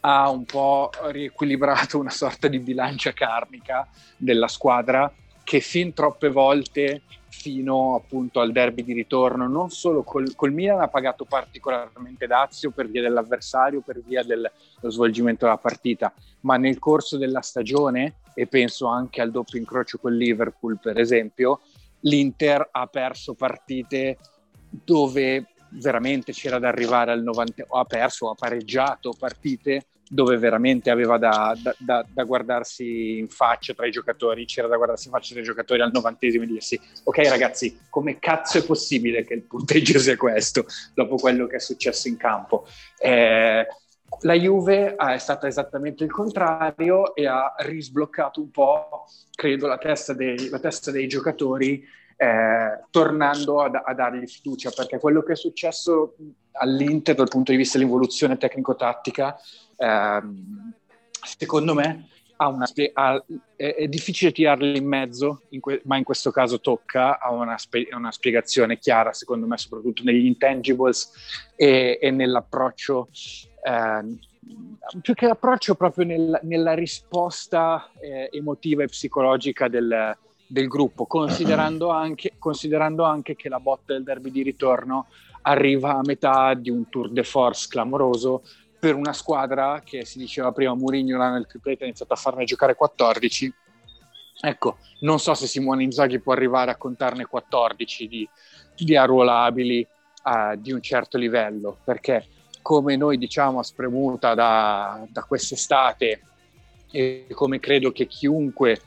ha 0.00 0.30
un 0.30 0.44
po' 0.44 0.90
riequilibrato 1.10 1.98
una 1.98 2.10
sorta 2.10 2.48
di 2.48 2.58
bilancia 2.58 3.12
karmica 3.12 3.86
della 4.16 4.48
squadra 4.48 5.12
che 5.44 5.60
fin 5.60 5.92
troppe 5.92 6.28
volte 6.28 7.02
fino 7.46 7.94
appunto 7.94 8.40
al 8.40 8.50
derby 8.50 8.82
di 8.82 8.92
ritorno, 8.92 9.46
non 9.46 9.70
solo 9.70 10.02
col, 10.02 10.34
col 10.34 10.52
Milan 10.52 10.80
ha 10.80 10.88
pagato 10.88 11.24
particolarmente 11.24 12.26
dazio 12.26 12.72
per 12.72 12.88
via 12.88 13.02
dell'avversario, 13.02 13.82
per 13.82 14.02
via 14.04 14.24
dello 14.24 14.50
svolgimento 14.82 15.44
della 15.44 15.56
partita, 15.56 16.12
ma 16.40 16.56
nel 16.56 16.80
corso 16.80 17.16
della 17.16 17.42
stagione, 17.42 18.16
e 18.34 18.48
penso 18.48 18.86
anche 18.86 19.20
al 19.20 19.30
doppio 19.30 19.60
incrocio 19.60 19.98
con 19.98 20.16
Liverpool 20.16 20.80
per 20.82 20.98
esempio, 20.98 21.60
l'Inter 22.00 22.68
ha 22.72 22.88
perso 22.88 23.34
partite 23.34 24.18
dove 24.68 25.46
veramente 25.68 26.32
c'era 26.32 26.58
da 26.58 26.66
arrivare 26.66 27.12
al 27.12 27.22
90, 27.22 27.66
o 27.68 27.78
ha 27.78 27.84
perso, 27.84 28.28
ha 28.28 28.34
pareggiato 28.34 29.14
partite 29.16 29.86
dove 30.08 30.38
veramente 30.38 30.90
aveva 30.90 31.18
da, 31.18 31.56
da, 31.78 32.06
da, 32.08 32.24
guardarsi 32.24 33.18
in 33.18 33.28
faccia 33.28 33.74
tra 33.74 33.86
i 33.86 33.90
giocatori, 33.90 34.44
c'era 34.44 34.68
da 34.68 34.76
guardarsi 34.76 35.08
in 35.08 35.12
faccia 35.12 35.32
tra 35.32 35.42
i 35.42 35.44
giocatori 35.44 35.80
al 35.80 35.90
novantesimo 35.92 36.44
e 36.44 36.46
dirsi 36.46 36.80
ok 37.02 37.28
ragazzi, 37.28 37.80
come 37.90 38.18
cazzo 38.18 38.58
è 38.58 38.64
possibile 38.64 39.24
che 39.24 39.34
il 39.34 39.42
punteggio 39.42 39.98
sia 39.98 40.16
questo 40.16 40.66
dopo 40.94 41.16
quello 41.16 41.46
che 41.46 41.56
è 41.56 41.60
successo 41.60 42.08
in 42.08 42.16
campo? 42.16 42.66
Eh, 42.98 43.66
la 44.20 44.34
Juve 44.34 44.94
è 44.94 45.18
stata 45.18 45.46
esattamente 45.48 46.04
il 46.04 46.10
contrario 46.10 47.14
e 47.14 47.26
ha 47.26 47.54
risbloccato 47.58 48.40
un 48.40 48.50
po', 48.50 49.06
credo, 49.34 49.66
la 49.66 49.78
testa 49.78 50.12
dei, 50.14 50.48
la 50.48 50.60
testa 50.60 50.90
dei 50.90 51.08
giocatori 51.08 51.84
eh, 52.16 52.84
tornando 52.90 53.60
a, 53.60 53.82
a, 53.84 53.94
dargli 53.94 54.26
fiducia, 54.26 54.70
perché 54.70 54.98
quello 54.98 55.22
che 55.22 55.32
è 55.32 55.36
successo 55.36 56.16
all'Inter 56.52 57.14
dal 57.14 57.28
punto 57.28 57.50
di 57.50 57.58
vista 57.58 57.76
dell'evoluzione 57.76 58.38
tecnico-tattica 58.38 59.36
ehm, 59.76 60.72
secondo 61.22 61.74
me 61.74 62.08
una, 62.38 62.68
ha, 62.92 63.24
è, 63.56 63.74
è, 63.74 63.88
difficile 63.88 64.32
tirarli 64.32 64.76
in 64.76 64.86
mezzo, 64.86 65.42
in 65.50 65.60
que, 65.60 65.80
ma 65.84 65.96
in 65.96 66.04
questo 66.04 66.30
caso 66.30 66.60
tocca, 66.60 67.18
ha 67.18 67.30
una, 67.30 67.56
spe, 67.56 67.88
una, 67.92 68.12
spiegazione 68.12 68.78
chiara, 68.78 69.12
secondo 69.12 69.46
me, 69.46 69.56
soprattutto 69.56 70.02
negli 70.04 70.26
intangibles 70.26 71.12
e, 71.56 71.98
e 72.00 72.10
nell'approccio, 72.10 73.08
eh, 73.62 74.18
più 75.00 75.14
che 75.14 75.26
l'approccio 75.26 75.74
proprio 75.74 76.04
nel, 76.04 76.38
nella 76.42 76.74
risposta 76.74 77.90
eh, 78.00 78.28
emotiva 78.32 78.82
e 78.82 78.88
psicologica 78.88 79.68
del, 79.68 80.16
del 80.46 80.68
gruppo, 80.68 81.06
considerando 81.06 81.88
anche, 81.88 82.34
considerando 82.38 83.04
anche 83.04 83.34
che 83.34 83.48
la 83.48 83.60
botta 83.60 83.94
del 83.94 84.02
derby 84.02 84.30
di 84.30 84.42
ritorno 84.42 85.06
arriva 85.42 85.94
a 85.94 86.02
metà 86.04 86.54
di 86.54 86.70
un 86.70 86.88
tour 86.88 87.10
de 87.10 87.22
force 87.22 87.66
clamoroso 87.68 88.42
per 88.86 88.94
una 88.94 89.12
squadra 89.12 89.82
che 89.84 90.04
si 90.04 90.16
diceva 90.16 90.52
prima 90.52 90.72
Mourinho 90.72 91.16
là 91.16 91.30
nel 91.30 91.48
triplete 91.48 91.82
ha 91.82 91.86
iniziato 91.88 92.12
a 92.12 92.16
farne 92.16 92.44
giocare 92.44 92.76
14 92.76 93.52
ecco 94.42 94.78
non 95.00 95.18
so 95.18 95.34
se 95.34 95.48
Simone 95.48 95.82
Inzaghi 95.82 96.20
può 96.20 96.32
arrivare 96.32 96.70
a 96.70 96.76
contarne 96.76 97.26
14 97.26 98.06
di, 98.06 98.28
di 98.76 98.96
arruolabili 98.96 99.84
uh, 100.22 100.54
di 100.56 100.70
un 100.70 100.80
certo 100.80 101.18
livello 101.18 101.78
perché 101.82 102.28
come 102.62 102.94
noi 102.94 103.18
diciamo 103.18 103.58
a 103.58 103.64
spremuta 103.64 104.34
da, 104.34 105.04
da 105.08 105.24
quest'estate 105.24 106.20
e 106.92 107.26
come 107.32 107.58
credo 107.58 107.90
che 107.90 108.06
chiunque 108.06 108.80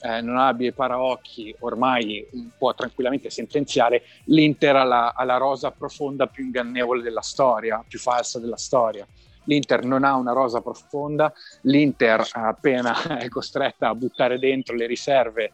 eh, 0.00 0.22
non 0.22 0.38
abbia 0.38 0.68
i 0.68 0.72
paraocchi 0.72 1.54
ormai 1.58 2.26
può 2.56 2.72
tranquillamente 2.72 3.28
sentenziare 3.28 4.02
l'Inter 4.24 4.76
ha 4.76 4.84
la, 4.84 5.12
ha 5.14 5.24
la 5.24 5.36
rosa 5.36 5.70
profonda 5.72 6.26
più 6.26 6.42
ingannevole 6.42 7.02
della 7.02 7.20
storia, 7.20 7.84
più 7.86 7.98
falsa 7.98 8.40
della 8.40 8.56
storia 8.56 9.06
l'Inter 9.44 9.84
non 9.84 10.04
ha 10.04 10.14
una 10.14 10.32
rosa 10.32 10.60
profonda, 10.60 11.32
l'Inter 11.62 12.26
appena 12.32 13.02
è 13.18 13.28
costretta 13.28 13.88
a 13.88 13.94
buttare 13.94 14.38
dentro 14.38 14.74
le 14.74 14.86
riserve, 14.86 15.52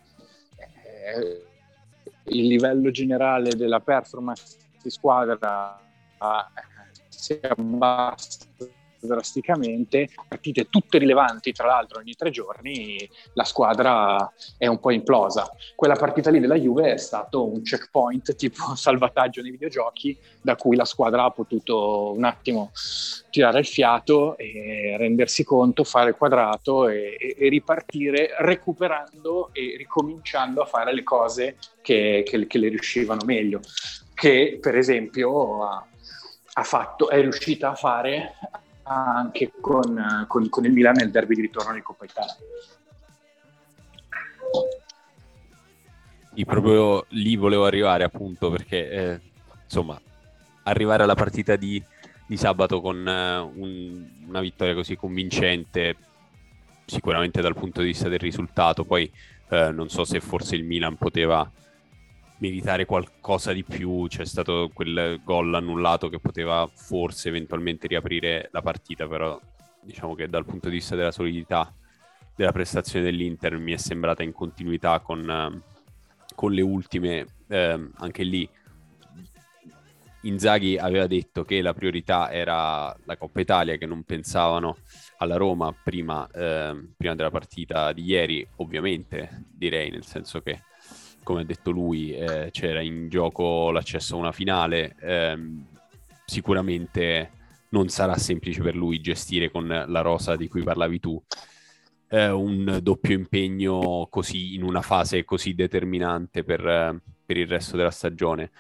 eh, 0.57 1.43
il 2.25 2.47
livello 2.47 2.91
generale 2.91 3.55
della 3.57 3.81
performance 3.81 4.57
di 4.83 4.91
squadra 4.91 5.79
eh, 5.79 6.63
si 7.09 7.39
abbassa 7.43 8.47
drasticamente, 9.01 10.09
partite 10.29 10.69
tutte 10.69 10.99
rilevanti, 10.99 11.53
tra 11.53 11.67
l'altro 11.67 11.99
ogni 12.01 12.15
tre 12.15 12.31
giorni 12.31 13.09
la 13.35 13.45
squadra 13.45 14.33
è 14.57 14.67
un 14.67 14.79
po' 14.81 14.91
implosa. 14.91 15.51
Quella 15.75 15.95
partita 15.95 16.31
lì 16.31 16.41
della 16.41 16.57
Juve 16.57 16.93
è 16.93 16.97
stato 16.97 17.47
un 17.47 17.63
checkpoint 17.63 18.35
tipo 18.35 18.75
salvataggio 18.77 19.43
nei 19.43 19.51
videogiochi 19.51 20.17
da 20.41 20.57
cui 20.57 20.77
la 20.77 20.85
squadra 20.85 21.25
ha 21.25 21.31
potuto 21.31 22.13
un 22.13 22.25
attimo 22.25 22.71
tirare 23.31 23.61
il 23.61 23.67
fiato 23.67 24.37
e 24.37 24.97
rendersi 24.99 25.45
conto, 25.45 25.85
fare 25.85 26.11
il 26.11 26.17
quadrato 26.17 26.89
e, 26.89 27.17
e 27.19 27.49
ripartire 27.49 28.31
recuperando 28.39 29.51
e 29.53 29.75
ricominciando 29.77 30.63
a 30.63 30.67
fare 30.67 30.93
le 30.93 31.03
cose 31.03 31.57
che, 31.83 32.23
che, 32.27 32.47
che 32.47 32.59
le 32.59 32.69
riuscivano 32.69 33.25
meglio 33.25 33.61
che 34.19 34.59
per 34.61 34.77
esempio 34.77 35.63
ha, 35.63 35.87
ha 36.55 36.63
fatto, 36.65 37.09
è 37.09 37.21
riuscita 37.21 37.71
a 37.71 37.75
fare 37.77 38.35
anche 38.89 39.53
con, 39.61 40.25
con, 40.27 40.49
con 40.49 40.65
il 40.65 40.73
Milan 40.73 40.95
nel 40.97 41.11
derby 41.11 41.35
di 41.35 41.43
ritorno 41.43 41.75
di 41.75 41.83
Coppa 41.83 42.05
Italia. 42.05 42.37
Sì, 46.35 46.45
proprio 46.45 47.05
lì 47.09 47.37
volevo 47.37 47.67
arrivare 47.67 48.05
appunto 48.05 48.51
perché 48.51 48.91
eh, 48.91 49.21
insomma 49.65 50.01
arrivare 50.63 51.03
alla 51.03 51.17
partita 51.17 51.57
di, 51.57 51.83
di 52.27 52.37
sabato 52.37 52.81
con 52.81 52.97
uh, 52.99 53.61
un, 53.61 54.09
una 54.27 54.41
vittoria 54.41 54.75
così 54.75 54.97
convincente 54.97 55.97
sicuramente 56.85 57.41
dal 57.41 57.55
punto 57.55 57.81
di 57.81 57.89
vista 57.89 58.09
del 58.09 58.21
risultato 58.21 58.85
poi 58.85 59.11
uh, 59.49 59.73
non 59.73 59.89
so 59.89 60.05
se 60.05 60.21
forse 60.21 60.55
il 60.55 60.65
Milan 60.65 60.97
poteva 60.97 61.51
meritare 62.39 62.85
qualcosa 62.85 63.53
di 63.53 63.65
più. 63.65 64.07
C'è 64.09 64.25
stato 64.25 64.71
quel 64.73 65.21
gol 65.23 65.55
annullato 65.55 66.09
che 66.09 66.19
poteva 66.19 66.69
forse 66.73 67.29
eventualmente 67.29 67.87
riaprire 67.87 68.49
la 68.53 68.63
partita 68.63 69.07
però 69.07 69.39
diciamo 69.81 70.15
che 70.15 70.29
dal 70.29 70.45
punto 70.45 70.69
di 70.69 70.77
vista 70.77 70.97
della 70.97 71.13
solidità 71.13 71.73
della 72.39 72.53
prestazione 72.53 73.05
dell'Inter 73.05 73.59
mi 73.59 73.73
è 73.73 73.77
sembrata 73.77 74.23
in 74.23 74.33
continuità 74.33 75.01
con, 75.01 75.63
con 76.35 76.53
le 76.53 76.61
ultime 76.61 77.27
eh, 77.49 77.91
anche 77.97 78.23
lì. 78.23 78.49
Inzaghi 80.23 80.77
aveva 80.77 81.07
detto 81.07 81.45
che 81.45 81.61
la 81.63 81.75
priorità 81.75 82.31
era 82.31 82.95
la 83.05 83.17
Coppa 83.17 83.41
Italia, 83.41 83.77
che 83.77 83.87
non 83.87 84.05
pensavano 84.05 84.77
alla 85.19 85.37
Roma 85.37 85.73
prima, 85.73 86.29
eh, 86.31 86.77
prima 86.97 87.15
della 87.15 87.31
partita 87.31 87.93
di 87.93 88.05
ieri, 88.05 88.47
ovviamente 88.57 89.47
direi, 89.51 89.91
nel 89.91 90.05
senso 90.05 90.41
che, 90.41 90.63
come 91.29 91.43
ha 91.43 91.45
detto 91.45 91.71
lui, 91.71 92.15
eh, 92.15 92.49
c'era 92.51 92.81
in 92.81 93.11
gioco 93.11 93.71
l'accesso 93.71 94.15
a 94.15 94.19
una 94.19 94.33
finale. 94.33 94.97
Ehm, 95.03 95.67
sicuramente 96.25 97.33
non 97.71 97.91
sarà 97.91 98.17
semplice 98.17 98.63
per 98.63 98.75
lui 98.75 98.99
gestire 99.03 99.51
con 99.51 99.67
la 99.67 100.01
rosa 100.01 100.37
di 100.37 100.49
cui 100.49 100.63
parlavi 100.63 100.99
tu 100.99 101.23
eh, 102.09 102.31
un 102.31 102.79
doppio 102.83 103.15
impegno 103.15 104.07
così 104.09 104.55
in 104.55 104.63
una 104.63 104.81
fase 104.81 105.27
così 105.27 105.53
determinante 105.53 106.45
per, 106.45 106.99
per 107.27 107.37
il 107.37 107.47
resto 107.47 107.77
della 107.77 107.91
stagione. 107.91 108.51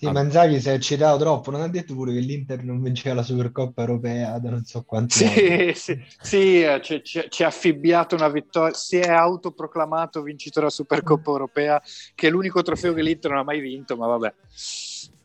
Sì, 0.00 0.06
ah. 0.06 0.12
Manzaghi 0.12 0.58
si 0.62 0.70
è 0.70 0.72
eccitato 0.72 1.18
troppo, 1.18 1.50
non 1.50 1.60
ha 1.60 1.68
detto 1.68 1.92
pure 1.92 2.14
che 2.14 2.20
l'Inter 2.20 2.64
non 2.64 2.80
vinceva 2.80 3.16
la 3.16 3.22
Supercoppa 3.22 3.82
europea 3.82 4.38
da 4.38 4.48
non 4.48 4.64
so 4.64 4.82
quanti 4.82 5.18
sì, 5.18 5.24
anni. 5.26 5.74
Sì, 5.74 6.02
sì 6.22 6.62
eh, 6.62 6.80
ci, 6.82 7.02
ci, 7.04 7.26
ci, 7.28 7.42
ha 7.42 7.48
affibbiato 7.48 8.14
una 8.14 8.30
vittoria, 8.30 8.72
si 8.72 8.96
è 8.96 9.10
autoproclamato 9.10 10.22
vincitore 10.22 10.60
della 10.60 10.70
Supercoppa 10.70 11.30
europea, 11.30 11.82
che 12.14 12.28
è 12.28 12.30
l'unico 12.30 12.62
trofeo 12.62 12.94
che 12.94 13.02
l'Inter 13.02 13.32
non 13.32 13.40
ha 13.40 13.44
mai 13.44 13.60
vinto, 13.60 13.94
ma 13.98 14.06
vabbè. 14.06 14.34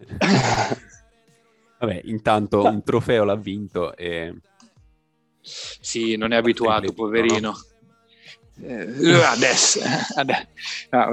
vabbè, 1.79 2.01
intanto 2.03 2.61
un 2.65 2.83
trofeo 2.83 3.23
l'ha 3.23 3.37
vinto 3.37 3.95
e... 3.95 4.35
Sì, 5.39 6.17
non 6.17 6.33
è 6.33 6.35
abituato, 6.35 6.91
poverino. 6.91 7.49
No? 7.51 7.57
Eh, 8.61 9.23
adesso, 9.23 9.81
adesso. 10.15 10.47
No, 10.89 11.09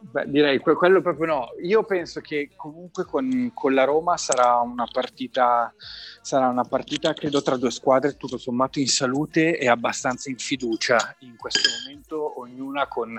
beh, 0.00 0.24
direi 0.26 0.58
quello 0.58 1.02
proprio 1.02 1.26
no. 1.26 1.48
Io 1.62 1.82
penso 1.82 2.20
che 2.20 2.50
comunque 2.54 3.04
con, 3.04 3.50
con, 3.52 3.74
la 3.74 3.84
Roma 3.84 4.16
sarà 4.16 4.56
una 4.60 4.86
partita, 4.90 5.74
sarà 6.22 6.48
una 6.48 6.62
partita, 6.62 7.12
credo, 7.14 7.42
tra 7.42 7.56
due 7.56 7.70
squadre 7.70 8.16
tutto 8.16 8.38
sommato 8.38 8.78
in 8.78 8.86
salute 8.86 9.58
e 9.58 9.68
abbastanza 9.68 10.30
in 10.30 10.38
fiducia 10.38 11.16
in 11.20 11.36
questo 11.36 11.68
momento, 11.80 12.40
ognuna 12.40 12.86
con, 12.86 13.18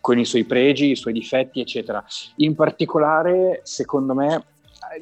con 0.00 0.18
i 0.18 0.24
suoi 0.24 0.44
pregi, 0.44 0.92
i 0.92 0.96
suoi 0.96 1.12
difetti, 1.12 1.60
eccetera. 1.60 2.02
In 2.36 2.54
particolare, 2.54 3.60
secondo 3.64 4.14
me, 4.14 4.44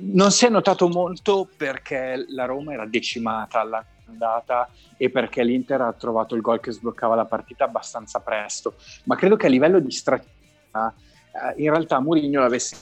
non 0.01 0.32
si 0.32 0.47
è 0.47 0.49
notato 0.49 0.88
molto 0.88 1.49
perché 1.57 2.24
la 2.28 2.45
Roma 2.45 2.72
era 2.72 2.86
decimata 2.86 3.61
alla 3.61 3.84
andata 4.11 4.68
e 4.96 5.11
perché 5.11 5.42
l'Inter 5.42 5.80
ha 5.80 5.92
trovato 5.92 6.34
il 6.34 6.40
gol 6.40 6.61
che 6.61 6.72
sbloccava 6.72 7.14
la 7.14 7.24
partita 7.24 7.64
abbastanza 7.64 8.20
presto. 8.20 8.74
Ma 9.04 9.16
credo 9.16 9.36
che 9.36 9.46
a 9.46 9.50
livello 9.50 9.78
di 9.78 9.90
strategia, 9.90 10.92
eh, 11.32 11.62
in 11.62 11.70
realtà 11.70 12.00
Mourinho 12.00 12.40
l'avesse 12.40 12.76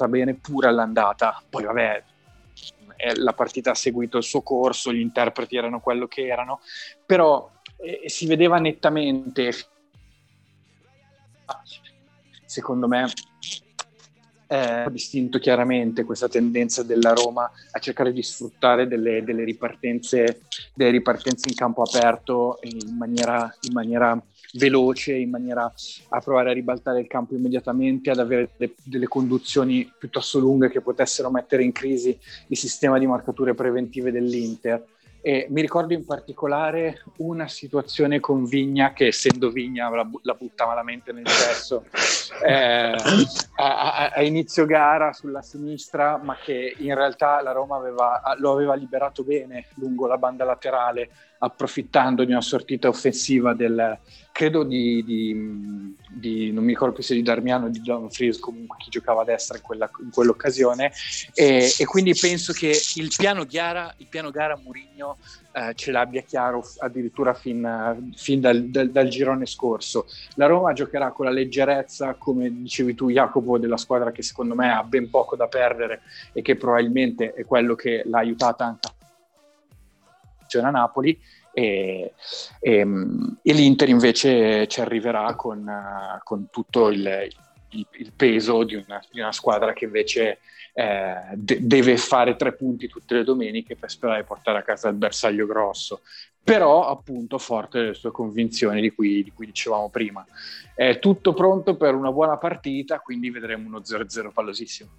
fatta 0.00 0.08
bene 0.08 0.34
pure 0.34 0.68
all'andata. 0.68 1.42
Poi, 1.48 1.64
vabbè, 1.64 2.04
eh, 2.96 3.16
la 3.16 3.32
partita 3.32 3.72
ha 3.72 3.74
seguito 3.74 4.18
il 4.18 4.24
suo 4.24 4.42
corso, 4.42 4.92
gli 4.92 5.00
interpreti 5.00 5.56
erano 5.56 5.80
quello 5.80 6.06
che 6.06 6.26
erano, 6.26 6.60
però 7.04 7.50
eh, 7.76 8.08
si 8.08 8.26
vedeva 8.26 8.58
nettamente, 8.58 9.52
secondo 12.44 12.88
me, 12.88 13.06
eh, 14.52 14.84
distinto 14.90 15.38
chiaramente 15.38 16.02
questa 16.02 16.28
tendenza 16.28 16.82
della 16.82 17.12
Roma 17.12 17.48
a 17.70 17.78
cercare 17.78 18.12
di 18.12 18.20
sfruttare 18.20 18.88
delle, 18.88 19.22
delle, 19.22 19.44
ripartenze, 19.44 20.40
delle 20.74 20.90
ripartenze, 20.90 21.48
in 21.48 21.54
campo 21.54 21.82
aperto 21.82 22.58
in 22.62 22.96
maniera, 22.96 23.54
in 23.60 23.72
maniera, 23.72 24.20
veloce, 24.54 25.14
in 25.14 25.30
maniera 25.30 25.72
a 26.08 26.18
provare 26.18 26.50
a 26.50 26.54
ribaltare 26.54 26.98
il 26.98 27.06
campo 27.06 27.36
immediatamente, 27.36 28.10
ad 28.10 28.18
avere 28.18 28.50
de, 28.56 28.74
delle 28.82 29.06
conduzioni 29.06 29.88
piuttosto 29.96 30.40
lunghe 30.40 30.68
che 30.68 30.80
potessero 30.80 31.30
mettere 31.30 31.62
in 31.62 31.70
crisi 31.70 32.18
il 32.48 32.56
sistema 32.56 32.98
di 32.98 33.06
marcature 33.06 33.54
preventive 33.54 34.10
dell'Inter. 34.10 34.84
E 35.22 35.46
mi 35.50 35.60
ricordo 35.60 35.92
in 35.92 36.04
particolare 36.06 37.02
una 37.18 37.46
situazione 37.46 38.20
con 38.20 38.44
Vigna, 38.44 38.92
che 38.92 39.08
essendo 39.08 39.50
Vigna 39.50 39.90
la, 39.90 40.08
la 40.22 40.34
butta 40.34 40.66
malamente 40.66 41.12
nel 41.12 41.26
cesso 41.26 41.84
eh, 42.42 42.96
a, 43.56 44.10
a, 44.12 44.22
inizio 44.22 44.64
gara 44.66 45.12
sulla 45.12 45.42
sinistra, 45.42 46.18
ma 46.18 46.36
che 46.36 46.74
in 46.78 46.94
realtà 46.94 47.40
la 47.42 47.52
Roma 47.52 47.76
aveva, 47.76 48.22
lo 48.38 48.52
aveva 48.52 48.74
liberato 48.74 49.22
bene 49.24 49.66
lungo 49.74 50.06
la 50.06 50.18
banda 50.18 50.44
laterale, 50.44 51.10
approfittando 51.42 52.24
di 52.24 52.32
una 52.32 52.42
sortita 52.42 52.88
offensiva 52.88 53.54
del, 53.54 53.98
credo 54.30 54.62
di, 54.62 55.02
di, 55.04 55.96
di, 56.08 56.52
non 56.52 56.64
mi 56.64 56.70
ricordo 56.70 56.94
più 56.94 57.02
se 57.02 57.14
di 57.14 57.22
Darmiano 57.22 57.66
o 57.66 57.68
di 57.68 57.80
John 57.80 58.10
Fries, 58.10 58.38
comunque 58.38 58.76
chi 58.78 58.90
giocava 58.90 59.22
a 59.22 59.24
destra 59.24 59.56
in, 59.56 59.62
quella, 59.62 59.90
in 60.02 60.10
quell'occasione 60.10 60.92
e, 61.34 61.74
e, 61.78 61.84
quindi 61.86 62.14
penso 62.14 62.52
che 62.52 62.78
il 62.96 63.12
piano 63.16 63.44
gara, 63.44 63.92
il 63.98 64.06
piano 64.06 64.30
gara 64.30 64.58
Murigno 64.62 65.16
eh, 65.52 65.72
ce 65.74 65.90
l'abbia 65.92 66.22
chiaro 66.22 66.62
addirittura 66.78 67.32
fin, 67.34 68.12
fin 68.14 68.40
dal, 68.40 68.64
dal, 68.64 68.90
dal, 68.90 69.08
girone 69.08 69.46
scorso. 69.46 70.06
La 70.34 70.46
Roma 70.46 70.72
giocherà 70.72 71.10
con 71.12 71.24
la 71.24 71.32
leggerezza, 71.32 72.14
come 72.14 72.50
dicevi 72.50 72.94
tu 72.94 73.10
Jacopo, 73.10 73.58
della 73.58 73.76
squadra 73.76 74.12
che 74.12 74.22
secondo 74.22 74.54
me 74.54 74.70
ha 74.72 74.82
ben 74.84 75.10
poco 75.10 75.36
da 75.36 75.48
perdere 75.48 76.02
e 76.32 76.42
che 76.42 76.56
probabilmente 76.56 77.32
è 77.32 77.44
quello 77.44 77.74
che 77.74 78.02
l'ha 78.04 78.18
aiutata 78.18 78.64
anche 78.64 78.88
a 78.88 78.92
Napoli 80.58 81.18
e, 81.52 82.14
e, 82.60 82.86
e, 83.42 83.52
l'Inter 83.52 83.88
invece 83.88 84.66
ci 84.66 84.80
arriverà 84.80 85.34
con, 85.34 85.70
con 86.22 86.48
tutto 86.50 86.88
il, 86.88 87.28
il, 87.70 87.86
il 87.90 88.12
peso 88.14 88.64
di 88.64 88.74
una, 88.74 89.00
di 89.10 89.20
una, 89.20 89.32
squadra 89.32 89.72
che 89.72 89.84
invece 89.84 90.38
eh, 90.72 91.14
de- 91.34 91.66
deve 91.66 91.96
fare 91.96 92.36
tre 92.36 92.54
punti 92.54 92.88
tutte 92.88 93.14
le 93.14 93.24
domeniche 93.24 93.76
per 93.76 93.90
sperare 93.90 94.20
di 94.20 94.26
portare 94.26 94.58
a 94.58 94.62
casa 94.62 94.88
il 94.88 94.94
bersaglio 94.94 95.46
grosso 95.46 96.00
però 96.42 96.88
appunto 96.88 97.38
forte 97.38 97.78
delle 97.78 97.94
sue 97.94 98.10
convinzioni 98.10 98.80
di 98.80 98.90
cui, 98.90 99.22
di 99.22 99.30
cui, 99.30 99.46
dicevamo 99.46 99.88
prima. 99.88 100.24
È 100.74 100.98
tutto 100.98 101.34
pronto 101.34 101.76
per 101.76 101.94
una 101.94 102.10
buona 102.10 102.38
partita, 102.38 102.98
quindi 102.98 103.30
vedremo 103.30 103.68
uno 103.68 103.80
0-0 103.80 104.32
pallosissimo. 104.32 104.90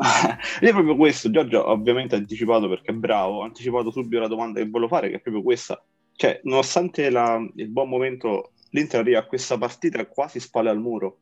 Io 0.62 0.72
proprio 0.72 0.96
questo, 0.96 1.30
Giorgio 1.30 1.68
ovviamente 1.68 2.14
ha 2.14 2.18
anticipato 2.18 2.68
perché 2.68 2.90
è 2.90 2.94
bravo, 2.94 3.42
ha 3.42 3.46
anticipato 3.46 3.90
subito 3.90 4.20
la 4.20 4.28
domanda 4.28 4.60
che 4.60 4.68
volevo 4.68 4.88
fare, 4.88 5.10
che 5.10 5.16
è 5.16 5.20
proprio 5.20 5.42
questa. 5.42 5.82
Cioè, 6.14 6.40
nonostante 6.44 7.10
la, 7.10 7.38
il 7.56 7.68
buon 7.68 7.88
momento, 7.88 8.52
l'Inter 8.70 9.00
arriva 9.00 9.18
a 9.18 9.26
questa 9.26 9.58
partita 9.58 10.04
quasi 10.06 10.40
spalle 10.40 10.70
al 10.70 10.80
muro. 10.80 11.18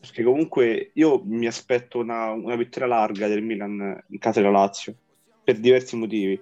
Perché 0.00 0.22
comunque 0.22 0.90
io 0.94 1.22
mi 1.24 1.46
aspetto 1.46 1.98
una, 1.98 2.30
una 2.30 2.56
vittoria 2.56 2.88
larga 2.88 3.28
del 3.28 3.42
Milan 3.42 4.02
in 4.08 4.18
casa 4.18 4.40
della 4.40 4.52
Lazio, 4.52 4.94
per 5.44 5.58
diversi 5.58 5.94
motivi. 5.96 6.40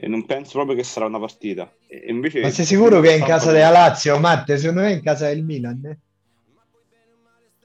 E 0.00 0.08
non 0.08 0.26
penso 0.26 0.52
proprio 0.52 0.76
che 0.76 0.84
sarà 0.84 1.06
una 1.06 1.18
partita. 1.18 1.72
E 1.86 2.04
invece, 2.08 2.40
Ma 2.40 2.50
sei 2.50 2.64
sicuro 2.64 3.00
che 3.00 3.10
è 3.10 3.18
in 3.18 3.24
casa 3.24 3.50
della 3.50 3.70
Lazio, 3.70 4.18
Matte? 4.18 4.58
Secondo 4.58 4.82
me 4.82 4.88
è 4.88 4.94
in 4.94 5.02
casa 5.02 5.26
del 5.28 5.42
Milan. 5.42 5.84
Eh? 5.84 5.98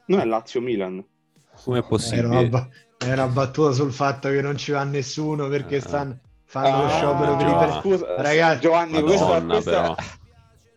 Non 0.06 0.20
è 0.20 0.26
Lazio-Milan. 0.26 1.04
Come 1.64 1.80
è 1.80 1.84
possibile? 1.84 2.48
Una, 2.48 2.70
è 3.10 3.14
una, 3.14 3.28
battuta 3.28 3.72
sul 3.72 3.91
fatto 3.91 4.30
che 4.30 4.41
non 4.41 4.58
ci 4.58 4.72
va 4.72 4.84
nessuno 4.84 5.47
perché 5.47 5.78
ah. 5.78 5.82
stanno, 5.82 6.20
fanno 6.45 6.76
ah, 6.76 6.82
lo 6.84 6.89
sciopero 6.89 7.36
per 7.36 7.47
i 7.47 7.80
Scusa, 7.82 8.22
ragazzi, 8.22 8.62
Giovanni, 8.62 8.91
Madonna, 8.93 9.54
questa, 9.54 9.95
questa, 9.95 9.95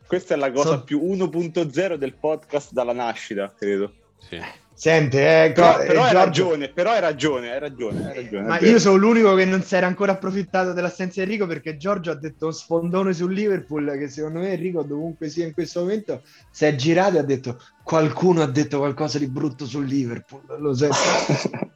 questa, 0.06 0.34
è 0.34 0.36
la 0.36 0.52
cosa 0.52 0.70
so... 0.70 0.84
più 0.84 1.00
1.0 1.02 1.94
del 1.94 2.14
podcast 2.14 2.72
dalla 2.72 2.92
nascita, 2.92 3.52
credo. 3.56 3.92
Sì. 4.18 4.40
Senti, 4.78 5.16
eh, 5.16 5.52
Però, 5.54 5.80
eh, 5.80 5.86
però 5.86 6.02
hai 6.02 6.10
Giorgio- 6.10 6.24
ragione, 6.24 6.68
però 6.68 6.90
hai 6.90 7.00
ragione, 7.00 7.50
hai 7.50 7.58
ragione, 7.58 8.08
hai 8.08 8.14
ragione. 8.14 8.46
Ma 8.46 8.58
io 8.58 8.78
sono 8.78 8.96
l'unico 8.96 9.34
che 9.34 9.46
non 9.46 9.62
si 9.62 9.74
era 9.74 9.86
ancora 9.86 10.12
approfittato 10.12 10.74
dell'assenza 10.74 11.14
di 11.14 11.22
Enrico 11.22 11.46
perché 11.46 11.78
Giorgio 11.78 12.10
ha 12.10 12.14
detto 12.14 12.44
un 12.44 12.52
sfondone 12.52 13.14
sul 13.14 13.32
Liverpool 13.32 13.96
che 13.96 14.08
secondo 14.08 14.40
me 14.40 14.52
Enrico 14.52 14.82
dovunque 14.82 15.30
sia 15.30 15.46
in 15.46 15.54
questo 15.54 15.80
momento 15.80 16.20
si 16.50 16.66
è 16.66 16.74
girato 16.74 17.16
e 17.16 17.20
ha 17.20 17.22
detto 17.22 17.58
qualcuno 17.82 18.42
ha 18.42 18.46
detto 18.46 18.76
qualcosa 18.76 19.18
di 19.18 19.28
brutto 19.28 19.64
sul 19.64 19.86
Liverpool. 19.86 20.42
Lo 20.58 20.74
sento. 20.74 21.74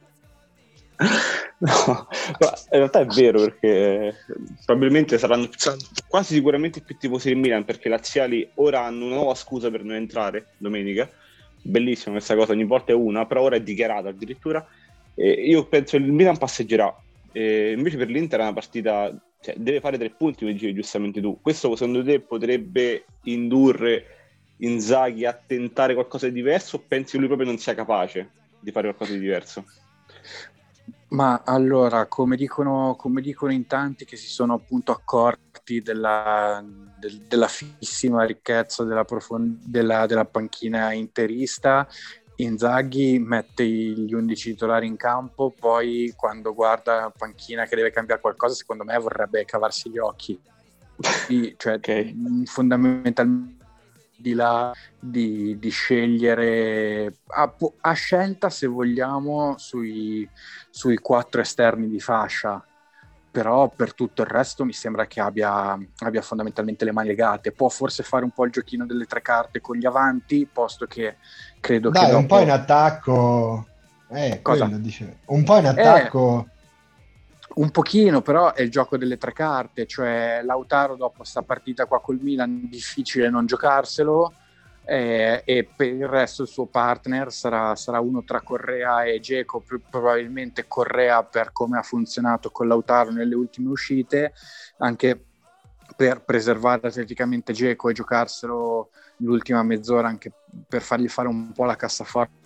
No, 1.61 2.07
in 2.71 2.79
realtà 2.79 3.01
è 3.01 3.05
vero 3.05 3.39
perché 3.41 3.67
eh, 3.67 4.13
probabilmente 4.65 5.19
saranno 5.19 5.47
quasi 6.07 6.33
sicuramente 6.33 6.81
più 6.81 6.97
tifosi 6.97 7.29
del 7.29 7.37
Milan 7.37 7.65
perché 7.65 7.87
i 7.87 7.91
laziali 7.91 8.49
ora 8.55 8.85
hanno 8.85 9.05
una 9.05 9.15
nuova 9.15 9.35
scusa 9.35 9.69
per 9.69 9.83
non 9.83 9.95
entrare 9.95 10.53
domenica. 10.57 11.07
Bellissima 11.61 12.15
questa 12.15 12.35
cosa, 12.35 12.53
ogni 12.53 12.63
volta 12.63 12.93
è 12.93 12.95
una, 12.95 13.27
però 13.27 13.41
ora 13.41 13.57
è 13.57 13.61
dichiarata 13.61 14.09
addirittura. 14.09 14.65
E 15.13 15.29
io 15.29 15.67
penso 15.67 15.97
che 15.97 16.03
il 16.03 16.11
Milan 16.11 16.37
passeggerà. 16.37 16.95
E 17.31 17.73
invece 17.73 17.97
per 17.97 18.07
l'Inter 18.07 18.39
è 18.39 18.43
una 18.43 18.53
partita, 18.53 19.15
cioè, 19.39 19.53
deve 19.55 19.79
fare 19.79 19.99
tre 19.99 20.09
punti, 20.09 20.39
come 20.39 20.53
dicevi 20.53 20.73
giustamente 20.73 21.21
tu. 21.21 21.39
Questo 21.41 21.75
secondo 21.75 22.03
te 22.03 22.21
potrebbe 22.21 23.05
indurre 23.25 24.05
Inzaghi 24.57 25.25
a 25.25 25.33
tentare 25.33 25.93
qualcosa 25.93 26.27
di 26.27 26.33
diverso 26.33 26.77
o 26.77 26.83
pensi 26.87 27.11
che 27.11 27.17
lui 27.17 27.27
proprio 27.27 27.47
non 27.47 27.57
sia 27.57 27.75
capace 27.75 28.31
di 28.59 28.71
fare 28.71 28.87
qualcosa 28.87 29.13
di 29.13 29.19
diverso? 29.19 29.65
Ma 31.11 31.41
allora, 31.45 32.07
come 32.07 32.37
dicono, 32.37 32.95
come 32.97 33.21
dicono 33.21 33.51
in 33.51 33.67
tanti 33.67 34.05
che 34.05 34.15
si 34.15 34.27
sono 34.29 34.53
appunto 34.53 34.93
accorti 34.93 35.81
della, 35.81 36.63
del- 36.97 37.21
della 37.27 37.49
fissima 37.49 38.23
ricchezza 38.23 38.83
della, 38.85 39.03
profon- 39.03 39.59
della- 39.61 40.05
della 40.05 40.25
panchina 40.25 40.93
interista, 40.93 41.87
Inzaghi 42.35 43.19
mette 43.19 43.63
gli 43.65 44.13
11 44.13 44.51
titolari 44.51 44.87
in 44.87 44.95
campo, 44.95 45.53
poi 45.57 46.11
quando 46.15 46.53
guarda 46.55 47.01
la 47.01 47.13
panchina 47.15 47.65
che 47.65 47.75
deve 47.75 47.91
cambiare 47.91 48.21
qualcosa, 48.21 48.55
secondo 48.55 48.83
me 48.85 48.97
vorrebbe 48.97 49.43
cavarsi 49.45 49.89
gli 49.91 49.97
occhi. 49.99 50.39
Quindi, 51.27 51.53
cioè, 51.57 51.73
Ok. 51.75 52.13
mh, 52.15 52.43
fondamentalmente 52.45 53.60
di 54.21 54.33
là 54.33 54.71
di, 54.99 55.57
di 55.59 55.69
scegliere 55.69 57.13
a, 57.27 57.53
a 57.81 57.93
scelta 57.93 58.49
se 58.49 58.67
vogliamo 58.67 59.57
sui, 59.57 60.29
sui 60.69 60.97
quattro 60.97 61.41
esterni 61.41 61.89
di 61.89 61.99
fascia 61.99 62.63
però 63.31 63.69
per 63.69 63.93
tutto 63.93 64.23
il 64.23 64.27
resto 64.27 64.65
mi 64.65 64.73
sembra 64.73 65.07
che 65.07 65.21
abbia, 65.21 65.77
abbia 65.99 66.21
fondamentalmente 66.21 66.83
le 66.83 66.91
mani 66.91 67.07
legate 67.07 67.53
può 67.53 67.69
forse 67.69 68.03
fare 68.03 68.25
un 68.25 68.31
po' 68.31 68.43
il 68.43 68.51
giochino 68.51 68.85
delle 68.85 69.05
tre 69.05 69.21
carte 69.21 69.61
con 69.61 69.77
gli 69.77 69.85
avanti 69.85 70.47
posto 70.51 70.85
che 70.85 71.15
credo 71.61 71.91
che 71.91 71.99
Dai, 71.99 72.07
dopo... 72.09 72.19
un 72.19 72.25
po' 72.27 72.39
in 72.39 72.51
attacco. 72.51 73.65
Eh, 74.09 74.39
Cosa? 74.41 74.65
quello 74.65 74.79
dice. 74.79 75.19
Un 75.27 75.43
po' 75.43 75.57
in 75.57 75.67
attacco. 75.67 76.47
Un 77.53 77.69
pochino, 77.69 78.21
però 78.21 78.53
è 78.53 78.61
il 78.61 78.71
gioco 78.71 78.97
delle 78.97 79.17
tre 79.17 79.33
carte, 79.33 79.85
cioè 79.85 80.41
Lautaro 80.43 80.95
dopo 80.95 81.23
sta 81.25 81.41
partita 81.41 81.85
qua 81.85 81.99
col 81.99 82.19
Milan, 82.21 82.69
difficile 82.69 83.29
non 83.29 83.45
giocarselo 83.45 84.33
eh, 84.85 85.41
e 85.45 85.69
per 85.75 85.87
il 85.87 86.07
resto 86.07 86.43
il 86.43 86.47
suo 86.47 86.65
partner 86.67 87.31
sarà, 87.31 87.75
sarà 87.75 87.99
uno 87.99 88.23
tra 88.23 88.41
Correa 88.41 89.03
e 89.03 89.19
Geco, 89.19 89.63
probabilmente 89.89 90.65
Correa 90.67 91.23
per 91.23 91.51
come 91.51 91.77
ha 91.77 91.83
funzionato 91.83 92.51
con 92.51 92.69
Lautaro 92.69 93.11
nelle 93.11 93.35
ultime 93.35 93.69
uscite, 93.69 94.33
anche 94.77 95.25
per 95.95 96.23
preservare 96.23 96.87
atleticamente 96.87 97.51
Geco 97.51 97.89
e 97.89 97.93
giocarselo 97.93 98.89
l'ultima 99.17 99.61
mezz'ora 99.61 100.07
anche 100.07 100.31
per 100.67 100.81
fargli 100.81 101.09
fare 101.09 101.27
un 101.27 101.51
po' 101.51 101.65
la 101.65 101.75
cassaforte 101.75 102.39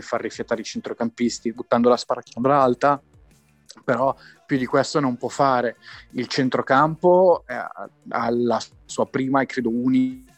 far 0.00 0.20
rifiatare 0.20 0.60
i 0.60 0.64
centrocampisti 0.64 1.52
buttando 1.52 1.88
la 1.88 1.96
sparacchiandra 1.96 2.60
alta 2.60 3.02
però 3.82 4.14
più 4.46 4.58
di 4.58 4.66
questo 4.66 5.00
non 5.00 5.16
può 5.16 5.28
fare. 5.28 5.76
Il 6.12 6.28
centrocampo 6.28 7.44
eh, 7.46 7.54
ha 7.54 8.30
la 8.30 8.62
sua 8.84 9.06
prima 9.06 9.40
e 9.40 9.46
credo 9.46 9.70
unica 9.70 10.33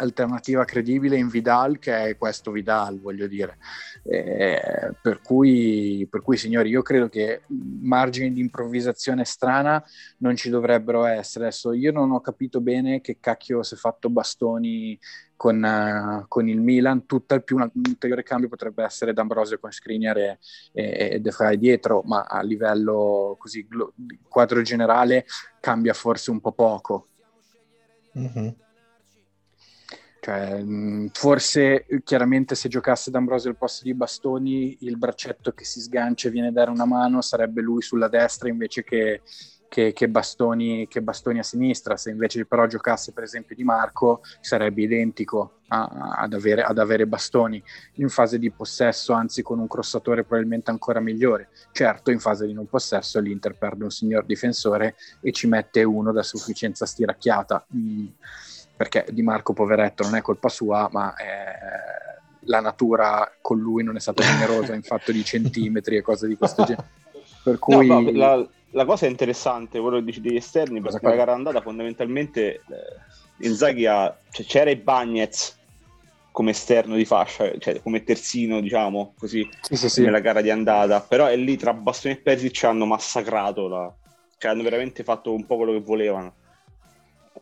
alternativa 0.00 0.64
credibile 0.64 1.16
in 1.16 1.28
Vidal 1.28 1.78
che 1.78 2.04
è 2.04 2.16
questo 2.16 2.50
Vidal 2.50 3.00
voglio 3.00 3.26
dire. 3.26 3.58
Eh, 4.02 4.94
per, 5.00 5.20
cui, 5.20 6.06
per 6.10 6.22
cui 6.22 6.36
signori 6.36 6.70
io 6.70 6.82
credo 6.82 7.08
che 7.08 7.42
margini 7.82 8.32
di 8.32 8.40
improvvisazione 8.40 9.24
strana 9.24 9.82
non 10.18 10.36
ci 10.36 10.50
dovrebbero 10.50 11.04
essere. 11.04 11.46
Adesso 11.46 11.72
io 11.72 11.92
non 11.92 12.10
ho 12.10 12.20
capito 12.20 12.60
bene 12.60 13.00
che 13.00 13.18
cacchio 13.20 13.62
si 13.62 13.74
è 13.74 13.76
fatto 13.76 14.08
Bastoni 14.08 14.98
con, 15.36 15.64
eh, 15.64 16.24
con 16.28 16.48
il 16.48 16.60
Milan. 16.60 17.06
Tutt'al 17.06 17.44
più 17.44 17.56
un 17.56 17.70
ulteriore 17.74 18.22
cambio 18.22 18.48
potrebbe 18.48 18.82
essere 18.82 19.12
D'Ambrosio 19.12 19.58
con 19.58 19.70
Skriniar 19.70 20.16
e, 20.18 20.38
e, 20.72 21.08
e 21.12 21.20
De 21.20 21.30
Vrij 21.30 21.58
dietro 21.58 22.02
ma 22.04 22.22
a 22.22 22.42
livello 22.42 23.36
così 23.38 23.66
glo- 23.68 23.92
quadro 24.28 24.62
generale 24.62 25.26
cambia 25.60 25.92
forse 25.92 26.30
un 26.30 26.40
po' 26.40 26.52
poco. 26.52 27.08
Mhm. 28.12 28.68
Cioè, 30.20 30.62
mh, 30.62 31.10
forse 31.12 31.86
eh, 31.86 32.02
chiaramente 32.02 32.54
se 32.54 32.68
giocasse 32.68 33.10
D'Ambrosio 33.10 33.50
al 33.50 33.56
posto 33.56 33.84
di 33.84 33.94
Bastoni, 33.94 34.76
il 34.80 34.96
braccetto 34.98 35.52
che 35.52 35.64
si 35.64 35.80
sgancia 35.80 36.28
e 36.28 36.30
viene 36.30 36.48
a 36.48 36.52
dare 36.52 36.70
una 36.70 36.84
mano 36.84 37.20
sarebbe 37.22 37.62
lui 37.62 37.80
sulla 37.82 38.08
destra 38.08 38.48
invece 38.48 38.84
che, 38.84 39.22
che- 39.68 39.92
che 39.92 40.08
Bastoni, 40.08 40.86
che 40.88 41.00
Bastoni 41.00 41.38
a 41.38 41.42
sinistra. 41.42 41.96
Se 41.96 42.10
invece 42.10 42.44
però 42.44 42.66
giocasse 42.66 43.12
per 43.12 43.22
esempio 43.22 43.54
Di 43.56 43.64
Marco, 43.64 44.20
sarebbe 44.40 44.82
identico 44.82 45.60
a- 45.68 45.88
ad, 46.18 46.34
avere, 46.34 46.62
ad 46.64 46.78
avere 46.78 47.06
Bastoni 47.06 47.62
in 47.94 48.08
fase 48.10 48.38
di 48.38 48.50
possesso, 48.50 49.12
anzi 49.14 49.40
con 49.42 49.58
un 49.58 49.68
crossatore 49.68 50.24
probabilmente 50.24 50.70
ancora 50.70 51.00
migliore. 51.00 51.48
Certo, 51.72 52.10
in 52.10 52.18
fase 52.20 52.46
di 52.46 52.52
non 52.52 52.66
possesso 52.68 53.20
l'Inter 53.20 53.56
perde 53.56 53.84
un 53.84 53.90
signor 53.90 54.24
difensore 54.26 54.96
e 55.22 55.32
ci 55.32 55.46
mette 55.46 55.82
uno 55.84 56.12
da 56.12 56.22
sufficienza 56.22 56.84
stiracchiata. 56.84 57.64
Mm, 57.74 58.06
perché 58.80 59.04
Di 59.10 59.20
Marco, 59.20 59.52
poveretto, 59.52 60.04
non 60.04 60.16
è 60.16 60.22
colpa 60.22 60.48
sua, 60.48 60.88
ma 60.90 61.14
eh, 61.16 62.18
la 62.44 62.60
natura 62.60 63.30
con 63.42 63.58
lui 63.58 63.84
non 63.84 63.96
è 63.96 64.00
stata 64.00 64.22
generosa 64.22 64.72
in 64.74 64.80
fatto 64.80 65.12
di 65.12 65.22
centimetri 65.22 65.96
e 65.96 66.00
cose 66.00 66.26
di 66.26 66.34
questo 66.34 66.64
genere. 66.64 66.88
Per 67.42 67.58
No, 67.66 67.76
cui 67.76 67.86
ma 67.86 68.10
la, 68.10 68.48
la 68.70 68.84
cosa 68.86 69.04
interessante, 69.04 69.80
quello 69.80 69.98
che 69.98 70.04
dici 70.04 70.22
degli 70.22 70.36
esterni, 70.36 70.80
Cosa 70.80 70.92
perché 70.92 71.04
la 71.04 71.12
cosa? 71.12 71.24
gara 71.24 71.36
andata 71.36 71.60
fondamentalmente 71.60 72.54
eh, 72.54 73.46
Inzaghi 73.46 73.84
ha, 73.84 74.16
cioè, 74.30 74.46
c'era 74.46 74.70
i 74.70 74.76
Bagnets 74.76 75.58
come 76.30 76.52
esterno 76.52 76.96
di 76.96 77.04
fascia, 77.04 77.52
cioè 77.58 77.82
come 77.82 78.02
terzino, 78.02 78.60
diciamo, 78.62 79.12
così, 79.18 79.46
sì, 79.60 79.76
sì, 79.76 79.90
sì. 79.90 80.02
nella 80.04 80.20
gara 80.20 80.40
di 80.40 80.48
andata, 80.48 81.02
però 81.02 81.26
è 81.26 81.36
lì 81.36 81.58
tra 81.58 81.74
Bastoni 81.74 82.14
e 82.14 82.16
Perisic 82.16 82.64
hanno 82.64 82.86
massacrato, 82.86 83.68
la, 83.68 83.94
cioè 84.38 84.52
hanno 84.52 84.62
veramente 84.62 85.04
fatto 85.04 85.34
un 85.34 85.44
po' 85.44 85.56
quello 85.56 85.72
che 85.72 85.80
volevano. 85.80 86.36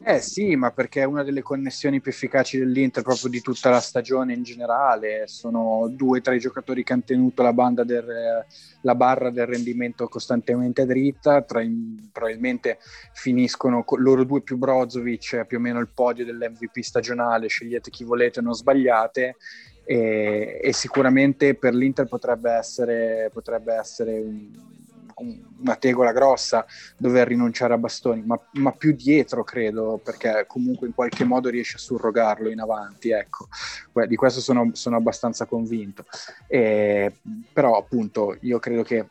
Eh 0.00 0.20
sì, 0.20 0.54
ma 0.54 0.70
perché 0.70 1.00
è 1.00 1.04
una 1.04 1.22
delle 1.24 1.42
connessioni 1.42 2.00
più 2.00 2.10
efficaci 2.12 2.58
dell'Inter 2.58 3.02
proprio 3.02 3.30
di 3.30 3.40
tutta 3.40 3.70
la 3.70 3.80
stagione 3.80 4.32
in 4.34 4.42
generale. 4.42 5.26
Sono 5.26 5.88
due 5.90 6.20
tra 6.20 6.34
i 6.34 6.38
giocatori 6.38 6.84
che 6.84 6.92
hanno 6.92 7.02
tenuto 7.04 7.42
la, 7.42 7.52
del, 7.84 8.44
la 8.82 8.94
barra 8.94 9.30
del 9.30 9.46
rendimento 9.46 10.06
costantemente 10.08 10.84
dritta. 10.86 11.42
Tra 11.42 11.62
probabilmente 12.12 12.78
finiscono 13.12 13.82
con 13.82 14.00
loro 14.00 14.24
due 14.24 14.42
più 14.42 14.56
Brozovic, 14.56 15.44
più 15.46 15.56
o 15.58 15.60
meno 15.60 15.80
il 15.80 15.88
podio 15.92 16.24
dell'MVP 16.24 16.78
stagionale. 16.80 17.48
Scegliete 17.48 17.90
chi 17.90 18.04
volete, 18.04 18.40
non 18.40 18.54
sbagliate. 18.54 19.36
E, 19.84 20.60
e 20.62 20.72
sicuramente 20.74 21.54
per 21.56 21.74
l'Inter 21.74 22.06
potrebbe 22.06 22.52
essere, 22.52 23.30
potrebbe 23.32 23.74
essere 23.74 24.18
un- 24.20 24.76
una 25.18 25.76
tegola 25.76 26.12
grossa 26.12 26.64
dover 26.96 27.28
rinunciare 27.28 27.74
a 27.74 27.78
Bastoni, 27.78 28.22
ma, 28.22 28.38
ma 28.52 28.72
più 28.72 28.94
dietro 28.94 29.44
credo, 29.44 30.00
perché 30.02 30.44
comunque 30.46 30.86
in 30.86 30.94
qualche 30.94 31.24
modo 31.24 31.48
riesce 31.48 31.76
a 31.76 31.80
surrogarlo 31.80 32.50
in 32.50 32.60
avanti, 32.60 33.10
ecco, 33.10 33.48
di 34.06 34.16
questo 34.16 34.40
sono, 34.40 34.70
sono 34.72 34.96
abbastanza 34.96 35.46
convinto. 35.46 36.04
E, 36.46 37.16
però 37.52 37.76
appunto 37.76 38.36
io 38.40 38.58
credo 38.58 38.82
che 38.82 39.08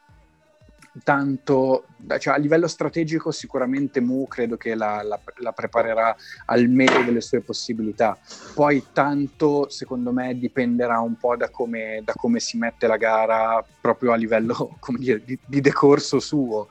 tanto, 1.03 1.87
cioè 2.19 2.33
a 2.33 2.37
livello 2.37 2.67
strategico 2.67 3.31
sicuramente 3.31 4.01
Mu 4.01 4.27
credo 4.27 4.57
che 4.57 4.75
la, 4.75 5.01
la- 5.03 5.21
la 5.37 5.51
preparerà 5.51 6.15
al 6.45 6.67
meglio 6.69 7.03
delle 7.03 7.21
sue 7.21 7.41
possibilità, 7.41 8.19
poi 8.53 8.89
tanto 8.91 9.69
secondo 9.69 10.11
me 10.11 10.37
dipenderà 10.37 10.99
un 10.99 11.17
po' 11.17 11.35
da 11.35 11.49
come, 11.49 12.01
da 12.03 12.13
come 12.13 12.39
si 12.39 12.57
mette 12.57 12.87
la 12.87 12.97
gara 12.97 13.65
proprio 13.79 14.11
a 14.11 14.15
livello 14.15 14.77
dire, 14.97 15.23
di, 15.23 15.39
di 15.45 15.61
decorso 15.61 16.19
suo, 16.19 16.67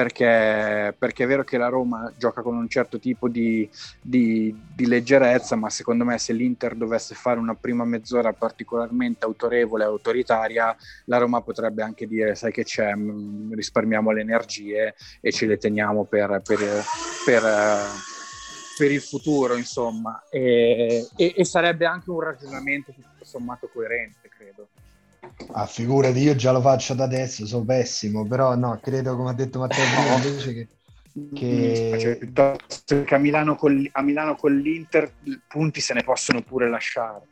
perché, 0.00 0.94
perché 0.96 1.24
è 1.24 1.26
vero 1.26 1.44
che 1.44 1.58
la 1.58 1.68
Roma 1.68 2.10
gioca 2.16 2.40
con 2.40 2.56
un 2.56 2.68
certo 2.68 2.98
tipo 2.98 3.28
di, 3.28 3.68
di- 4.00 4.54
di 4.74 4.86
leggerezza, 4.86 5.56
ma 5.56 5.68
secondo 5.68 6.04
me 6.04 6.16
se 6.16 6.32
l'Inter 6.32 6.74
dovesse 6.74 7.14
fare 7.14 7.38
una 7.38 7.54
prima 7.54 7.84
mezz'ora 7.84 8.32
particolarmente 8.32 9.26
autorevole 9.26 9.84
e 9.84 9.86
autoritaria, 9.86 10.74
la 11.04 11.18
Roma 11.18 11.42
potrebbe 11.42 11.82
anche 11.82 12.06
dire, 12.06 12.34
sai 12.34 12.50
che 12.50 12.64
c'è, 12.64 12.94
risparmiamo 13.50 14.10
le 14.10 14.22
energie 14.22 14.94
e 15.20 15.32
ce 15.32 15.44
le 15.44 15.58
teniamo 15.58 16.04
per... 16.04 16.40
per, 16.42 16.58
per, 17.26 17.44
eh, 17.44 18.08
per 18.78 18.90
il 18.90 19.02
futuro, 19.02 19.56
insomma, 19.56 20.24
e, 20.30 21.06
e, 21.14 21.34
e, 21.36 21.44
sarebbe 21.44 21.84
anche 21.84 22.08
un 22.08 22.20
ragionamento 22.20 22.92
tutto 22.92 23.26
sommato 23.26 23.68
coerente, 23.70 24.30
credo. 24.30 24.68
Ah, 25.52 25.66
figurati, 25.66 26.18
io 26.20 26.34
già 26.34 26.52
lo 26.52 26.60
faccio 26.60 26.94
da 26.94 27.04
adesso, 27.04 27.46
sono 27.46 27.64
pessimo, 27.64 28.26
però 28.26 28.54
no, 28.56 28.78
credo, 28.82 29.16
come 29.16 29.30
ha 29.30 29.34
detto 29.34 29.58
Matteo 29.58 29.84
prima, 29.84 30.14
invece 30.16 30.52
che... 30.54 30.68
che... 31.34 32.30
Cioè, 32.84 33.04
a 33.08 33.18
Milano, 33.18 33.56
con, 33.56 33.88
a 33.92 34.02
Milano 34.02 34.36
con 34.36 34.56
l'Inter 34.56 35.12
punti 35.48 35.80
se 35.80 35.94
ne 35.94 36.02
possono 36.02 36.42
pure 36.42 36.68
lasciare. 36.68 37.26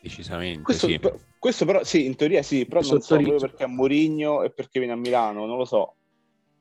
Decisamente, 0.00 0.62
questo, 0.62 0.88
sì. 0.88 1.00
questo 1.38 1.64
però, 1.64 1.84
sì, 1.84 2.06
in 2.06 2.16
teoria 2.16 2.42
sì, 2.42 2.66
però 2.66 2.80
non 2.80 3.00
so 3.00 3.16
perché 3.16 3.62
a 3.62 3.68
Mourinho 3.68 4.42
e 4.42 4.50
perché 4.50 4.78
viene 4.80 4.94
a 4.94 4.96
Milano, 4.96 5.46
non 5.46 5.56
lo 5.56 5.64
so. 5.64 5.94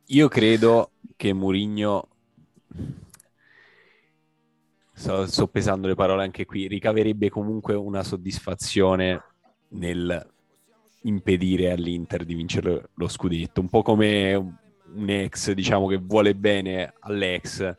Io 0.08 0.28
credo 0.28 0.92
che 1.16 1.34
Mourinho 1.34 2.08
sto, 5.02 5.26
sto 5.26 5.47
pesando 5.47 5.88
le 5.88 5.95
parole 5.95 6.24
anche 6.24 6.45
qui, 6.45 6.68
ricaverebbe 6.68 7.30
comunque 7.30 7.74
una 7.74 8.04
soddisfazione 8.04 9.24
nel 9.70 10.30
impedire 11.04 11.72
all'Inter 11.72 12.24
di 12.24 12.36
vincere 12.36 12.89
lo 12.93 13.08
scudetto, 13.08 13.60
un 13.60 13.70
po' 13.70 13.82
come 13.82 14.36
un 14.36 15.10
ex, 15.10 15.52
diciamo, 15.52 15.88
che 15.88 15.97
vuole 15.97 16.36
bene 16.36 16.93
all'ex, 16.99 17.76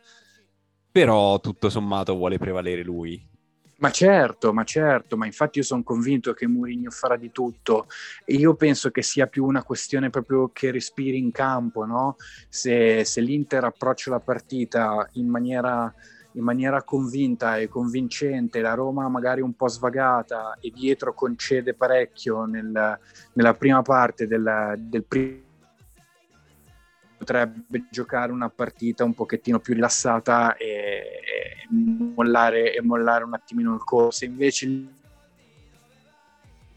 però 0.91 1.39
tutto 1.39 1.71
sommato 1.71 2.17
vuole 2.17 2.39
prevalere 2.39 2.83
lui. 2.83 3.31
Ma 3.77 3.91
certo, 3.91 4.53
ma 4.53 4.63
certo, 4.63 5.17
ma 5.17 5.27
infatti 5.27 5.59
io 5.59 5.65
sono 5.65 5.83
convinto 5.83 6.33
che 6.35 6.47
Mourinho 6.47 6.91
farà 6.91 7.17
di 7.17 7.33
tutto 7.33 7.89
io 8.27 8.55
penso 8.55 8.93
che 8.93 9.03
sia 9.03 9.27
più 9.27 9.45
una 9.45 9.65
questione 9.65 10.09
proprio 10.09 10.51
che 10.53 10.71
respiri 10.71 11.19
in 11.19 11.33
campo, 11.33 11.85
no? 11.85 12.15
Se, 12.49 13.05
se 13.05 13.21
l'Inter 13.21 13.65
approccia 13.65 14.11
la 14.11 14.21
partita 14.21 15.09
in 15.15 15.27
maniera, 15.27 15.93
in 16.33 16.43
maniera 16.43 16.83
convinta 16.83 17.57
e 17.59 17.69
convincente, 17.69 18.61
la 18.61 18.75
Roma 18.75 19.09
magari 19.09 19.41
un 19.41 19.55
po' 19.55 19.69
svagata 19.69 20.57
e 20.61 20.71
dietro 20.71 21.15
concede 21.15 21.75
parecchio 21.75 22.45
nel, 22.45 22.99
nella 23.33 23.55
prima 23.55 23.83
parte 23.83 24.27
del, 24.27 24.75
del 24.79 25.05
primo 25.05 25.51
potrebbe 27.23 27.87
giocare 27.89 28.33
una 28.33 28.51
partita 28.51 29.05
un 29.05 29.15
pochettino 29.15 29.61
più 29.61 29.75
rilassata 29.75 30.57
e, 30.57 30.67
e, 30.67 31.69
mollare, 31.71 32.75
e 32.75 32.83
mollare 32.83 33.23
un 33.23 33.35
attimino 33.35 33.73
il 33.75 33.85
corso. 33.85 34.25
Invece 34.25 34.67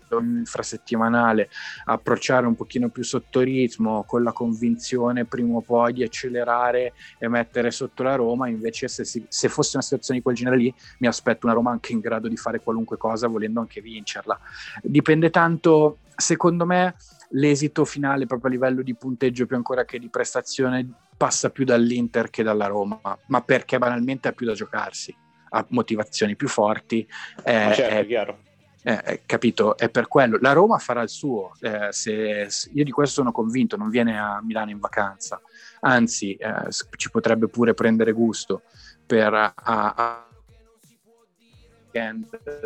infrasettimanale, 0.10 1.50
approcciare 1.86 2.46
un 2.46 2.56
pochino 2.56 2.90
più 2.90 3.04
sotto 3.04 3.42
ritmo, 3.42 4.04
con 4.06 4.24
la 4.24 4.32
convinzione 4.32 5.26
prima 5.26 5.58
o 5.58 5.62
poi 5.62 5.94
di 5.94 6.04
accelerare 6.04 6.94
e 7.18 7.28
mettere 7.28 7.72
sotto 7.72 8.04
la 8.04 8.16
Roma, 8.16 8.48
invece 8.48 8.88
se, 8.88 9.06
si, 9.06 9.26
se, 9.28 9.50
fosse 9.50 9.72
una 9.74 9.84
situazione 9.84 10.20
di 10.20 10.26
quel 10.26 10.36
genere 10.36 10.58
lì 10.58 10.74
mi 11.00 11.08
aspetto 11.08 11.46
una 11.46 11.56
Roma 11.56 11.72
anche 11.72 11.94
in 11.94 12.00
grado 12.00 12.28
di 12.28 12.38
fare 12.38 12.60
qualunque 12.62 12.98
cosa 12.98 13.28
volendo 13.28 13.60
anche 13.60 13.82
vincerla. 13.82 14.40
Dipende 14.82 15.30
tanto, 15.30 16.00
secondo 16.16 16.66
me, 16.66 16.96
l'esito 17.30 17.86
finale 17.86 18.26
proprio 18.26 18.50
a 18.50 18.54
livello 18.54 18.82
di 18.82 18.96
punteggio 18.96 19.46
più 19.46 19.56
ancora 19.56 19.86
che 19.86 20.00
di 20.00 20.10
prestazione 20.10 20.88
passa 21.18 21.50
più 21.50 21.66
dall'Inter 21.66 22.30
che 22.30 22.44
dalla 22.44 22.68
Roma, 22.68 23.00
ma 23.28 23.42
perché 23.42 23.78
banalmente 23.78 24.28
ha 24.28 24.32
più 24.34 24.46
da 24.46 24.54
giocarsi, 24.54 25.16
ha 25.50 25.66
motivazioni 25.70 26.36
più 26.36 26.48
forti. 26.48 27.08
Eh, 27.44 27.72
certo, 27.74 27.96
è, 27.96 28.06
chiaro. 28.06 28.40
Eh, 28.88 29.02
eh, 29.04 29.22
capito? 29.26 29.76
È 29.76 29.90
per 29.90 30.08
quello. 30.08 30.38
La 30.40 30.52
Roma 30.52 30.78
farà 30.78 31.02
il 31.02 31.10
suo. 31.10 31.54
Eh, 31.60 31.88
se, 31.90 32.46
se, 32.50 32.70
io 32.72 32.84
di 32.84 32.92
questo 32.92 33.16
sono 33.16 33.32
convinto, 33.32 33.78
non 33.78 33.90
viene 33.90 34.20
a 34.20 34.40
Milano 34.44 34.70
in 34.70 34.78
vacanza, 34.78 35.42
anzi 35.80 36.36
eh, 36.36 36.70
ci 36.96 37.10
potrebbe 37.10 37.48
pure 37.48 37.74
prendere 37.74 38.12
gusto 38.12 38.62
per 39.04 39.34
a, 39.34 39.54
a 39.56 40.28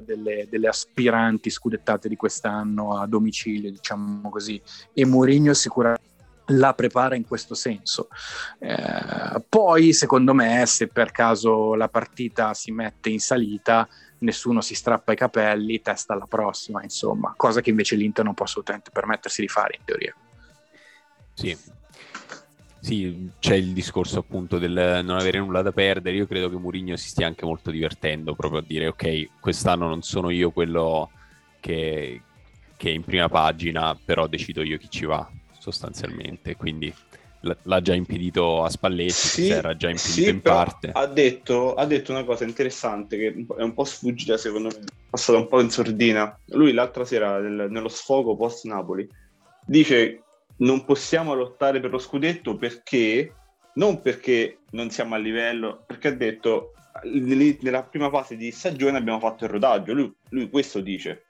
delle, 0.03 0.47
delle, 0.49 0.67
aspiranti 0.67 1.49
scudettate 1.49 2.09
di 2.09 2.17
quest'anno 2.17 2.97
a 2.97 3.05
domicilio, 3.07 3.71
diciamo 3.71 4.29
così, 4.29 4.61
e 4.93 5.05
Mourinho 5.05 5.53
sicuramente 5.53 6.08
la 6.49 6.73
prepara 6.73 7.15
in 7.15 7.25
questo 7.25 7.55
senso. 7.55 8.07
Eh, 8.59 9.43
poi, 9.47 9.93
secondo 9.93 10.33
me, 10.33 10.65
se 10.65 10.87
per 10.87 11.11
caso 11.11 11.75
la 11.75 11.89
partita 11.89 12.53
si 12.53 12.71
mette 12.71 13.09
in 13.09 13.19
salita, 13.19 13.87
nessuno 14.19 14.61
si 14.61 14.75
strappa 14.75 15.13
i 15.13 15.15
capelli, 15.15 15.81
testa 15.81 16.13
alla 16.13 16.27
prossima, 16.27 16.83
insomma, 16.83 17.33
cosa 17.35 17.61
che 17.61 17.69
invece 17.69 17.95
l'Inter 17.95 18.25
non 18.25 18.33
può 18.33 18.45
assolutamente 18.45 18.91
permettersi 18.91 19.41
di 19.41 19.47
fare 19.47 19.75
in 19.77 19.85
teoria. 19.85 20.15
Sì, 21.33 21.57
sì, 22.81 23.29
c'è 23.39 23.55
il 23.55 23.71
discorso 23.71 24.19
appunto 24.19 24.57
del 24.57 25.01
non 25.03 25.17
avere 25.17 25.39
nulla 25.39 25.61
da 25.61 25.71
perdere. 25.71 26.17
Io 26.17 26.27
credo 26.27 26.49
che 26.49 26.57
Mourinho 26.57 26.97
si 26.97 27.09
stia 27.09 27.27
anche 27.27 27.45
molto 27.45 27.71
divertendo 27.71 28.35
proprio 28.35 28.59
a 28.59 28.63
dire 28.65 28.87
ok, 28.87 29.39
quest'anno 29.39 29.87
non 29.87 30.01
sono 30.01 30.29
io 30.29 30.51
quello 30.51 31.09
che, 31.61 32.21
che 32.75 32.89
è 32.89 32.93
in 32.93 33.03
prima 33.03 33.29
pagina, 33.29 33.97
però 34.03 34.27
decido 34.27 34.63
io 34.63 34.77
chi 34.77 34.89
ci 34.89 35.05
va 35.05 35.29
sostanzialmente. 35.71 36.55
Quindi 36.55 36.93
l'ha 37.41 37.81
già 37.81 37.93
impedito 37.93 38.63
a 38.63 38.69
Spalletti, 38.69 39.13
sì, 39.13 39.49
era 39.49 39.75
già 39.75 39.89
impedito 39.89 40.21
sì, 40.21 40.29
in 40.29 40.41
parte. 40.41 40.91
Ha 40.93 41.05
detto, 41.05 41.73
ha 41.73 41.85
detto, 41.85 42.11
una 42.11 42.23
cosa 42.23 42.43
interessante 42.43 43.17
che 43.17 43.45
è 43.57 43.61
un 43.61 43.73
po' 43.73 43.85
sfuggita 43.85 44.37
secondo 44.37 44.69
me, 44.69 44.79
è 44.79 45.09
passata 45.09 45.37
un 45.37 45.47
po' 45.47 45.61
in 45.61 45.69
sordina. 45.69 46.37
Lui 46.47 46.73
l'altra 46.73 47.05
sera 47.05 47.39
nel, 47.39 47.67
nello 47.69 47.89
sfogo 47.89 48.35
post 48.35 48.65
Napoli 48.65 49.07
dice 49.65 50.23
non 50.57 50.83
possiamo 50.83 51.33
lottare 51.33 51.79
per 51.79 51.91
lo 51.91 51.99
scudetto 51.99 52.57
perché 52.57 53.33
non 53.75 54.01
perché 54.01 54.59
non 54.71 54.89
siamo 54.89 55.15
a 55.15 55.17
livello, 55.17 55.83
perché 55.85 56.09
ha 56.09 56.13
detto 56.13 56.73
nella 57.03 57.83
prima 57.83 58.09
fase 58.09 58.35
di 58.35 58.51
stagione 58.51 58.97
abbiamo 58.97 59.19
fatto 59.19 59.45
il 59.45 59.51
rodaggio, 59.51 59.93
lui, 59.93 60.13
lui, 60.29 60.49
questo 60.49 60.81
dice. 60.81 61.27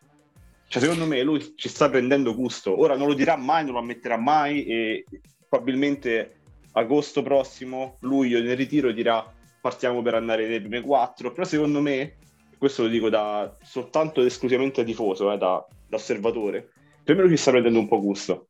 Cioè, 0.70 0.84
secondo 0.84 1.08
me 1.08 1.24
lui 1.24 1.56
ci 1.56 1.68
sta 1.68 1.90
prendendo 1.90 2.36
gusto. 2.36 2.80
Ora 2.80 2.96
non 2.96 3.08
lo 3.08 3.16
dirà 3.16 3.36
mai, 3.36 3.64
non 3.64 3.74
lo 3.74 3.80
ammetterà 3.80 4.18
mai 4.18 4.66
e 4.66 5.04
probabilmente 5.50 6.42
agosto 6.74 7.24
prossimo, 7.24 7.98
luglio 8.02 8.40
nel 8.40 8.56
ritiro 8.56 8.92
dirà 8.92 9.34
partiamo 9.60 10.04
per 10.04 10.14
andare 10.14 10.44
nelle 10.44 10.62
prime 10.62 10.82
quattro, 10.82 11.32
però 11.32 11.44
secondo 11.44 11.82
me, 11.82 12.18
questo 12.60 12.84
lo 12.84 12.88
dico 12.88 13.10
da 13.10 13.58
soltanto 13.64 14.20
ed 14.20 14.28
esclusivamente 14.28 14.84
tifoso, 14.84 15.32
eh, 15.32 15.40
da, 15.40 15.66
da 15.88 15.96
osservatore, 15.96 16.72
per 17.04 17.16
me 17.16 17.24
lui 17.24 17.32
ci 17.32 17.38
sta 17.38 17.50
prendendo 17.50 17.80
un 17.80 17.88
po' 17.88 18.00
gusto. 18.00 18.50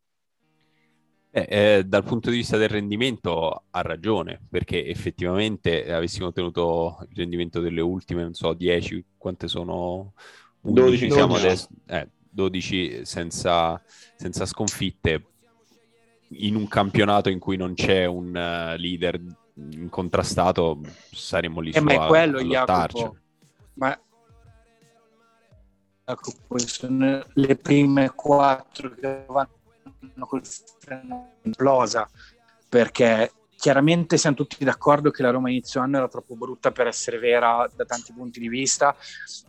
Eh, 1.31 1.45
eh, 1.47 1.83
dal 1.85 2.03
punto 2.03 2.29
di 2.29 2.35
vista 2.35 2.57
del 2.57 2.67
rendimento 2.67 3.63
ha 3.69 3.81
ragione, 3.81 4.41
perché 4.49 4.85
effettivamente 4.85 5.85
eh, 5.85 5.93
avessimo 5.93 6.27
ottenuto 6.27 6.97
il 7.09 7.15
rendimento 7.15 7.61
delle 7.61 7.81
ultime, 7.81 8.23
non 8.23 8.33
so, 8.33 8.53
10, 8.53 9.05
quante 9.15 9.47
sono? 9.47 10.13
11, 10.61 11.07
12, 11.07 11.11
siamo 11.11 11.33
12. 11.33 11.45
adesso, 11.45 11.67
eh, 11.87 12.07
12 12.29 13.05
senza, 13.05 13.81
senza, 14.15 14.45
sconfitte, 14.45 15.25
in 16.29 16.55
un 16.55 16.67
campionato 16.67 17.29
in 17.29 17.39
cui 17.39 17.57
non 17.57 17.73
c'è 17.73 18.05
un 18.05 18.27
uh, 18.27 18.79
leader 18.79 19.19
incontrastato, 19.71 20.81
saremmo 21.11 21.59
lì 21.59 21.71
eh, 21.71 21.79
su 21.79 21.83
ma 21.83 21.91
è 21.93 22.07
quello, 22.07 22.37
a, 22.37 22.41
a 22.41 22.45
Jacopo, 22.45 23.17
ma 23.73 23.99
Jacopo, 26.05 26.57
sono 26.59 27.23
le 27.33 27.55
prime 27.55 28.11
quattro 28.11 28.91
che 28.91 29.25
vanno 29.27 30.25
col 30.25 30.41
freno 30.45 31.33
implosa 31.43 32.09
perché 32.67 33.31
chiaramente 33.59 34.17
siamo 34.17 34.37
tutti 34.37 34.63
d'accordo 34.63 35.11
che 35.11 35.21
la 35.21 35.31
Roma 35.31 35.49
inizio 35.49 35.81
anno 35.81 35.97
era 35.97 36.07
troppo 36.07 36.35
brutta 36.35 36.71
per 36.71 36.87
essere 36.87 37.19
vera 37.19 37.69
da 37.75 37.83
tanti 37.83 38.13
punti 38.13 38.39
di 38.39 38.47
vista 38.47 38.95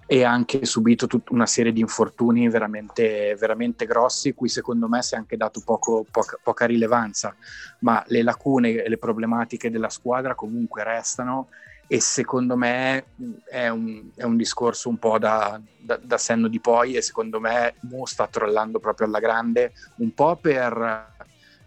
e 0.05 0.25
ha 0.25 0.33
anche 0.33 0.65
subito 0.65 1.07
tutta 1.07 1.33
una 1.33 1.47
serie 1.47 1.73
di 1.73 1.79
infortuni 1.79 2.49
veramente, 2.49 3.37
veramente 3.39 3.87
grossi 3.87 4.35
cui 4.35 4.49
secondo 4.49 4.89
me 4.89 5.01
si 5.03 5.15
è 5.15 5.17
anche 5.17 5.37
dato 5.37 5.63
poco, 5.65 6.05
poca, 6.11 6.41
poca 6.43 6.67
rilevanza 6.67 7.37
ma 7.81 8.03
le 8.09 8.25
lacune 8.25 8.83
e 8.83 8.89
le 8.89 8.99
problematiche 8.99 9.71
della 9.71 9.91
squadra 9.91 10.35
comunque 10.35 10.83
restano 10.83 11.49
e 11.87 12.01
secondo 12.01 12.57
me 12.57 13.05
è 13.49 13.69
un, 13.69 14.11
è 14.17 14.25
un 14.25 14.37
discorso 14.37 14.89
un 14.89 14.99
po' 14.99 15.19
da, 15.19 15.61
da, 15.79 15.99
da, 16.03 16.19
senno 16.19 16.49
di 16.49 16.59
poi 16.59 16.95
e 16.95 17.03
secondo 17.03 17.39
me 17.39 17.75
Mo 17.83 18.07
sta 18.07 18.27
trollando 18.27 18.81
proprio 18.81 19.07
alla 19.07 19.19
grande 19.21 19.73
un 19.97 20.13
po' 20.15 20.37
per, 20.37 21.15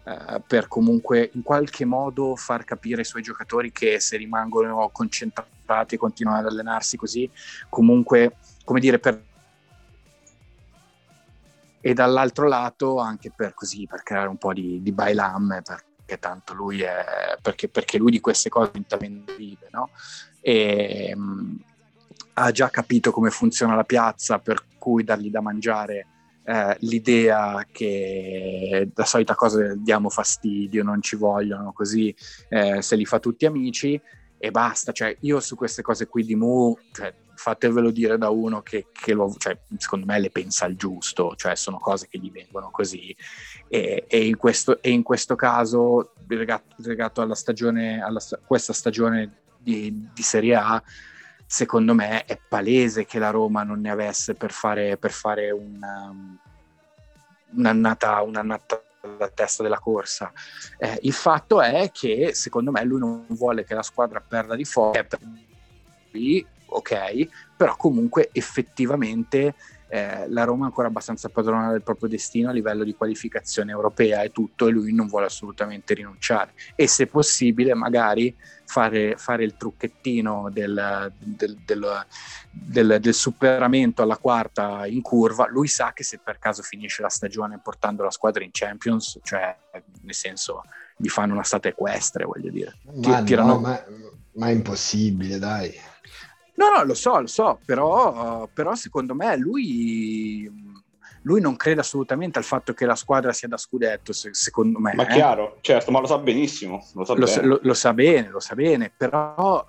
eh, 0.04 0.42
per 0.46 0.68
comunque 0.68 1.30
in 1.34 1.42
qualche 1.42 1.84
modo 1.84 2.36
far 2.36 2.64
capire 2.64 3.00
ai 3.00 3.04
suoi 3.04 3.22
giocatori 3.22 3.72
che 3.72 4.00
se 4.00 4.16
rimangono 4.16 4.88
concentrati 4.92 5.94
e 5.94 5.98
continuano 5.98 6.38
ad 6.38 6.46
allenarsi 6.46 6.96
così 6.96 7.30
comunque 7.68 8.36
come 8.64 8.80
dire 8.80 8.98
per 8.98 9.22
e 11.80 11.92
dall'altro 11.92 12.48
lato 12.48 12.98
anche 12.98 13.30
per 13.30 13.52
così 13.54 13.86
per 13.86 14.02
creare 14.02 14.28
un 14.28 14.36
po' 14.38 14.52
di, 14.52 14.82
di 14.82 14.92
bailam 14.92 15.60
per, 15.62 15.84
perché 16.04 16.18
tanto 16.18 16.52
lui 16.52 16.82
è 16.82 17.36
perché, 17.40 17.68
perché 17.68 17.98
lui 17.98 18.10
di 18.10 18.20
queste 18.20 18.50
cose 18.50 18.70
vive, 19.36 19.68
no? 19.70 19.90
E 20.40 21.14
mh, 21.16 21.22
mm, 21.22 21.56
ha 22.34 22.50
già 22.50 22.68
capito 22.68 23.10
come 23.10 23.30
funziona 23.30 23.74
la 23.74 23.84
piazza, 23.84 24.38
per 24.38 24.64
cui 24.78 25.04
dargli 25.04 25.30
da 25.30 25.40
mangiare 25.40 26.06
eh, 26.44 26.76
l'idea 26.80 27.66
che 27.70 28.90
la 28.94 29.04
solita 29.04 29.34
cosa 29.34 29.74
diamo 29.74 30.10
fastidio, 30.10 30.82
non 30.82 31.00
ci 31.00 31.16
vogliono, 31.16 31.72
così 31.72 32.14
eh, 32.48 32.82
se 32.82 32.96
li 32.96 33.04
fa 33.04 33.18
tutti 33.18 33.46
amici 33.46 34.00
e 34.38 34.50
basta. 34.50 34.92
Cioè, 34.92 35.16
io 35.20 35.40
su 35.40 35.56
queste 35.56 35.82
cose 35.82 36.06
qui 36.06 36.24
di 36.24 36.34
Mu, 36.34 36.76
cioè, 36.92 37.14
fatevelo 37.34 37.90
dire 37.90 38.18
da 38.18 38.28
uno 38.28 38.62
che, 38.62 38.88
che 38.92 39.14
lo, 39.14 39.34
cioè, 39.38 39.58
secondo 39.78 40.06
me 40.06 40.20
le 40.20 40.30
pensa 40.30 40.66
al 40.66 40.76
giusto, 40.76 41.34
cioè 41.34 41.56
sono 41.56 41.78
cose 41.78 42.08
che 42.08 42.18
gli 42.18 42.30
vengono 42.30 42.70
così. 42.70 43.14
E, 43.68 44.04
e, 44.06 44.26
in, 44.26 44.36
questo, 44.36 44.82
e 44.82 44.90
in, 44.90 45.02
questo, 45.02 45.34
caso, 45.36 46.12
legato, 46.28 46.74
legato 46.76 47.22
alla 47.22 47.34
stagione, 47.34 48.02
alla, 48.02 48.20
questa 48.46 48.72
stagione 48.72 49.38
di, 49.58 50.08
di 50.12 50.22
Serie 50.22 50.54
A, 50.56 50.82
secondo 51.54 51.94
me 51.94 52.24
è 52.24 52.36
palese 52.48 53.04
che 53.04 53.20
la 53.20 53.30
Roma 53.30 53.62
non 53.62 53.80
ne 53.80 53.88
avesse 53.88 54.34
per 54.34 54.50
fare, 54.50 54.96
per 54.96 55.12
fare 55.12 55.52
una, 55.52 56.12
un'annata, 57.50 58.22
un'annata 58.22 58.82
alla 59.02 59.28
testa 59.28 59.62
della 59.62 59.78
corsa. 59.78 60.32
Eh, 60.76 60.98
il 61.02 61.12
fatto 61.12 61.62
è 61.62 61.92
che 61.92 62.34
secondo 62.34 62.72
me 62.72 62.82
lui 62.82 62.98
non 62.98 63.24
vuole 63.28 63.62
che 63.62 63.72
la 63.72 63.84
squadra 63.84 64.20
perda 64.20 64.56
di 64.56 64.64
forza, 64.64 65.16
ok, 66.66 67.28
però 67.56 67.76
comunque 67.76 68.30
effettivamente 68.32 69.54
eh, 69.94 70.28
la 70.28 70.42
Roma 70.42 70.64
è 70.64 70.66
ancora 70.66 70.88
abbastanza 70.88 71.28
padrona 71.28 71.70
del 71.70 71.84
proprio 71.84 72.08
destino 72.08 72.48
a 72.48 72.52
livello 72.52 72.82
di 72.82 72.96
qualificazione 72.96 73.70
europea 73.70 74.22
e 74.22 74.32
tutto 74.32 74.66
e 74.66 74.72
lui 74.72 74.92
non 74.92 75.06
vuole 75.06 75.26
assolutamente 75.26 75.94
rinunciare. 75.94 76.52
E 76.74 76.88
se 76.88 77.06
possibile 77.06 77.74
magari 77.74 78.34
fare, 78.64 79.14
fare 79.16 79.44
il 79.44 79.56
trucchettino 79.56 80.50
del, 80.50 81.12
del, 81.16 81.56
del, 82.50 82.98
del, 83.00 83.14
superamento 83.14 84.02
alla 84.02 84.16
quarta 84.16 84.84
in 84.84 85.00
curva. 85.00 85.46
Lui 85.46 85.68
sa 85.68 85.92
che 85.92 86.02
se 86.02 86.18
per 86.18 86.40
caso 86.40 86.62
finisce 86.62 87.00
la 87.00 87.08
stagione 87.08 87.60
portando 87.62 88.02
la 88.02 88.10
squadra 88.10 88.42
in 88.42 88.50
Champions 88.50 89.20
cioè 89.22 89.56
nel 90.02 90.14
senso 90.14 90.62
gli 90.96 91.08
fanno 91.08 91.34
una 91.34 91.44
stata 91.44 91.68
equestre 91.68 92.24
voglio 92.24 92.50
dire. 92.50 92.78
Ma, 92.94 93.22
Tirano... 93.22 93.52
no, 93.52 93.60
ma, 93.60 93.84
ma 94.32 94.48
è 94.48 94.50
impossibile 94.50 95.38
dai 95.38 95.72
No, 96.56 96.70
no, 96.70 96.84
lo 96.84 96.94
so, 96.94 97.20
lo 97.20 97.26
so, 97.26 97.58
però, 97.64 98.48
però 98.52 98.74
secondo 98.74 99.14
me 99.14 99.36
lui, 99.36 100.50
lui, 101.22 101.40
non 101.40 101.56
crede 101.56 101.80
assolutamente 101.80 102.38
al 102.38 102.44
fatto 102.44 102.72
che 102.74 102.86
la 102.86 102.94
squadra 102.94 103.32
sia 103.32 103.48
da 103.48 103.56
scudetto, 103.56 104.12
se, 104.12 104.30
secondo 104.32 104.78
me. 104.78 104.94
Ma 104.94 105.06
eh. 105.06 105.12
chiaro, 105.12 105.58
certo, 105.60 105.90
ma 105.90 106.00
lo 106.00 106.06
sa 106.06 106.18
benissimo. 106.18 106.86
Lo 106.94 107.04
sa, 107.04 107.14
lo, 107.14 107.26
bene. 107.26 107.42
Lo, 107.42 107.58
lo 107.60 107.74
sa 107.74 107.92
bene, 107.92 108.28
lo 108.28 108.40
sa 108.40 108.54
bene, 108.54 108.92
però 108.96 109.66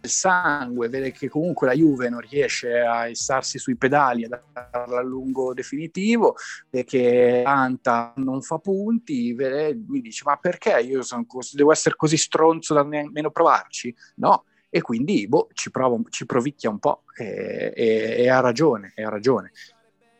il 0.00 0.10
sangue, 0.10 0.88
vede 0.88 1.12
che 1.12 1.28
comunque 1.28 1.66
la 1.66 1.72
Juve 1.72 2.08
non 2.08 2.20
riesce 2.20 2.80
a 2.80 3.08
issarsi 3.08 3.58
sui 3.58 3.76
pedali 3.76 4.24
e 4.24 4.28
darla 4.28 4.98
a 4.98 5.02
lungo 5.02 5.54
definitivo 5.54 6.36
e 6.70 6.84
che 6.84 7.42
Anta 7.44 8.12
non 8.16 8.42
fa 8.42 8.58
punti, 8.58 9.32
vede, 9.32 9.78
lui 9.86 10.00
dice 10.00 10.22
ma 10.24 10.36
perché 10.36 10.78
io 10.80 11.02
sono, 11.02 11.26
devo 11.52 11.72
essere 11.72 11.96
così 11.96 12.16
stronzo 12.16 12.74
da 12.74 12.82
nemmeno 12.82 13.30
provarci? 13.30 13.94
No, 14.16 14.44
e 14.70 14.80
quindi 14.80 15.26
boh, 15.26 15.48
ci, 15.52 15.70
provo, 15.70 16.02
ci 16.10 16.26
provicchia 16.26 16.70
un 16.70 16.78
po' 16.78 17.02
e, 17.16 17.72
e, 17.74 18.14
e, 18.18 18.28
ha 18.28 18.40
ragione, 18.40 18.92
e 18.94 19.02
ha 19.02 19.08
ragione. 19.08 19.52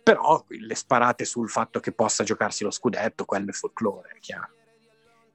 Però 0.03 0.45
le 0.49 0.75
sparate 0.75 1.25
sul 1.25 1.51
fatto 1.51 1.81
che 1.81 1.93
possa 1.93 2.25
giocarsi 2.25 2.65
lo 2.65 2.71
scudetto, 2.71 3.25
quello 3.25 3.51
è 3.51 3.53
folklore, 3.53 4.15
è 4.17 4.19
chiaro. 4.21 4.53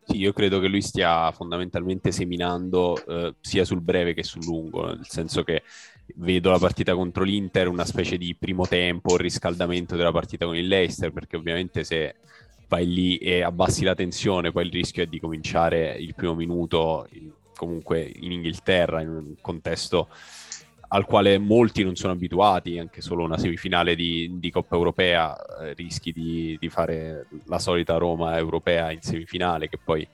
Sì, 0.06 0.18
io 0.18 0.34
credo 0.34 0.60
che 0.60 0.68
lui 0.68 0.82
stia 0.82 1.32
fondamentalmente 1.32 2.12
seminando 2.12 3.02
eh, 3.06 3.36
sia 3.40 3.64
sul 3.64 3.82
breve 3.82 4.14
che 4.14 4.24
sul 4.24 4.44
lungo, 4.44 4.88
nel 4.88 5.08
senso 5.08 5.44
che 5.44 5.64
vedo 6.16 6.50
la 6.50 6.60
partita 6.60 6.94
contro 6.94 7.24
l'Inter 7.24 7.68
una 7.68 7.86
specie 7.86 8.18
di 8.18 8.36
primo 8.36 8.68
tempo, 8.68 9.16
riscaldamento 9.16 9.96
della 9.96 10.12
partita 10.12 10.46
con 10.46 10.58
il 10.58 10.68
Leicester, 10.68 11.14
perché 11.14 11.38
ovviamente 11.38 11.86
se 11.86 12.16
vai 12.68 12.86
lì 12.86 13.18
e 13.18 13.44
abbassi 13.44 13.86
la 13.86 13.96
tensione, 13.96 14.52
poi 14.52 14.66
il 14.66 14.72
rischio 14.72 15.04
è 15.04 15.08
di 15.08 15.20
cominciare 15.20 15.96
il 15.98 16.16
primo 16.16 16.34
minuto 16.34 17.08
comunque 17.56 18.02
in 18.02 18.32
Inghilterra, 18.32 19.02
in 19.02 19.10
un 19.10 19.36
contesto 19.42 20.10
al 20.94 21.06
quale 21.06 21.40
molti 21.40 21.84
non 21.84 21.96
sono 21.96 22.14
abituati, 22.14 22.78
anche 22.78 23.02
solo 23.02 23.24
una 23.24 23.38
semifinale 23.38 23.96
di, 23.96 24.38
di 24.40 24.52
Coppa 24.52 24.76
Europea, 24.76 25.36
eh, 25.62 25.74
rischi 25.74 26.12
di, 26.12 26.56
di, 26.60 26.70
fare 26.70 27.26
la 27.46 27.58
solita 27.58 27.98
Roma 27.98 28.38
europea 28.38 28.92
in 28.92 29.02
semifinale 29.02 29.70
che 29.70 29.80
poi 29.84 30.08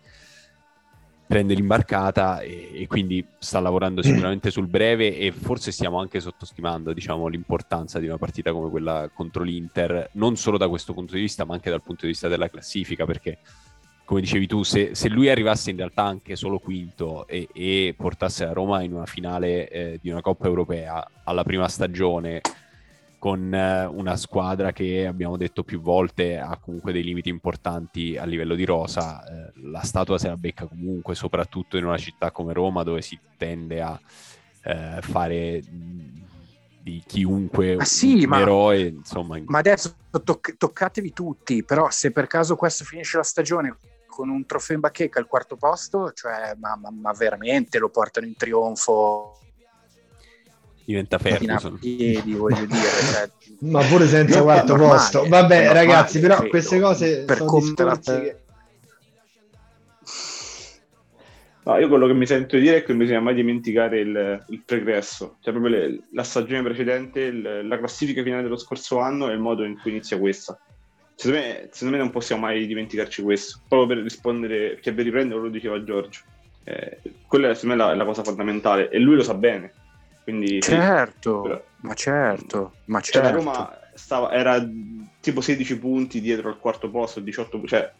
prende 1.27 1.53
l'imbarcata 1.53 2.39
e, 2.39 2.71
e, 2.73 2.87
quindi 2.87 3.23
sta 3.37 3.59
lavorando 3.59 4.01
sicuramente 4.01 4.49
sul 4.49 4.67
breve 4.67 5.17
e 5.17 5.31
forse 5.33 5.71
stiamo 5.71 5.99
anche 5.99 6.21
sottostimando 6.21 6.93
diciamo, 6.93 7.27
l'importanza 7.27 7.99
di 7.99 8.07
una 8.07 8.17
partita 8.17 8.53
come 8.53 8.69
quella 8.69 9.11
contro 9.13 9.43
l'Inter, 9.43 10.09
non 10.13 10.37
solo 10.37 10.57
da 10.57 10.69
questo 10.69 10.93
punto 10.93 11.13
di 11.13 11.19
vista 11.21 11.43
ma 11.43 11.55
anche 11.55 11.69
dal 11.69 11.83
punto 11.83 12.05
di 12.05 12.13
vista 12.13 12.29
della 12.29 12.49
classifica 12.49 13.05
perché 13.05 13.37
come 14.09 14.21
dicevi 14.21 14.47
tu, 14.47 14.63
se, 14.63 14.95
se, 14.95 15.07
lui 15.07 15.29
arrivasse 15.29 15.69
in 15.69 15.77
realtà 15.77 16.01
anche 16.01 16.35
solo 16.35 16.57
quinto 16.57 17.27
e, 17.27 17.47
e 17.53 17.93
portasse 17.95 18.43
la 18.43 18.53
Roma 18.53 18.81
in 18.81 18.91
una 18.91 19.05
finale 19.05 19.69
eh, 19.69 19.99
di 20.01 20.09
una 20.09 20.21
Coppa 20.21 20.47
Europea 20.47 21.07
alla 21.25 21.43
prima 21.43 21.67
stagione 21.67 22.41
con 23.19 23.53
eh, 23.53 23.85
una 23.85 24.15
squadra 24.15 24.71
che 24.71 25.05
abbiamo 25.05 25.37
detto 25.37 25.61
più 25.61 25.79
volte 25.79 26.39
ha 26.39 26.57
comunque 26.57 26.91
dei 26.91 27.03
limiti 27.03 27.29
importanti 27.29 28.17
a 28.17 28.25
livello 28.25 28.55
di 28.55 28.65
rosa, 28.65 29.23
eh, 29.23 29.51
la 29.69 29.83
statua 29.83 30.17
se 30.17 30.27
la 30.27 30.37
becca 30.37 30.65
comunque, 30.65 31.13
soprattutto 31.13 31.77
in 31.77 31.85
una 31.85 31.99
città 31.99 32.31
come 32.31 32.51
Roma 32.51 32.81
dove 32.81 33.03
si 33.03 33.15
tende 33.37 33.79
a 33.79 33.99
eh, 34.63 35.01
fare 35.01 35.61
di 36.81 37.03
chiunque 37.05 37.75
ma 37.75 37.85
sì, 37.85 38.23
un 38.23 38.29
ma, 38.29 38.39
eroe, 38.39 38.87
insomma. 38.87 39.39
Ma 39.45 39.59
adesso 39.59 39.93
toc- 40.23 40.57
toccatevi 40.57 41.13
tutti, 41.13 41.63
però 41.63 41.91
se 41.91 42.09
per 42.09 42.25
caso 42.25 42.55
questo 42.55 42.83
finisce 42.83 43.17
la 43.17 43.23
stagione 43.23 43.77
con 44.09 44.29
un 44.29 44.45
trofeo 44.45 44.75
in 44.75 44.81
bacheca 44.81 45.19
al 45.19 45.27
quarto 45.27 45.55
posto, 45.55 46.11
cioè, 46.11 46.55
ma, 46.59 46.75
ma, 46.75 46.89
ma 46.91 47.13
veramente 47.13 47.77
lo 47.77 47.89
portano 47.89 48.25
in 48.25 48.35
trionfo 48.35 49.39
diventa 50.89 51.19
Ferguson. 51.19 51.77
Piedi, 51.77 52.33
voglio 52.33 52.65
dire. 52.65 52.81
Cioè, 52.81 53.29
ma 53.69 53.83
pure 53.83 54.07
senza 54.07 54.41
quarto 54.41 54.75
normale, 54.75 54.97
posto. 54.97 55.27
Vabbè, 55.27 55.71
ragazzi, 55.71 56.19
però 56.19 56.35
credo, 56.35 56.49
queste 56.49 56.79
cose 56.79 57.23
per 57.25 57.37
sono 57.37 57.59
discorsi 57.59 58.11
la... 58.11 58.19
che... 58.19 58.37
No, 61.61 61.77
io 61.77 61.87
quello 61.87 62.07
che 62.07 62.13
mi 62.13 62.25
sento 62.25 62.55
di 62.55 62.63
dire 62.63 62.77
è 62.77 62.81
che 62.81 62.87
non 62.87 62.97
bisogna 62.97 63.19
mai 63.19 63.35
dimenticare 63.35 63.99
il, 63.99 64.43
il 64.47 64.63
pregresso, 64.65 65.37
cioè 65.41 65.53
proprio 65.53 65.77
le, 65.77 65.99
la 66.13 66.23
stagione 66.23 66.63
precedente, 66.63 67.19
il, 67.19 67.67
la 67.67 67.77
classifica 67.77 68.23
finale 68.23 68.41
dello 68.41 68.57
scorso 68.57 68.97
anno 68.97 69.29
e 69.29 69.33
il 69.33 69.39
modo 69.39 69.63
in 69.63 69.77
cui 69.77 69.91
inizia 69.91 70.17
questa. 70.17 70.59
Secondo 71.19 71.45
me, 71.45 71.67
secondo 71.73 71.97
me 71.97 72.01
non 72.01 72.11
possiamo 72.11 72.43
mai 72.43 72.65
dimenticarci 72.65 73.21
questo, 73.21 73.59
proprio 73.67 73.93
per 73.97 74.03
rispondere, 74.05 74.69
perché 74.69 74.93
per 74.93 75.03
riprendere 75.03 75.41
lo 75.41 75.49
diceva 75.49 75.83
Giorgio. 75.83 76.21
Eh, 76.63 77.01
quella 77.27 77.49
è 77.49 77.55
secondo 77.55 77.75
me 77.75 77.89
la, 77.89 77.93
la, 77.93 78.05
cosa 78.05 78.23
fondamentale 78.23 78.89
e 78.89 78.99
lui 78.99 79.15
lo 79.15 79.23
sa 79.23 79.33
bene. 79.33 79.73
Quindi, 80.23 80.61
certo, 80.61 81.41
però, 81.41 81.61
ma 81.81 81.93
certo, 81.93 82.73
ma 82.85 83.01
certo. 83.01 83.27
Cioè, 83.27 83.35
Roma 83.35 83.79
stava, 83.95 84.31
era 84.31 84.65
tipo 85.19 85.41
16 85.41 85.77
punti 85.77 86.21
dietro 86.21 86.47
al 86.47 86.57
quarto 86.57 86.89
posto, 86.89 87.19
18 87.19 87.67
cioè 87.67 87.91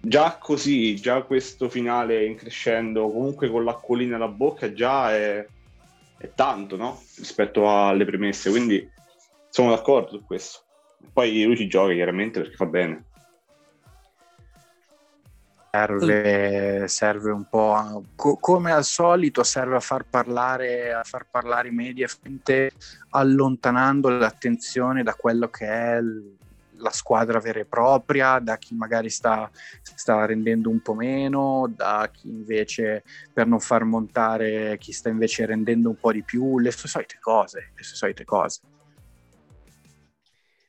già 0.00 0.36
così, 0.40 0.96
già 0.96 1.22
questo 1.22 1.68
finale 1.68 2.24
in 2.24 2.34
crescendo, 2.34 3.08
comunque 3.08 3.48
con 3.48 3.62
l'acquolina 3.62 4.16
alla 4.16 4.26
bocca, 4.26 4.72
già 4.72 5.14
è, 5.14 5.46
è 6.18 6.30
tanto, 6.34 6.76
no? 6.76 7.00
Rispetto 7.18 7.70
alle 7.70 8.04
premesse, 8.04 8.50
quindi 8.50 8.84
sono 9.48 9.70
d'accordo 9.70 10.18
su 10.18 10.24
questo. 10.24 10.64
Poi 11.12 11.44
lui 11.44 11.56
ci 11.56 11.68
gioca 11.68 11.92
chiaramente 11.92 12.40
perché 12.40 12.56
fa 12.56 12.66
bene. 12.66 13.04
Serve, 15.70 16.88
serve 16.88 17.30
un 17.32 17.44
po' 17.44 18.02
co- 18.14 18.36
come 18.36 18.72
al 18.72 18.84
solito 18.84 19.42
serve 19.42 19.76
a 19.76 19.80
far 19.80 20.06
parlare 20.08 20.90
a 20.90 21.02
far 21.02 21.26
parlare 21.30 21.68
i 21.68 21.70
media 21.70 22.08
allontanando 23.10 24.08
l'attenzione 24.08 25.02
da 25.02 25.12
quello 25.12 25.48
che 25.50 25.66
è 25.66 26.00
l- 26.00 26.36
la 26.78 26.90
squadra 26.90 27.38
vera 27.40 27.60
e 27.60 27.64
propria, 27.64 28.38
da 28.38 28.56
chi 28.58 28.74
magari 28.74 29.10
sta, 29.10 29.50
sta, 29.82 30.24
rendendo 30.24 30.70
un 30.70 30.80
po' 30.80 30.94
meno, 30.94 31.72
da 31.74 32.08
chi 32.12 32.28
invece 32.28 33.04
per 33.32 33.46
non 33.46 33.60
far 33.60 33.84
montare 33.84 34.76
chi 34.78 34.92
sta 34.92 35.08
invece 35.08 35.46
rendendo 35.46 35.90
un 35.90 35.96
po' 35.96 36.12
di 36.12 36.22
più, 36.22 36.58
le 36.58 36.70
sue 36.70 36.88
solite 36.88 37.18
cose, 37.20 37.72
le 37.74 37.82
sue 37.82 37.96
solite 37.96 38.24
cose. 38.24 38.60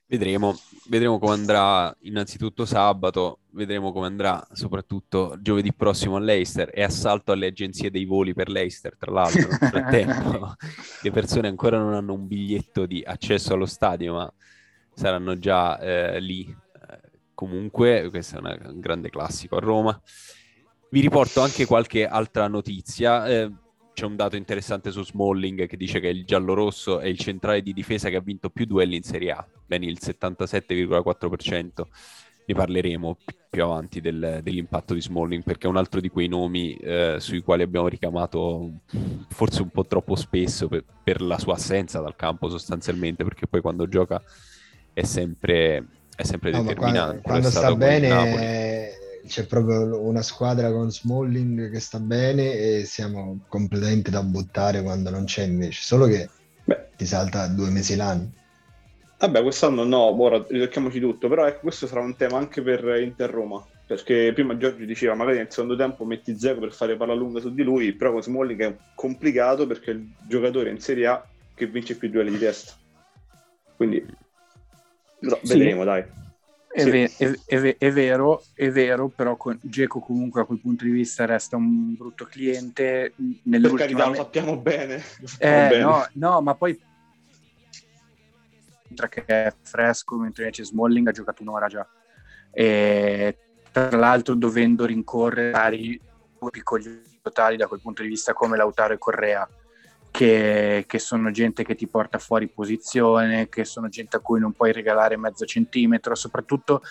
Vedremo, 0.09 0.55
vedremo 0.87 1.19
come 1.19 1.33
andrà 1.33 1.93
innanzitutto 2.03 2.65
sabato, 2.65 3.39
vedremo 3.49 3.91
come 3.91 4.05
andrà 4.05 4.41
soprattutto 4.53 5.35
giovedì 5.41 5.73
prossimo 5.73 6.15
all'Eister 6.15 6.71
e 6.73 6.81
assalto 6.81 7.33
alle 7.33 7.47
agenzie 7.47 7.91
dei 7.91 8.05
voli 8.05 8.33
per 8.33 8.47
l'Eister, 8.47 8.95
tra 8.97 9.11
l'altro. 9.11 9.49
Nel 9.49 9.69
frattempo 9.69 10.55
le 11.03 11.11
persone 11.11 11.49
ancora 11.49 11.77
non 11.77 11.93
hanno 11.93 12.13
un 12.13 12.25
biglietto 12.25 12.85
di 12.85 13.03
accesso 13.05 13.53
allo 13.53 13.65
stadio, 13.65 14.13
ma 14.13 14.33
saranno 14.93 15.37
già 15.37 15.77
eh, 15.77 16.21
lì. 16.21 16.55
comunque, 17.33 18.07
questo 18.09 18.37
è 18.37 18.39
una, 18.39 18.57
un 18.63 18.79
grande 18.79 19.09
classico 19.09 19.57
a 19.57 19.59
Roma. 19.59 20.01
Vi 20.89 21.01
riporto 21.01 21.41
anche 21.41 21.65
qualche 21.65 22.07
altra 22.07 22.47
notizia. 22.47 23.27
Eh, 23.27 23.51
c'è 23.97 24.05
un 24.05 24.15
dato 24.15 24.35
interessante 24.35 24.91
su 24.91 25.03
Smalling 25.03 25.65
che 25.65 25.75
dice 25.75 25.99
che 25.99 26.09
il 26.09 26.23
giallo-rosso 26.23 26.99
è 26.99 27.07
il 27.07 27.17
centrale 27.17 27.63
di 27.63 27.73
difesa 27.73 28.09
che 28.09 28.15
ha 28.17 28.21
vinto 28.21 28.51
più 28.51 28.65
duelli 28.65 28.95
in 28.95 29.01
Serie 29.01 29.31
A, 29.31 29.43
bene 29.65 29.87
il 29.87 29.97
77,4%. 29.99 31.67
ne 32.45 32.53
parleremo 32.53 33.17
più 33.49 33.63
avanti 33.63 33.99
del, 33.99 34.41
dell'impatto 34.43 34.93
di 34.93 35.01
Smalling 35.01 35.41
perché 35.41 35.65
è 35.65 35.69
un 35.71 35.77
altro 35.77 35.99
di 35.99 36.09
quei 36.09 36.27
nomi 36.27 36.75
eh, 36.75 37.15
sui 37.17 37.41
quali 37.41 37.63
abbiamo 37.63 37.87
ricamato 37.87 38.69
forse 39.29 39.63
un 39.63 39.69
po' 39.69 39.87
troppo 39.87 40.15
spesso 40.15 40.67
per, 40.67 40.83
per, 41.03 41.19
la 41.19 41.39
sua 41.39 41.55
assenza 41.55 41.99
dal 41.99 42.15
campo 42.15 42.49
sostanzialmente 42.49 43.23
perché 43.23 43.47
poi 43.47 43.61
quando 43.61 43.87
gioca 43.87 44.21
è 44.93 45.01
sempre, 45.01 45.87
è 46.15 46.21
sempre 46.21 46.51
no, 46.51 46.61
determinante. 46.61 47.21
Quando, 47.23 47.49
quando 47.49 47.49
sta 47.49 47.75
bene 47.75 48.96
c'è 49.27 49.45
proprio 49.45 49.99
una 50.01 50.21
squadra 50.21 50.71
con 50.71 50.91
Smalling 50.91 51.71
che 51.71 51.79
sta 51.79 51.99
bene 51.99 52.53
e 52.53 52.85
siamo 52.85 53.41
completamente 53.47 54.09
da 54.09 54.23
buttare 54.23 54.81
quando 54.81 55.09
non 55.09 55.25
c'è 55.25 55.43
invece, 55.43 55.81
solo 55.81 56.07
che 56.07 56.29
Beh. 56.63 56.89
ti 56.95 57.05
salta 57.05 57.47
due 57.47 57.69
mesi 57.69 57.95
l'anno. 57.95 58.31
Vabbè, 59.19 59.41
quest'anno 59.41 59.83
no, 59.83 60.21
ora 60.21 60.43
ritocchiamoci 60.47 60.99
tutto, 60.99 61.27
però 61.27 61.47
ecco, 61.47 61.61
questo 61.61 61.87
sarà 61.87 62.01
un 62.01 62.15
tema 62.15 62.37
anche 62.37 62.61
per 62.61 62.83
Inter 63.01 63.29
Roma, 63.29 63.65
perché 63.85 64.31
prima 64.33 64.57
Giorgio 64.57 64.85
diceva 64.85 65.15
magari 65.15 65.37
nel 65.37 65.47
secondo 65.49 65.75
tempo 65.75 66.05
metti 66.05 66.37
Zeco 66.37 66.59
per 66.59 66.71
fare 66.71 66.95
palla 66.95 67.15
lunga 67.15 67.39
su 67.39 67.53
di 67.53 67.63
lui, 67.63 67.93
però 67.93 68.11
con 68.11 68.21
Smalling 68.21 68.61
è 68.61 68.75
complicato 68.93 69.65
perché 69.65 69.91
è 69.91 69.93
il 69.95 70.07
giocatore 70.27 70.69
in 70.69 70.79
Serie 70.79 71.07
A 71.07 71.25
che 71.55 71.65
vince 71.65 71.95
più 71.95 72.09
duelli 72.09 72.31
di 72.31 72.37
testa. 72.37 72.73
Quindi 73.75 74.05
no, 75.19 75.39
sì. 75.41 75.57
vedremo, 75.57 75.83
dai. 75.83 76.03
È, 76.77 76.81
sì. 76.81 76.91
ve- 76.91 77.11
è, 77.17 77.31
è, 77.45 77.75
è, 77.79 77.91
vero, 77.91 78.43
è 78.53 78.69
vero, 78.69 79.07
però 79.07 79.35
con 79.35 79.57
Geco 79.63 79.99
comunque 79.99 80.41
a 80.41 80.45
quel 80.45 80.59
punto 80.59 80.83
di 80.83 80.91
vista 80.91 81.25
resta 81.25 81.55
un 81.55 81.95
brutto 81.95 82.25
cliente. 82.25 83.13
Per 83.17 83.73
carità, 83.73 84.09
lo 84.09 84.13
sappiamo 84.13 84.57
bene. 84.57 85.01
Lo 85.19 85.25
sappiamo 85.25 85.65
eh, 85.65 85.69
bene. 85.69 85.81
No, 85.81 86.07
no, 86.13 86.41
ma 86.41 86.53
poi 86.53 86.79
che 89.09 89.25
è 89.25 89.51
fresco, 89.59 90.17
mentre 90.17 90.43
invece 90.43 90.65
Smalling 90.65 91.07
ha 91.07 91.11
giocato 91.11 91.41
un'ora 91.41 91.67
già. 91.67 91.87
E, 92.51 93.37
tra 93.71 93.97
l'altro 93.97 94.35
dovendo 94.35 94.85
rincorrere 94.85 95.99
due 96.39 96.49
piccoli 96.51 97.01
totali 97.23 97.57
da 97.57 97.65
quel 97.65 97.81
punto 97.81 98.03
di 98.03 98.07
vista 98.07 98.33
come 98.33 98.55
Lautaro 98.55 98.93
e 98.93 98.99
Correa, 98.99 99.49
che, 100.11 100.85
che, 100.87 100.99
sono 100.99 101.31
gente 101.31 101.63
che 101.63 101.75
ti 101.75 101.87
porta 101.87 102.17
fuori 102.17 102.47
posizione, 102.47 103.49
che 103.49 103.65
sono 103.65 103.89
gente 103.89 104.17
a 104.17 104.19
cui 104.19 104.39
non 104.39 104.53
puoi 104.53 104.71
regalare 104.71 105.17
mezzo 105.17 105.45
centimetro, 105.45 106.15
soprattutto 106.15 106.81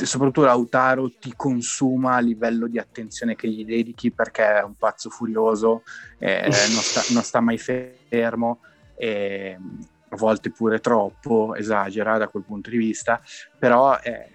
soprattutto 0.00 0.44
Lautaro 0.44 1.10
ti 1.18 1.32
consuma 1.34 2.14
a 2.14 2.20
livello 2.20 2.68
di 2.68 2.78
attenzione 2.78 3.34
che 3.34 3.48
gli 3.48 3.64
dedichi 3.64 4.12
perché 4.12 4.58
è 4.58 4.62
un 4.62 4.74
pazzo 4.74 5.10
furioso, 5.10 5.82
eh, 6.18 6.42
non, 6.42 6.82
sta, 6.82 7.02
non, 7.12 7.22
sta, 7.22 7.40
mai 7.40 7.58
fermo. 7.58 8.60
E, 8.94 9.58
a 10.10 10.16
volte 10.16 10.50
pure 10.50 10.80
troppo, 10.80 11.54
esagera 11.54 12.16
da 12.16 12.28
quel 12.28 12.44
punto 12.44 12.70
di 12.70 12.78
vista, 12.78 13.20
però 13.58 13.98
è, 13.98 14.30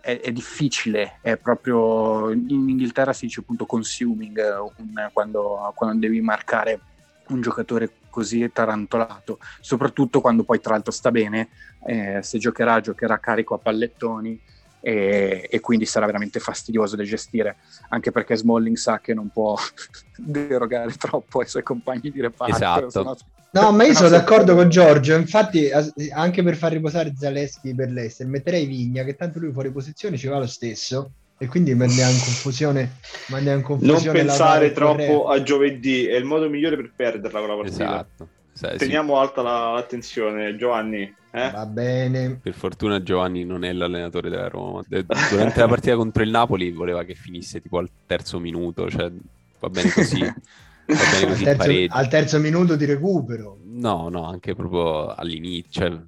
è, 0.00 0.20
è 0.20 0.32
difficile, 0.32 1.18
è 1.22 1.36
proprio 1.36 2.30
in 2.30 2.68
Inghilterra 2.68 3.12
si 3.12 3.26
dice 3.26 3.40
appunto 3.40 3.64
consuming 3.66 4.38
un, 4.76 5.10
quando, 5.12 5.72
quando 5.74 5.98
devi 5.98 6.20
marcare 6.20 6.80
un 7.28 7.40
giocatore 7.40 7.90
così 8.10 8.50
tarantolato, 8.52 9.38
soprattutto 9.60 10.20
quando 10.20 10.44
poi 10.44 10.60
tra 10.60 10.72
l'altro 10.72 10.92
sta 10.92 11.10
bene, 11.10 11.48
eh, 11.86 12.20
se 12.22 12.38
giocherà 12.38 12.80
giocherà 12.80 13.18
carico 13.18 13.54
a 13.54 13.58
pallettoni 13.58 14.40
e, 14.80 15.48
e, 15.50 15.60
quindi 15.60 15.84
sarà 15.84 16.06
veramente 16.06 16.38
fastidioso 16.38 16.96
da 16.96 17.02
gestire, 17.02 17.56
anche 17.88 18.12
perché 18.12 18.36
Smalling 18.36 18.76
sa 18.76 19.00
che 19.00 19.14
non 19.14 19.30
può 19.30 19.56
derogare 20.16 20.92
troppo 20.92 21.40
ai 21.40 21.48
suoi 21.48 21.62
compagni 21.62 22.10
di 22.10 22.20
reparto. 22.20 22.54
Esatto. 22.86 23.16
No, 23.50 23.72
ma 23.72 23.84
io 23.84 23.94
sono 23.94 24.10
d'accordo 24.10 24.54
con 24.54 24.68
Giorgio. 24.68 25.14
Infatti, 25.16 25.70
anche 26.12 26.42
per 26.42 26.56
far 26.56 26.72
riposare 26.72 27.14
Zaleschi 27.16 27.74
per 27.74 27.90
l'Ester, 27.90 28.26
metterei 28.26 28.66
Vigna, 28.66 29.02
che 29.02 29.16
tanto 29.16 29.38
lui 29.38 29.50
fuori 29.50 29.72
posizione 29.72 30.18
ci 30.18 30.26
va 30.26 30.38
lo 30.38 30.46
stesso. 30.46 31.10
E 31.38 31.46
quindi 31.48 31.74
mandiamo 31.74 32.12
in 32.12 32.20
confusione. 32.20 32.96
Mandiamo 33.28 33.58
in 33.58 33.64
confusione 33.64 34.04
non 34.04 34.12
pensare 34.12 34.72
troppo 34.72 35.28
a 35.28 35.42
giovedì, 35.42 36.06
è 36.06 36.16
il 36.16 36.24
modo 36.24 36.48
migliore 36.48 36.76
per 36.76 36.92
perderla 36.96 37.40
con 37.40 37.48
la 37.48 37.54
partita. 37.56 37.84
Esatto. 37.84 38.28
Sì, 38.52 38.76
Teniamo 38.78 39.14
sì. 39.14 39.20
alta 39.20 39.42
la, 39.42 39.72
l'attenzione, 39.72 40.56
Giovanni. 40.56 41.14
Eh? 41.30 41.50
Va 41.50 41.66
bene. 41.66 42.38
Per 42.42 42.54
fortuna 42.54 43.02
Giovanni 43.02 43.44
non 43.44 43.64
è 43.64 43.72
l'allenatore 43.74 44.30
della 44.30 44.48
Roma. 44.48 44.82
Durante 44.88 45.60
la 45.60 45.68
partita 45.68 45.94
contro 45.94 46.22
il 46.22 46.30
Napoli 46.30 46.70
voleva 46.70 47.04
che 47.04 47.14
finisse 47.14 47.60
tipo 47.60 47.76
al 47.76 47.90
terzo 48.06 48.38
minuto, 48.38 48.88
cioè 48.88 49.12
va 49.60 49.68
bene 49.68 49.90
così. 49.90 50.22
al, 50.86 51.38
terzo, 51.42 51.86
al, 51.88 52.08
terzo, 52.08 52.38
minuto 52.38 52.76
di 52.76 52.86
recupero. 52.86 53.58
No, 53.64 54.08
no, 54.08 54.26
anche 54.26 54.54
proprio 54.54 55.08
all'inizio. 55.08 55.82
Cioè, 55.82 56.00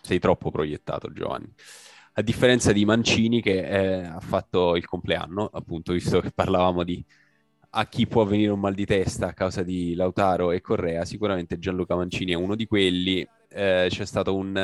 sei 0.00 0.18
troppo 0.18 0.50
proiettato, 0.50 1.12
Giovanni. 1.12 1.54
A 2.16 2.22
differenza 2.22 2.72
di 2.72 2.84
Mancini 2.84 3.42
che 3.42 3.66
eh, 3.66 4.04
ha 4.04 4.20
fatto 4.20 4.76
il 4.76 4.86
compleanno, 4.86 5.50
appunto, 5.52 5.92
visto 5.92 6.20
che 6.20 6.30
parlavamo 6.30 6.84
di 6.84 7.04
a 7.76 7.86
chi 7.86 8.06
può 8.06 8.24
venire 8.24 8.52
un 8.52 8.60
mal 8.60 8.74
di 8.74 8.86
testa 8.86 9.28
a 9.28 9.32
causa 9.32 9.62
di 9.62 9.94
Lautaro 9.94 10.52
e 10.52 10.60
Correa, 10.60 11.04
sicuramente 11.04 11.58
Gianluca 11.58 11.96
Mancini 11.96 12.32
è 12.32 12.36
uno 12.36 12.54
di 12.54 12.66
quelli. 12.66 13.26
Eh, 13.48 13.86
c'è 13.88 14.06
stato 14.06 14.34
un, 14.36 14.54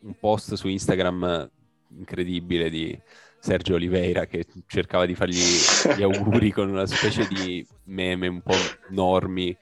un 0.00 0.14
post 0.18 0.54
su 0.54 0.68
Instagram 0.68 1.50
incredibile 1.98 2.70
di 2.70 2.96
Sergio 3.40 3.74
Oliveira 3.74 4.26
che 4.26 4.46
cercava 4.66 5.06
di 5.06 5.14
fargli 5.14 5.40
gli 5.96 6.02
auguri 6.02 6.52
con 6.52 6.68
una 6.68 6.86
specie 6.86 7.26
di 7.26 7.66
meme 7.84 8.28
un 8.28 8.42
po' 8.42 8.54
normi 8.90 9.56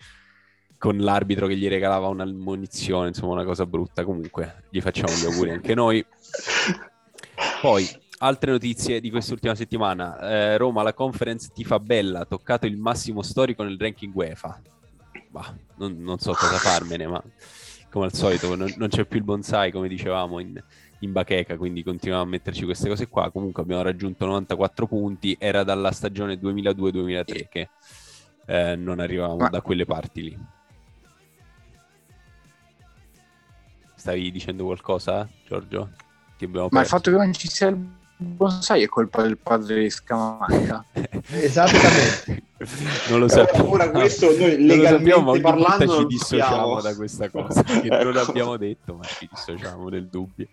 con 0.76 0.98
l'arbitro 0.98 1.46
che 1.46 1.56
gli 1.56 1.68
regalava 1.68 2.08
una 2.08 2.24
munizione, 2.24 3.08
insomma 3.08 3.32
una 3.32 3.44
cosa 3.44 3.66
brutta. 3.66 4.04
Comunque 4.04 4.64
gli 4.70 4.80
facciamo 4.80 5.12
gli 5.12 5.24
auguri 5.24 5.50
anche 5.50 5.74
noi. 5.74 6.04
Poi, 7.60 7.88
altre 8.18 8.52
notizie 8.52 9.00
di 9.00 9.10
quest'ultima 9.10 9.54
settimana. 9.56 10.18
Eh, 10.20 10.56
Roma, 10.56 10.82
la 10.82 10.94
conference 10.94 11.50
ti 11.52 11.64
fa 11.64 11.80
bella, 11.80 12.20
ha 12.20 12.24
toccato 12.24 12.66
il 12.66 12.76
massimo 12.76 13.20
storico 13.22 13.64
nel 13.64 13.76
ranking 13.78 14.14
UEFA. 14.14 14.62
Bah, 15.28 15.56
non, 15.76 15.96
non, 15.98 16.18
so 16.20 16.32
cosa 16.32 16.56
farmene, 16.56 17.08
ma 17.08 17.22
come 17.90 18.06
al 18.06 18.12
solito 18.12 18.54
non, 18.54 18.72
non 18.76 18.88
c'è 18.88 19.04
più 19.06 19.18
il 19.18 19.24
bonsai, 19.24 19.72
come 19.72 19.88
dicevamo 19.88 20.38
in, 20.38 20.62
in 21.00 21.12
bacheca, 21.12 21.56
quindi 21.56 21.82
continuiamo 21.82 22.24
a 22.24 22.28
metterci 22.28 22.64
queste 22.64 22.88
cose 22.88 23.08
qua. 23.08 23.30
Comunque 23.32 23.62
abbiamo 23.62 23.82
raggiunto 23.82 24.24
94 24.24 24.86
punti, 24.86 25.36
era 25.38 25.64
dalla 25.64 25.90
stagione 25.90 26.34
2002-2003 26.34 27.48
che 27.48 27.68
eh, 28.46 28.76
non 28.76 29.00
arrivavamo 29.00 29.36
Ma... 29.36 29.48
da 29.48 29.60
quelle 29.60 29.84
parti 29.84 30.22
lì. 30.22 30.38
Stavi 33.96 34.30
dicendo 34.30 34.64
qualcosa, 34.64 35.28
Giorgio? 35.44 36.06
Ma 36.70 36.80
il 36.80 36.86
fatto 36.86 37.10
che 37.10 37.16
non 37.16 37.32
ci 37.32 37.48
sia 37.48 37.68
il 37.68 37.76
bonsai 38.16 38.82
è 38.82 38.86
colpa 38.86 39.22
del 39.22 39.38
padre 39.38 39.82
di 39.82 39.90
Scamacca. 39.90 40.84
Esattamente. 41.30 42.42
non 43.10 43.20
lo 43.20 43.28
sappiamo. 43.28 43.70
Ora 43.70 43.90
questo 43.90 44.36
noi 44.36 44.64
legalmente 44.64 45.40
parlando 45.40 45.98
ci 45.98 46.06
dissociamo 46.06 46.80
da 46.80 46.94
questa 46.96 47.30
cosa 47.30 47.62
che 47.62 47.86
ecco. 47.86 48.04
non 48.04 48.12
l'abbiamo 48.12 48.56
detto, 48.56 48.94
ma 48.94 49.04
ci 49.04 49.28
dissociamo 49.30 49.88
del 49.88 50.08
dubbio. 50.08 50.48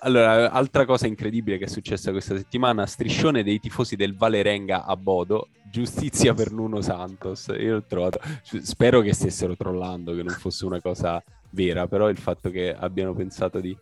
Allora, 0.00 0.50
altra 0.50 0.84
cosa 0.84 1.06
incredibile 1.06 1.56
che 1.56 1.64
è 1.64 1.68
successa 1.68 2.10
questa 2.10 2.36
settimana, 2.36 2.84
striscione 2.86 3.42
dei 3.42 3.58
tifosi 3.58 3.96
del 3.96 4.14
Valerenga 4.14 4.84
a 4.84 4.96
Bodo, 4.96 5.48
giustizia 5.70 6.34
per 6.34 6.52
Nuno 6.52 6.82
Santos. 6.82 7.46
Io 7.58 7.74
l'ho 7.74 7.84
trovato, 7.86 8.20
spero 8.42 9.00
che 9.00 9.14
stessero 9.14 9.56
trollando, 9.56 10.14
che 10.14 10.22
non 10.22 10.34
fosse 10.34 10.66
una 10.66 10.80
cosa 10.80 11.22
vera, 11.54 11.86
però 11.86 12.10
il 12.10 12.18
fatto 12.18 12.50
che 12.50 12.74
abbiano 12.76 13.14
pensato 13.14 13.60
di 13.60 13.76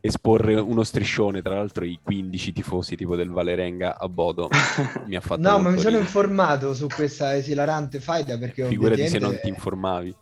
esporre 0.00 0.54
uno 0.54 0.82
striscione, 0.82 1.42
tra 1.42 1.54
l'altro 1.54 1.84
i 1.84 2.00
15 2.02 2.52
tifosi 2.52 2.96
tipo 2.96 3.16
del 3.16 3.30
Valerenga 3.30 3.98
a 3.98 4.08
Bodo 4.08 4.48
mi 5.06 5.14
ha 5.14 5.20
fatto 5.20 5.40
No, 5.40 5.58
ma 5.58 5.70
mi 5.70 5.78
sono 5.78 5.98
informato 5.98 6.74
su 6.74 6.86
questa 6.86 7.36
esilarante 7.36 8.00
faida 8.00 8.38
perché 8.38 8.66
Figurati 8.66 9.08
se 9.08 9.18
non 9.18 9.38
ti 9.40 9.48
informavi. 9.48 10.14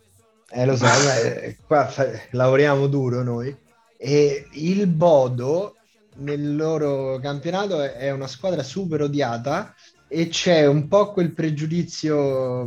Eh 0.51 0.65
lo 0.65 0.77
so, 0.77 0.85
beh, 0.85 1.59
qua 1.67 1.87
fa... 1.87 2.09
lavoriamo 2.31 2.87
duro 2.87 3.23
noi. 3.23 3.55
E 3.97 4.47
il 4.53 4.87
Bodo 4.87 5.75
nel 6.17 6.57
loro 6.57 7.19
campionato 7.21 7.83
è 7.83 8.11
una 8.11 8.27
squadra 8.27 8.63
super 8.63 9.03
odiata 9.03 9.75
e 10.09 10.29
c'è 10.29 10.67
un 10.67 10.89
po' 10.89 11.13
quel 11.13 11.33
pregiudizio 11.33 12.67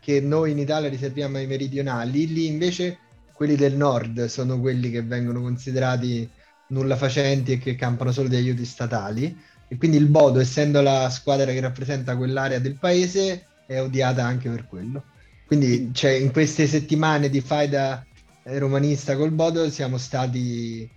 che 0.00 0.20
noi 0.20 0.52
in 0.52 0.58
Italia 0.58 0.88
riserviamo 0.88 1.36
ai 1.38 1.46
meridionali, 1.46 2.32
lì 2.32 2.46
invece 2.46 2.98
quelli 3.38 3.54
del 3.54 3.76
nord 3.76 4.24
sono 4.24 4.58
quelli 4.58 4.90
che 4.90 5.02
vengono 5.02 5.40
considerati 5.40 6.28
nulla 6.70 6.96
facenti 6.96 7.52
e 7.52 7.58
che 7.58 7.76
campano 7.76 8.10
solo 8.10 8.26
di 8.26 8.34
aiuti 8.34 8.64
statali. 8.64 9.32
E 9.68 9.76
quindi 9.76 9.96
il 9.96 10.06
Bodo, 10.06 10.40
essendo 10.40 10.80
la 10.80 11.08
squadra 11.08 11.52
che 11.52 11.60
rappresenta 11.60 12.16
quell'area 12.16 12.58
del 12.58 12.74
paese, 12.74 13.46
è 13.64 13.80
odiata 13.80 14.24
anche 14.24 14.50
per 14.50 14.66
quello. 14.66 15.04
Quindi 15.46 15.90
cioè, 15.92 16.10
in 16.10 16.32
queste 16.32 16.66
settimane 16.66 17.30
di 17.30 17.40
faida 17.40 18.04
romanista 18.42 19.14
col 19.14 19.30
Bodo 19.30 19.70
siamo 19.70 19.98
stati 19.98 20.90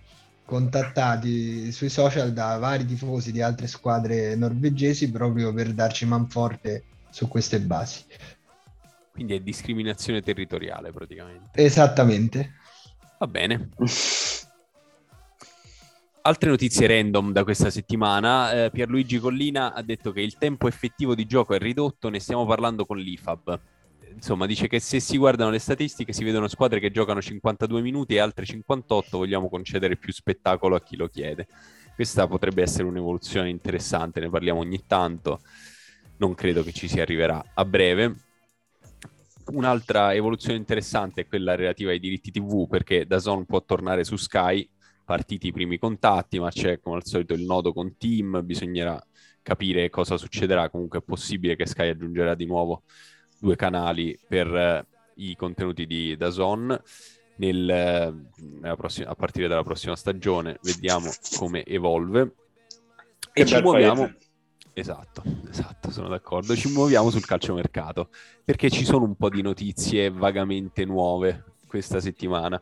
contattati 0.44 1.70
sui 1.70 1.90
social 1.90 2.32
da 2.32 2.56
vari 2.56 2.84
tifosi 2.84 3.30
di 3.30 3.40
altre 3.40 3.68
squadre 3.68 4.34
norvegesi 4.34 5.08
proprio 5.12 5.52
per 5.52 5.72
darci 5.72 6.06
manforte 6.06 6.82
su 7.08 7.28
queste 7.28 7.60
basi. 7.60 8.00
Quindi 9.12 9.34
è 9.34 9.40
discriminazione 9.40 10.22
territoriale 10.22 10.90
praticamente. 10.90 11.62
Esattamente. 11.62 12.54
Va 13.18 13.26
bene. 13.26 13.68
Altre 16.24 16.50
notizie 16.50 16.86
random 16.86 17.32
da 17.32 17.42
questa 17.42 17.68
settimana. 17.68 18.64
Eh, 18.64 18.70
Pierluigi 18.70 19.18
Collina 19.18 19.74
ha 19.74 19.82
detto 19.82 20.12
che 20.12 20.20
il 20.20 20.38
tempo 20.38 20.68
effettivo 20.68 21.16
di 21.16 21.26
gioco 21.26 21.52
è 21.54 21.58
ridotto, 21.58 22.08
ne 22.08 22.20
stiamo 22.20 22.46
parlando 22.46 22.86
con 22.86 22.96
l'IFAB. 22.96 23.60
Insomma, 24.14 24.46
dice 24.46 24.68
che 24.68 24.78
se 24.78 25.00
si 25.00 25.16
guardano 25.16 25.50
le 25.50 25.58
statistiche 25.58 26.12
si 26.12 26.22
vedono 26.22 26.46
squadre 26.46 26.78
che 26.78 26.92
giocano 26.92 27.20
52 27.20 27.80
minuti 27.80 28.14
e 28.14 28.20
altre 28.20 28.44
58, 28.44 29.18
vogliamo 29.18 29.48
concedere 29.48 29.96
più 29.96 30.12
spettacolo 30.12 30.76
a 30.76 30.80
chi 30.80 30.96
lo 30.96 31.08
chiede. 31.08 31.48
Questa 31.94 32.28
potrebbe 32.28 32.62
essere 32.62 32.84
un'evoluzione 32.84 33.48
interessante, 33.48 34.20
ne 34.20 34.30
parliamo 34.30 34.60
ogni 34.60 34.84
tanto, 34.86 35.40
non 36.18 36.34
credo 36.34 36.62
che 36.62 36.72
ci 36.72 36.86
si 36.86 37.00
arriverà 37.00 37.42
a 37.54 37.64
breve. 37.64 38.14
Un'altra 39.46 40.14
evoluzione 40.14 40.56
interessante 40.56 41.22
è 41.22 41.26
quella 41.26 41.54
relativa 41.54 41.90
ai 41.90 41.98
diritti 41.98 42.30
TV, 42.30 42.68
perché 42.68 43.06
Dazon 43.06 43.44
può 43.44 43.62
tornare 43.64 44.04
su 44.04 44.16
Sky, 44.16 44.68
partiti 45.04 45.48
i 45.48 45.52
primi 45.52 45.78
contatti, 45.78 46.38
ma 46.38 46.50
c'è 46.50 46.80
come 46.80 46.96
al 46.96 47.04
solito 47.04 47.34
il 47.34 47.42
nodo 47.42 47.72
con 47.72 47.96
Team, 47.96 48.40
bisognerà 48.44 49.04
capire 49.42 49.90
cosa 49.90 50.16
succederà, 50.16 50.70
comunque 50.70 51.00
è 51.00 51.02
possibile 51.02 51.56
che 51.56 51.66
Sky 51.66 51.88
aggiungerà 51.88 52.34
di 52.34 52.46
nuovo 52.46 52.82
due 53.38 53.56
canali 53.56 54.16
per 54.26 54.54
eh, 54.54 54.86
i 55.16 55.34
contenuti 55.34 55.86
di 55.86 56.16
Dazon 56.16 56.80
nel, 57.36 58.28
prossima, 58.76 59.08
a 59.08 59.14
partire 59.14 59.48
dalla 59.48 59.64
prossima 59.64 59.96
stagione, 59.96 60.58
vediamo 60.62 61.10
come 61.36 61.64
evolve. 61.64 62.34
Che 63.32 63.42
e 63.42 63.46
ci 63.46 63.60
muoviamo. 63.60 64.02
paese. 64.02 64.18
Esatto, 64.74 65.22
esatto, 65.50 65.90
sono 65.90 66.08
d'accordo. 66.08 66.56
Ci 66.56 66.72
muoviamo 66.72 67.10
sul 67.10 67.26
calciomercato 67.26 68.08
perché 68.42 68.70
ci 68.70 68.84
sono 68.84 69.04
un 69.04 69.16
po' 69.16 69.28
di 69.28 69.42
notizie 69.42 70.10
vagamente 70.10 70.84
nuove 70.86 71.44
questa 71.66 72.00
settimana. 72.00 72.60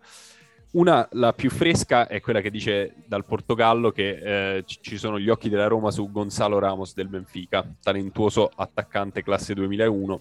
Una, 0.73 1.09
la 1.13 1.33
più 1.33 1.51
fresca, 1.51 2.07
è 2.07 2.21
quella 2.21 2.41
che 2.41 2.51
dice 2.51 2.95
dal 3.07 3.25
Portogallo 3.25 3.91
che 3.91 4.57
eh, 4.57 4.65
ci- 4.65 4.99
sono 4.99 5.19
gli 5.19 5.29
occhi 5.29 5.49
della 5.49 5.67
Roma 5.67 5.91
su 5.91 6.11
Gonzalo 6.11 6.59
Ramos 6.59 6.95
del 6.95 7.09
Benfica, 7.09 7.65
talentuoso 7.81 8.51
attaccante 8.55 9.23
classe 9.23 9.55
2001, 9.55 10.21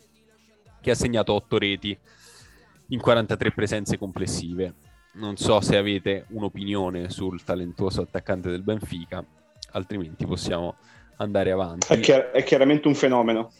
che 0.81 0.91
ha 0.91 0.95
segnato 0.95 1.33
8 1.33 1.57
reti 1.57 1.97
in 2.87 2.99
43 2.99 3.51
presenze 3.51 3.97
complessive. 3.97 4.73
Non 5.13 5.37
so 5.37 5.59
se 5.61 5.77
avete 5.77 6.25
un'opinione 6.29 7.09
sul 7.09 7.43
talentuoso 7.43 8.01
attaccante 8.01 8.49
del 8.49 8.63
Benfica, 8.63 9.23
altrimenti 9.71 10.25
possiamo 10.25 10.75
andare 11.19 11.51
avanti. 11.51 11.87
È, 11.93 11.99
chiar- 11.99 12.31
è 12.31 12.43
chiaramente 12.43 12.87
un 12.87 12.95
fenomeno. 12.95 13.51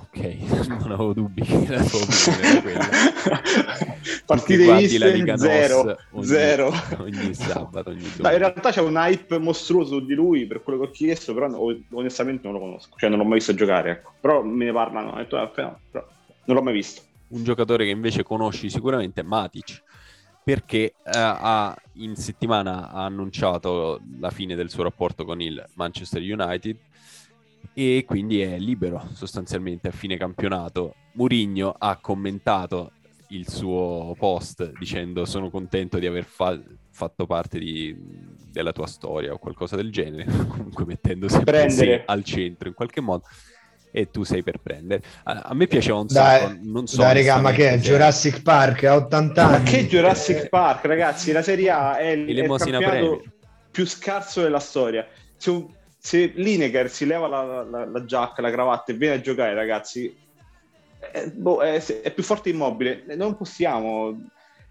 Ok, 0.00 0.66
non 0.68 0.92
avevo 0.92 1.12
dubbi 1.12 1.42
che 1.42 1.66
la 1.68 1.82
tua 1.82 2.00
opinione 2.00 2.62
quella. 2.62 2.86
Partite 4.26 4.76
viste, 4.76 5.36
zero, 5.36 5.98
ogni- 6.12 6.26
zero. 6.26 6.72
ogni 6.98 7.34
sabato, 7.34 7.90
ogni 7.90 8.06
Dai, 8.16 8.34
in 8.34 8.38
realtà 8.38 8.70
c'è 8.70 8.80
un 8.80 8.94
hype 8.96 9.38
mostruoso 9.38 10.00
di 10.00 10.14
lui 10.14 10.46
per 10.46 10.62
quello 10.62 10.80
che 10.80 10.86
ho 10.86 10.90
chiesto, 10.90 11.34
però 11.34 11.48
onestamente 11.92 12.42
non 12.44 12.52
lo 12.54 12.60
conosco, 12.60 12.96
cioè 12.96 13.08
non 13.08 13.18
l'ho 13.18 13.24
mai 13.24 13.38
visto 13.38 13.54
giocare, 13.54 13.90
ecco. 13.90 14.12
Però 14.20 14.42
me 14.42 14.66
ne 14.66 14.72
parlano, 14.72 15.10
ho 15.12 15.16
detto, 15.16 15.36
"Ah, 15.36 15.50
fenomeno", 15.52 15.80
però 15.90 16.06
non 16.44 16.56
l'ho 16.56 16.62
mai 16.62 16.74
visto. 16.74 17.02
Un 17.28 17.44
giocatore 17.44 17.84
che 17.84 17.90
invece 17.90 18.22
conosci 18.22 18.70
sicuramente 18.70 19.20
è 19.20 19.24
Matic, 19.24 19.82
perché 20.44 20.78
eh, 20.84 20.92
ha, 21.12 21.76
in 21.94 22.16
settimana 22.16 22.90
ha 22.90 23.04
annunciato 23.04 24.00
la 24.20 24.30
fine 24.30 24.54
del 24.54 24.70
suo 24.70 24.82
rapporto 24.82 25.24
con 25.24 25.40
il 25.42 25.62
Manchester 25.74 26.22
United 26.22 26.76
e 27.80 28.02
quindi 28.04 28.40
è 28.40 28.58
libero 28.58 29.08
sostanzialmente 29.12 29.86
a 29.86 29.92
fine 29.92 30.16
campionato. 30.16 30.96
Mourinho 31.12 31.72
ha 31.78 31.96
commentato 32.00 32.90
il 33.28 33.48
suo 33.48 34.16
post 34.18 34.72
dicendo 34.80 35.24
sono 35.24 35.48
contento 35.48 36.00
di 36.00 36.06
aver 36.06 36.24
fa- 36.24 36.60
fatto 36.90 37.24
parte 37.26 37.60
di- 37.60 37.96
della 38.50 38.72
tua 38.72 38.88
storia 38.88 39.32
o 39.32 39.38
qualcosa 39.38 39.76
del 39.76 39.92
genere, 39.92 40.24
comunque 40.48 40.84
mettendo 40.86 41.28
sempre 41.28 41.52
Prendere. 41.52 41.98
sé 41.98 42.02
al 42.06 42.24
centro 42.24 42.66
in 42.66 42.74
qualche 42.74 43.00
modo 43.00 43.22
e 43.92 44.10
tu 44.10 44.24
sei 44.24 44.42
per 44.42 44.58
prendere. 44.58 45.00
A, 45.22 45.42
a 45.44 45.54
me 45.54 45.68
piaceva 45.68 46.00
un 46.00 46.06
Dai, 46.08 46.40
sacco, 46.40 46.58
non 46.62 46.86
so 46.88 46.96
Dai, 46.96 47.14
raga, 47.14 47.40
ma 47.40 47.52
che 47.52 47.70
è 47.70 47.78
Jurassic 47.78 48.42
Park 48.42 48.82
a 48.84 48.96
80 48.96 49.44
anni? 49.44 49.52
Ma 49.58 49.62
che 49.62 49.86
Jurassic 49.86 50.48
Park, 50.48 50.84
ragazzi, 50.86 51.30
la 51.30 51.42
Serie 51.42 51.70
A 51.70 51.96
è 51.96 52.08
il, 52.08 52.26
è 52.26 52.98
il 53.00 53.22
più 53.70 53.86
scarso 53.86 54.42
della 54.42 54.58
storia. 54.58 55.06
Se, 55.36 55.50
un- 55.50 55.76
se 55.98 56.32
Lineker 56.34 56.88
si 56.90 57.04
leva 57.06 57.26
la, 57.28 57.62
la- 57.64 57.84
la 57.86 58.04
giacca, 58.04 58.40
la 58.42 58.50
cravatta 58.50 58.92
e 58.92 58.96
viene 58.96 59.16
a 59.16 59.20
giocare, 59.20 59.54
ragazzi, 59.54 60.14
è, 61.12 61.26
boh, 61.28 61.60
è- 61.60 61.82
è 62.02 62.12
più 62.12 62.22
forte 62.22 62.48
immobile. 62.50 63.04
Non 63.16 63.36
possiamo... 63.36 64.20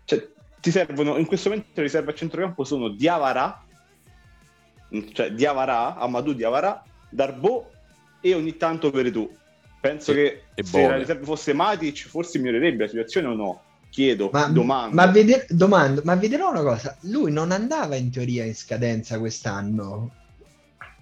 Cioè, 0.06 0.28
ti 0.60 0.72
servono, 0.72 1.18
in 1.18 1.26
questo 1.26 1.50
momento 1.50 1.70
le 1.76 1.82
riserve 1.84 2.12
a 2.12 2.16
centrocampo 2.16 2.64
sono 2.64 2.90
Diavara, 2.90 3.62
cioè 5.14 5.32
Diavara, 5.32 5.96
Amadou 5.96 6.34
Diavara, 6.34 6.82
Darbo 7.10 7.72
e 8.22 8.34
ogni 8.34 8.58
tanto 8.58 8.90
Veretù. 8.90 9.30
Penso 9.80 10.12
E- 10.12 10.16
che 10.16 10.44
e 10.56 10.64
se 10.64 10.72
Bove. 10.82 10.88
la 10.94 10.98
riserva 10.98 11.26
fosse 11.26 11.54
Matic 11.54 12.08
forse 12.08 12.40
migliorerebbe 12.40 12.84
la 12.84 12.90
situazione 12.90 13.28
o 13.28 13.34
no? 13.36 13.62
Chiedo, 13.90 14.30
Ma, 14.34 14.46
domando. 14.48 14.96
ma, 14.96 15.06
vede- 15.08 15.46
domando, 15.50 16.02
ma 16.04 16.16
vi 16.16 16.28
dirò 16.28 16.50
una 16.50 16.62
cosa, 16.64 16.96
lui 17.02 17.32
non 17.32 17.52
andava 17.52 17.96
in 17.96 18.12
teoria 18.12 18.44
in 18.44 18.56
scadenza 18.56 19.18
quest'anno. 19.20 20.12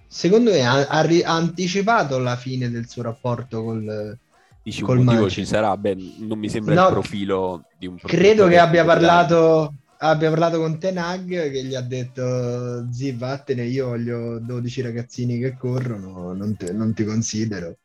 Secondo 0.08 0.50
me 0.50 0.64
ha, 0.66 0.86
ha 0.86 1.06
anticipato 1.24 2.18
la 2.18 2.36
fine 2.36 2.70
del 2.70 2.88
suo 2.88 3.02
rapporto 3.02 3.62
col... 3.62 4.18
Dici 4.62 4.80
un 4.80 4.86
col 4.86 4.96
motivo 4.98 5.20
Manchester. 5.20 5.44
ci 5.44 5.50
sarà, 5.50 5.76
beh, 5.76 5.96
non 6.18 6.38
mi 6.38 6.48
sembra 6.48 6.74
No, 6.74 6.86
il 6.86 6.92
profilo 6.92 7.64
di 7.78 7.86
un 7.86 7.96
Credo 7.98 8.48
che 8.48 8.58
abbia 8.58 8.84
parlato, 8.84 9.72
abbia 9.98 10.28
parlato 10.28 10.58
con 10.58 10.78
Tenag 10.80 11.52
che 11.52 11.62
gli 11.62 11.74
ha 11.76 11.82
detto 11.82 12.90
zi 12.90 13.12
vattene 13.12 13.62
io 13.64 13.86
voglio 13.88 14.40
12 14.40 14.80
ragazzini 14.82 15.38
che 15.38 15.56
corrono, 15.56 16.32
non, 16.34 16.56
te- 16.56 16.72
non 16.72 16.94
ti 16.94 17.04
considero. 17.04 17.76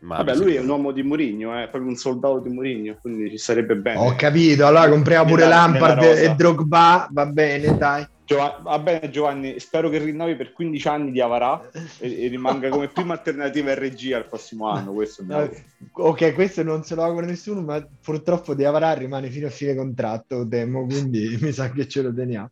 Ma 0.00 0.16
Vabbè, 0.16 0.34
lui 0.36 0.54
è 0.54 0.60
un 0.60 0.68
uomo 0.68 0.90
di 0.90 1.02
Mourinho, 1.02 1.54
è 1.54 1.68
proprio 1.68 1.90
un 1.90 1.96
soldato 1.96 2.40
di 2.40 2.48
Mourinho, 2.48 2.96
quindi 3.00 3.28
ci 3.30 3.38
sarebbe 3.38 3.76
bene. 3.76 3.98
Ho 3.98 4.14
capito, 4.16 4.66
allora 4.66 4.88
compriamo 4.88 5.28
pure 5.28 5.42
Nella- 5.42 5.54
Lampard 5.56 6.02
e 6.02 6.34
Drogba, 6.34 7.08
va 7.10 7.26
bene 7.26 7.76
dai. 7.76 8.06
Giova- 8.32 8.58
va 8.62 8.78
bene 8.78 9.10
Giovanni, 9.10 9.60
spero 9.60 9.88
che 9.88 9.98
rinnovi 9.98 10.34
per 10.34 10.52
15 10.52 10.88
anni 10.88 11.12
di 11.12 11.20
Avarà 11.20 11.70
e, 11.98 12.24
e 12.24 12.28
rimanga 12.28 12.68
come 12.68 12.88
prima 12.88 13.12
alternativa 13.12 13.74
RG 13.74 14.12
al 14.12 14.26
prossimo 14.26 14.68
anno. 14.68 14.92
Questo 14.92 15.22
No, 15.24 15.48
ok, 15.92 16.34
questo 16.34 16.62
non 16.62 16.82
se 16.82 16.94
lo 16.94 17.02
auguro 17.02 17.26
a 17.26 17.28
nessuno, 17.28 17.62
ma 17.62 17.86
purtroppo 18.02 18.54
Di 18.54 18.64
Avarà 18.64 18.92
rimane 18.94 19.30
fino 19.30 19.46
a 19.46 19.50
fine 19.50 19.74
contratto, 19.74 20.46
temo, 20.46 20.84
quindi 20.84 21.36
mi 21.40 21.52
sa 21.52 21.70
che 21.70 21.86
ce 21.86 22.02
lo 22.02 22.12
teniamo. 22.12 22.50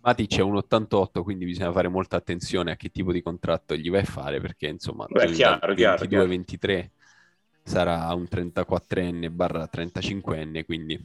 Matic 0.00 0.38
è 0.38 0.42
un 0.42 0.56
88, 0.56 1.22
quindi 1.22 1.44
bisogna 1.44 1.70
fare 1.70 1.86
molta 1.86 2.16
attenzione 2.16 2.72
a 2.72 2.76
che 2.76 2.88
tipo 2.88 3.12
di 3.12 3.22
contratto 3.22 3.76
gli 3.76 3.88
vai 3.88 4.00
a 4.00 4.04
fare, 4.04 4.40
perché 4.40 4.66
insomma 4.66 5.06
Beh, 5.08 5.30
chiaro, 5.30 5.74
22-23 5.74 6.88
sarà 7.62 8.12
un 8.12 8.26
34enne 8.28 9.30
barra 9.30 9.68
35enne, 9.72 10.64
quindi 10.64 11.00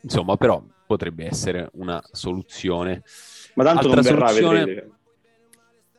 insomma 0.00 0.36
però 0.36 0.64
potrebbe 0.90 1.24
essere 1.24 1.70
una 1.74 2.02
soluzione. 2.10 3.04
Ma 3.54 3.62
tanto 3.62 3.86
Altra 3.92 3.94
non 3.94 4.02
verrà, 4.02 4.26
soluzione- 4.32 4.90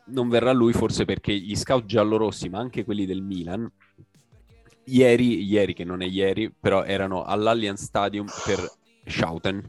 non 0.08 0.28
verrà 0.28 0.52
lui 0.52 0.74
forse 0.74 1.06
perché 1.06 1.32
gli 1.34 1.56
scout 1.56 1.86
giallorossi, 1.86 2.50
ma 2.50 2.58
anche 2.58 2.84
quelli 2.84 3.06
del 3.06 3.22
Milan, 3.22 3.70
ieri, 4.84 5.44
ieri 5.44 5.72
che 5.72 5.84
non 5.84 6.02
è 6.02 6.06
ieri, 6.06 6.52
però 6.52 6.82
erano 6.84 7.24
all'Allianz 7.24 7.82
Stadium 7.84 8.26
per 8.44 8.70
Schouten. 9.06 9.62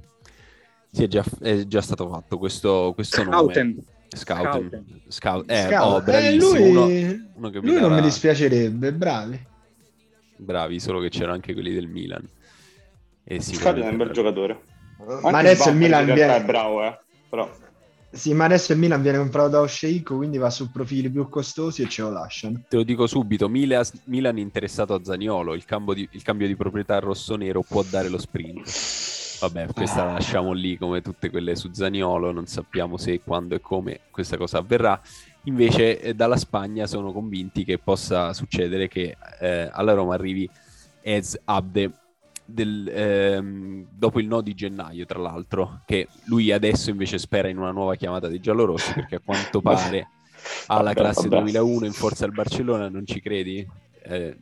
Si 0.91 1.03
è 1.03 1.07
già, 1.07 1.23
è 1.39 1.63
già 1.67 1.79
stato 1.81 2.09
fatto 2.09 2.37
questo, 2.37 2.91
questo 2.93 3.23
nome. 3.23 3.35
Scouten. 3.37 3.83
Scouten. 4.09 4.51
Scouten. 4.51 5.01
Scout. 5.07 5.49
Eh, 5.51 5.67
Scout. 5.69 5.81
oh, 5.85 5.97
Eh, 5.99 6.01
bravissimo. 6.03 6.49
lui 6.59 6.69
uno, 6.69 7.29
uno 7.35 7.49
che 7.49 7.59
mi 7.61 7.65
lui 7.67 7.79
non 7.79 7.89
darà- 7.89 7.95
mi 7.95 8.01
dispiacerebbe, 8.01 8.91
bravi. 8.91 9.47
Bravi, 10.35 10.79
solo 10.81 10.99
che 10.99 11.07
c'erano 11.07 11.31
anche 11.33 11.53
quelli 11.53 11.73
del 11.73 11.87
Milan. 11.87 12.27
E 13.23 13.39
Scaloni 13.39 13.85
è 13.85 13.89
un 13.89 13.95
bel 13.97 14.11
giocatore. 14.11 14.71
Anche 15.07 15.31
Ma 15.31 15.37
adesso 15.37 15.69
il 15.69 15.75
Milan 15.75 16.05
viene... 16.05 16.35
è 16.35 16.43
bravo, 16.43 16.83
eh. 16.83 16.99
Però 17.29 17.49
Sì, 18.11 18.33
ma 18.33 18.45
adesso 18.45 18.73
il 18.73 18.79
Milan 18.79 19.01
viene 19.01 19.17
comprato 19.17 19.49
da 19.49 19.61
Osceicco, 19.61 20.15
quindi 20.15 20.37
va 20.37 20.49
su 20.49 20.71
profili 20.71 21.09
più 21.09 21.27
costosi 21.29 21.81
e 21.81 21.89
ce 21.89 22.03
lo 22.03 22.11
lasciano. 22.11 22.61
Te 22.67 22.75
lo 22.77 22.83
dico 22.83 23.07
subito, 23.07 23.49
Milan, 23.49 23.83
Milan 24.05 24.37
interessato 24.37 24.93
a 24.93 25.01
Zaniolo, 25.03 25.53
il, 25.53 25.65
cambio 25.65 25.93
di, 25.93 26.07
il 26.11 26.21
cambio 26.21 26.47
di 26.47 26.55
proprietà 26.55 26.99
rossonero 26.99 27.61
può 27.61 27.83
dare 27.83 28.09
lo 28.09 28.17
sprint. 28.17 29.01
Vabbè, 29.39 29.73
questa 29.73 30.05
la 30.05 30.13
lasciamo 30.13 30.53
lì 30.53 30.77
come 30.77 31.01
tutte 31.01 31.29
quelle 31.29 31.55
su 31.55 31.69
Zaniolo, 31.73 32.31
non 32.31 32.45
sappiamo 32.45 32.97
se, 32.97 33.19
quando 33.21 33.55
e 33.55 33.61
come 33.61 34.01
questa 34.09 34.37
cosa 34.37 34.59
avverrà. 34.59 34.99
Invece 35.45 35.99
eh, 35.99 36.13
dalla 36.13 36.37
Spagna 36.37 36.87
sono 36.87 37.11
convinti 37.11 37.65
che 37.65 37.77
possa 37.77 38.31
succedere 38.31 38.87
che 38.87 39.17
eh, 39.41 39.69
alla 39.69 39.93
Roma 39.93 40.13
arrivi 40.13 40.49
Ez 41.01 41.37
Abde 41.43 41.91
del, 42.45 42.89
ehm, 42.93 43.87
dopo 43.91 44.19
il 44.19 44.27
no 44.27 44.41
di 44.41 44.53
gennaio, 44.53 45.05
tra 45.05 45.19
l'altro, 45.19 45.81
che 45.85 46.07
lui 46.25 46.51
adesso 46.51 46.89
invece 46.89 47.17
spera 47.17 47.47
in 47.47 47.57
una 47.57 47.71
nuova 47.71 47.95
chiamata 47.95 48.27
dei 48.27 48.39
giallorossi 48.39 48.93
perché 48.93 49.15
a 49.15 49.21
quanto 49.23 49.61
pare 49.61 50.07
ha 50.67 50.77
la 50.77 50.83
Vabbè, 50.83 50.95
classe 50.95 51.27
vabbè. 51.27 51.41
2001 51.41 51.85
in 51.85 51.93
forza 51.93 52.25
al 52.25 52.31
Barcellona, 52.31 52.89
non 52.89 53.05
ci 53.05 53.21
credi? 53.21 53.65
Eh, 54.03 54.37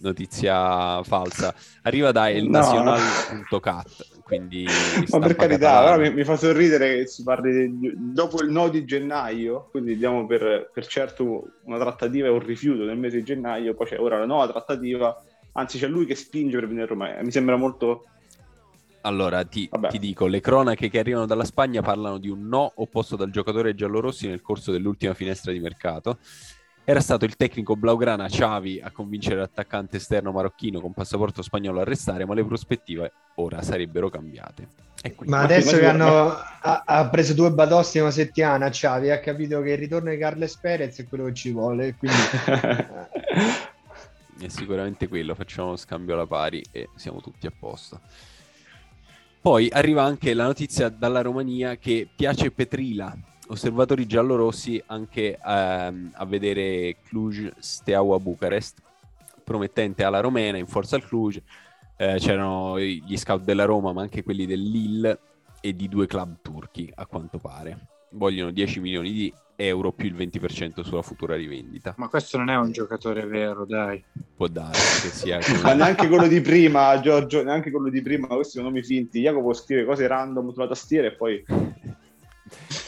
notizia 0.00 1.02
falsa. 1.02 1.54
Arriva 1.82 2.12
da 2.12 2.22
No. 2.22 2.28
elnacional.cat 2.28 4.16
quindi... 4.28 4.66
Ma 5.08 5.18
per 5.20 5.36
carità, 5.36 5.96
mi, 5.96 6.12
mi, 6.12 6.22
fa 6.22 6.36
sorridere 6.36 6.98
che 6.98 7.06
si 7.06 7.22
parli 7.22 7.78
di, 7.78 7.92
dopo 7.96 8.42
il 8.42 8.50
no 8.50 8.68
di 8.68 8.84
gennaio, 8.84 9.68
quindi 9.70 9.96
diamo 9.96 10.26
per, 10.26 10.70
per, 10.70 10.86
certo 10.86 11.52
una 11.64 11.78
trattativa 11.78 12.26
e 12.26 12.30
un 12.30 12.40
rifiuto 12.40 12.84
nel 12.84 12.98
mese 12.98 13.16
di 13.16 13.24
gennaio, 13.24 13.74
poi 13.74 13.86
c'è 13.86 13.98
ora 13.98 14.18
la 14.18 14.26
nuova 14.26 14.46
trattativa, 14.46 15.18
anzi 15.58 15.78
c'è 15.78 15.88
lui 15.88 16.06
che 16.06 16.14
spinge 16.14 16.58
per 16.58 16.66
venire 16.66 16.84
a 16.84 16.88
Roma, 16.88 17.22
mi 17.22 17.30
sembra 17.30 17.56
molto... 17.56 18.04
Allora, 19.02 19.44
ti, 19.44 19.68
ti, 19.88 19.98
dico, 19.98 20.26
le 20.26 20.40
cronache 20.40 20.90
che 20.90 20.98
arrivano 20.98 21.24
dalla 21.24 21.44
Spagna 21.44 21.82
parlano 21.82 22.18
di 22.18 22.28
un 22.28 22.46
no 22.46 22.72
opposto 22.76 23.16
dal 23.16 23.30
giocatore 23.30 23.74
giallorossi 23.74 24.26
nel 24.26 24.42
corso 24.42 24.72
dell'ultima 24.72 25.14
finestra 25.14 25.52
di 25.52 25.60
mercato 25.60 26.18
era 26.88 27.00
stato 27.00 27.26
il 27.26 27.36
tecnico 27.36 27.76
Blaugrana 27.76 28.26
Xavi 28.28 28.80
a 28.82 28.90
convincere 28.90 29.36
l'attaccante 29.36 29.98
esterno 29.98 30.32
marocchino 30.32 30.80
con 30.80 30.94
passaporto 30.94 31.42
spagnolo 31.42 31.80
a 31.80 31.84
restare, 31.84 32.24
ma 32.24 32.32
le 32.32 32.44
prospettive 32.44 33.12
ora 33.34 33.60
sarebbero 33.60 34.08
cambiate. 34.08 34.68
Ma 35.26 35.40
adesso 35.40 35.76
che 35.76 35.84
hanno, 35.84 36.28
ha, 36.30 36.84
ha, 36.86 37.08
preso 37.10 37.34
due 37.34 37.52
badosti 37.52 37.98
in 37.98 38.04
una 38.04 38.12
settimana, 38.12 38.70
Xavi 38.70 39.10
ha 39.10 39.20
capito 39.20 39.60
che 39.60 39.72
il 39.72 39.78
ritorno 39.78 40.08
di 40.08 40.16
Carles 40.16 40.56
Perez 40.56 40.98
è 40.98 41.06
quello 41.06 41.26
che 41.26 41.34
ci 41.34 41.50
vuole. 41.52 41.94
Quindi... 41.94 42.16
è 44.40 44.48
sicuramente 44.48 45.08
quello, 45.08 45.34
facciamo 45.34 45.70
lo 45.70 45.76
scambio 45.76 46.14
alla 46.14 46.26
pari 46.26 46.62
e 46.70 46.88
siamo 46.94 47.20
tutti 47.20 47.46
a 47.46 47.52
posto. 47.56 48.00
Poi 49.40 49.68
arriva 49.70 50.02
anche 50.02 50.34
la 50.34 50.44
notizia 50.44 50.88
dalla 50.88 51.22
Romania 51.22 51.76
che 51.76 52.08
piace 52.14 52.50
Petrila, 52.50 53.16
osservatori 53.48 54.06
giallorossi 54.06 54.82
anche 54.86 55.38
ehm, 55.42 56.10
a 56.14 56.24
vedere 56.26 56.96
Cluj 57.04 57.50
Steaua 57.58 58.18
Bucarest, 58.18 58.82
promettente 59.44 60.04
alla 60.04 60.20
romena 60.20 60.58
in 60.58 60.66
forza 60.66 60.96
al 60.96 61.04
Cluj. 61.04 61.40
Eh, 61.96 62.16
c'erano 62.18 62.78
gli 62.78 63.16
scout 63.16 63.42
della 63.42 63.64
Roma, 63.64 63.92
ma 63.92 64.02
anche 64.02 64.22
quelli 64.22 64.46
del 64.46 64.62
Lille 64.62 65.18
e 65.60 65.74
di 65.74 65.88
due 65.88 66.06
club 66.06 66.36
turchi, 66.42 66.90
a 66.94 67.06
quanto 67.06 67.38
pare. 67.38 67.86
Vogliono 68.10 68.50
10 68.50 68.80
milioni 68.80 69.12
di 69.12 69.32
euro 69.60 69.90
più 69.90 70.06
il 70.06 70.14
20% 70.14 70.82
sulla 70.82 71.02
futura 71.02 71.34
rivendita. 71.34 71.94
Ma 71.96 72.08
questo 72.08 72.36
non 72.36 72.48
è 72.48 72.56
un 72.56 72.70
giocatore 72.70 73.26
vero, 73.26 73.64
dai. 73.64 74.02
Può 74.36 74.46
darsi 74.46 75.08
che 75.08 75.14
sia. 75.14 75.38
Ma 75.62 75.72
neanche 75.74 76.06
quello 76.06 76.28
di 76.28 76.40
prima, 76.40 76.98
Giorgio, 77.00 77.42
neanche 77.42 77.70
quello 77.70 77.88
di 77.88 78.00
prima, 78.00 78.28
questi 78.28 78.58
sono 78.58 78.68
nomi 78.68 78.82
finti. 78.82 79.20
Jacopo 79.20 79.52
scrive 79.52 79.84
cose 79.84 80.06
random 80.06 80.52
sulla 80.52 80.68
tastiera 80.68 81.08
e 81.08 81.12
poi 81.12 81.44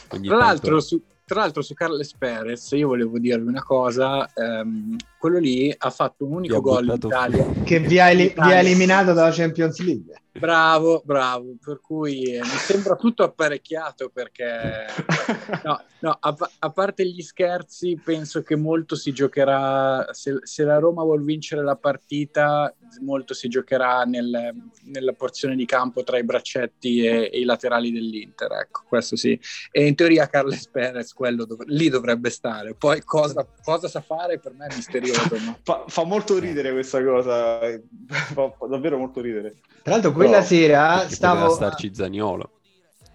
tra 0.07 0.37
l'altro, 0.37 0.79
su, 0.79 1.01
tra 1.25 1.41
l'altro, 1.41 1.61
su 1.61 1.73
Carles 1.73 2.13
Perez, 2.13 2.71
io 2.71 2.87
volevo 2.87 3.19
dirvi 3.19 3.47
una 3.47 3.63
cosa: 3.63 4.29
ehm, 4.33 4.95
quello 5.21 5.37
lì 5.37 5.71
ha 5.77 5.91
fatto 5.91 6.25
un 6.25 6.33
unico 6.33 6.59
gol 6.61 6.85
in 6.85 6.93
Italia. 6.95 7.45
Che 7.63 7.79
vi 7.79 7.99
ha, 7.99 8.11
vi 8.11 8.33
ha 8.35 8.57
eliminato 8.57 9.13
dalla 9.13 9.29
Champions 9.29 9.79
League. 9.79 10.19
Bravo, 10.33 11.01
bravo. 11.03 11.57
Per 11.63 11.81
cui 11.81 12.23
eh, 12.23 12.39
mi 12.39 12.47
sembra 12.47 12.95
tutto 12.95 13.23
apparecchiato 13.23 14.09
perché, 14.09 14.85
no, 15.63 15.83
no 15.99 16.17
a, 16.19 16.35
a, 16.59 16.69
parte 16.71 17.05
gli 17.05 17.21
scherzi, 17.21 17.99
penso 18.01 18.41
che 18.41 18.55
molto 18.55 18.95
si 18.95 19.11
giocherà. 19.11 20.07
Se, 20.13 20.39
se 20.43 20.63
la 20.63 20.79
Roma 20.79 21.03
vuol 21.03 21.23
vincere 21.23 21.63
la 21.63 21.75
partita, 21.75 22.73
molto 23.01 23.33
si 23.33 23.49
giocherà 23.49 24.03
nel, 24.03 24.55
nella 24.85 25.11
porzione 25.11 25.55
di 25.55 25.65
campo 25.65 26.01
tra 26.03 26.17
i 26.17 26.23
braccetti 26.23 27.05
e, 27.05 27.29
e, 27.31 27.39
i 27.39 27.43
laterali 27.43 27.91
dell'Inter. 27.91 28.53
Ecco, 28.53 28.83
questo 28.87 29.17
sì. 29.17 29.37
E 29.69 29.85
in 29.85 29.95
teoria 29.95 30.27
Carles 30.27 30.65
Perez 30.69 31.11
quello 31.11 31.43
dov- 31.43 31.65
lì 31.67 31.89
dovrebbe 31.89 32.29
stare. 32.29 32.73
Poi 32.73 33.01
cosa, 33.03 33.45
cosa, 33.61 33.89
sa 33.89 33.99
fare 33.99 34.39
per 34.39 34.53
me 34.53 34.67
è 34.67 34.75
misterioso. 34.75 35.10
No? 35.11 35.57
Fa, 35.63 35.85
fa, 35.87 36.03
molto 36.03 36.37
ridere 36.39 36.71
questa 36.71 37.03
cosa, 37.03 37.59
fa, 38.07 38.51
fa 38.57 38.67
davvero 38.67 38.97
molto 38.97 39.21
ridere. 39.21 39.55
Tra 39.83 39.93
l'altro 39.93 40.11
quella 40.11 40.37
Però, 40.37 40.43
sera 40.43 41.09
stavo... 41.09 41.49
starci 41.49 41.93
Zaniolo. 41.93 42.51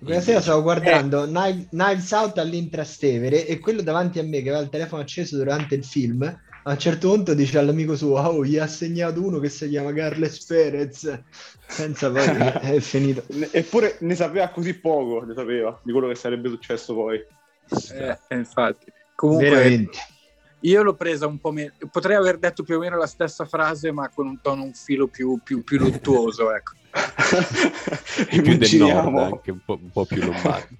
Quella 0.03 0.21
sera 0.21 0.41
stavo 0.41 0.63
guardando 0.63 1.25
eh. 1.25 1.67
Knives 1.71 2.11
Out 2.11 2.39
all'Intrastevere 2.39 3.47
e 3.47 3.59
quello 3.59 3.83
davanti 3.83 4.19
a 4.19 4.23
me 4.23 4.43
che 4.43 4.49
aveva 4.49 4.63
il 4.63 4.69
telefono 4.69 5.03
acceso 5.03 5.37
durante 5.37 5.75
il 5.75 5.85
film 5.85 6.23
a 6.23 6.73
un 6.73 6.79
certo 6.79 7.09
punto 7.09 7.33
dice 7.33 7.59
all'amico 7.59 7.97
suo 7.97 8.19
oh 8.19 8.45
gli 8.45 8.59
ha 8.59 8.67
segnato 8.67 9.25
uno 9.25 9.39
che 9.39 9.49
si 9.49 9.69
chiama 9.69 9.93
Carles 9.93 10.45
Perez 10.45 11.23
senza 11.67 12.11
poi 12.11 12.25
è 12.75 12.81
finito 12.81 13.23
eppure 13.53 13.97
ne 14.01 14.15
sapeva 14.17 14.49
così 14.49 14.75
poco 14.75 15.25
ne 15.25 15.33
sapeva 15.35 15.81
di 15.83 15.93
quello 15.93 16.09
che 16.09 16.17
sarebbe 16.17 16.49
successo 16.49 16.93
poi 16.93 17.25
eh, 17.93 18.19
infatti 18.35 18.93
comunque 19.15 19.49
Veramente. 19.49 19.99
Io 20.61 20.83
l'ho 20.83 20.95
presa 20.95 21.27
un 21.27 21.39
po' 21.39 21.53
meno, 21.53 21.73
potrei 21.91 22.17
aver 22.17 22.39
detto 22.39 22.63
più 22.63 22.77
o 22.77 22.79
meno 22.79 22.97
la 22.97 23.07
stessa 23.07 23.45
frase, 23.45 23.93
ma 23.93 24.09
con 24.09 24.27
un 24.27 24.41
tono 24.41 24.63
un 24.63 24.73
filo 24.73 25.07
più, 25.07 25.39
più, 25.43 25.63
più 25.63 25.79
luttuoso, 25.79 26.55
ecco. 26.55 26.73
più 28.31 28.57
del 28.57 28.77
nord, 28.79 29.17
anche 29.17 29.51
un 29.51 29.61
po', 29.65 29.79
un 29.81 29.91
po 29.91 30.05
più 30.07 30.23
lombardo. 30.23 30.75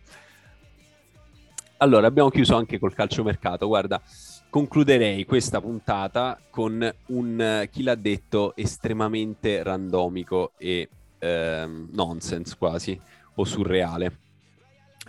Allora, 1.79 2.07
abbiamo 2.07 2.31
chiuso 2.31 2.57
anche 2.57 2.79
col 2.79 2.95
calciomercato. 2.95 3.67
Guarda, 3.67 4.01
concluderei 4.49 5.27
questa 5.27 5.61
puntata 5.61 6.41
con 6.49 6.95
un 7.07 7.69
chi 7.71 7.83
l'ha 7.83 7.95
detto 7.95 8.57
estremamente 8.57 9.63
randomico 9.63 10.53
e 10.57 10.89
ehm, 11.19 11.89
nonsense 11.93 12.57
quasi 12.59 12.99
o 13.35 13.45
surreale. 13.45 14.19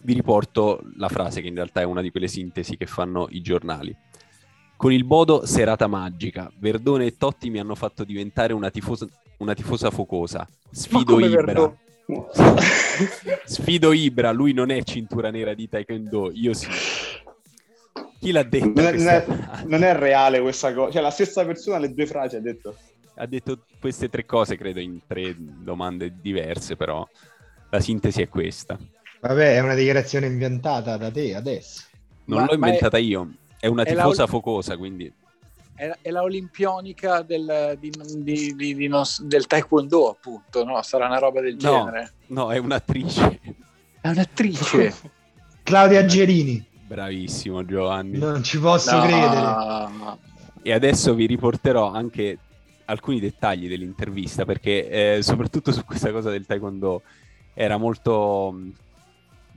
Vi 0.03 0.13
riporto 0.13 0.81
la 0.97 1.07
frase 1.07 1.41
che 1.41 1.47
in 1.47 1.55
realtà 1.55 1.81
è 1.81 1.85
una 1.85 2.01
di 2.01 2.11
quelle 2.11 2.27
sintesi 2.27 2.75
che 2.75 2.85
fanno 2.85 3.27
i 3.29 3.41
giornali. 3.41 3.95
Con 4.77 4.93
il 4.93 5.03
Bodo 5.05 5.45
serata 5.47 5.87
magica. 5.87 6.51
Verdone 6.55 7.07
e 7.07 7.17
Totti 7.17 7.49
mi 7.49 7.59
hanno 7.59 7.73
fatto 7.73 8.03
diventare 8.03 8.53
una 8.53 8.69
tifosa, 8.69 9.07
una 9.37 9.55
tifosa 9.55 9.89
focosa. 9.89 10.47
Sfido 10.69 11.19
Ibra. 11.19 11.75
Sfido 13.43 13.91
Ibra, 13.91 14.31
lui 14.31 14.53
non 14.53 14.69
è 14.69 14.83
cintura 14.83 15.31
nera 15.31 15.55
di 15.55 15.67
Taekwondo, 15.67 16.31
io 16.31 16.53
sì. 16.53 16.67
Chi 18.19 18.31
l'ha 18.31 18.43
detto? 18.43 18.81
Non 18.81 19.07
è, 19.07 19.25
non 19.65 19.83
è, 19.83 19.95
reale 19.95 20.39
questa 20.41 20.71
cosa. 20.73 20.91
Cioè, 20.91 21.01
la 21.01 21.11
stessa 21.11 21.43
persona 21.43 21.79
le 21.79 21.93
due 21.93 22.05
frasi 22.05 22.35
ha 22.35 22.41
detto. 22.41 22.75
Ha 23.15 23.25
detto 23.25 23.63
queste 23.79 24.09
tre 24.09 24.25
cose, 24.25 24.57
credo, 24.57 24.79
in 24.79 24.99
tre 25.07 25.35
domande 25.37 26.13
diverse, 26.21 26.75
però 26.75 27.07
la 27.71 27.79
sintesi 27.79 28.21
è 28.21 28.29
questa. 28.29 28.77
Vabbè, 29.21 29.55
è 29.55 29.59
una 29.59 29.73
dichiarazione 29.73 30.27
inventata 30.27 30.97
da 30.97 31.09
te 31.09 31.33
adesso. 31.33 31.85
Non 32.25 32.41
ma, 32.41 32.45
l'ho 32.45 32.53
inventata 32.53 32.97
è... 32.97 33.01
io. 33.01 33.31
È 33.67 33.69
una 33.69 33.83
tifosa 33.83 34.23
la... 34.23 34.27
focosa, 34.27 34.77
quindi... 34.77 35.11
È, 35.75 35.91
è 36.01 36.09
la 36.09 36.23
olimpionica 36.23 37.21
del, 37.21 37.77
di, 37.79 37.91
di, 38.17 38.55
di, 38.55 38.75
di 38.75 38.87
non, 38.87 39.03
del 39.19 39.45
taekwondo, 39.45 40.09
appunto, 40.09 40.63
no? 40.63 40.81
Sarà 40.81 41.05
una 41.05 41.19
roba 41.19 41.41
del 41.41 41.57
no, 41.59 41.59
genere. 41.59 42.13
No, 42.27 42.51
è 42.51 42.57
un'attrice. 42.57 43.39
È 44.01 44.09
un'attrice. 44.09 44.93
Claudia 45.61 46.05
Gerini. 46.05 46.65
Bravissimo 46.87 47.65
Giovanni. 47.65 48.17
Non 48.17 48.41
ci 48.41 48.57
posso 48.59 48.95
no. 48.95 49.01
credere. 49.03 50.17
E 50.63 50.73
adesso 50.73 51.13
vi 51.13 51.25
riporterò 51.25 51.91
anche 51.91 52.39
alcuni 52.85 53.19
dettagli 53.19 53.67
dell'intervista, 53.67 54.45
perché 54.45 55.17
eh, 55.17 55.21
soprattutto 55.21 55.71
su 55.71 55.83
questa 55.83 56.11
cosa 56.11 56.29
del 56.29 56.45
taekwondo 56.45 57.01
era 57.53 57.77
molto 57.77 58.55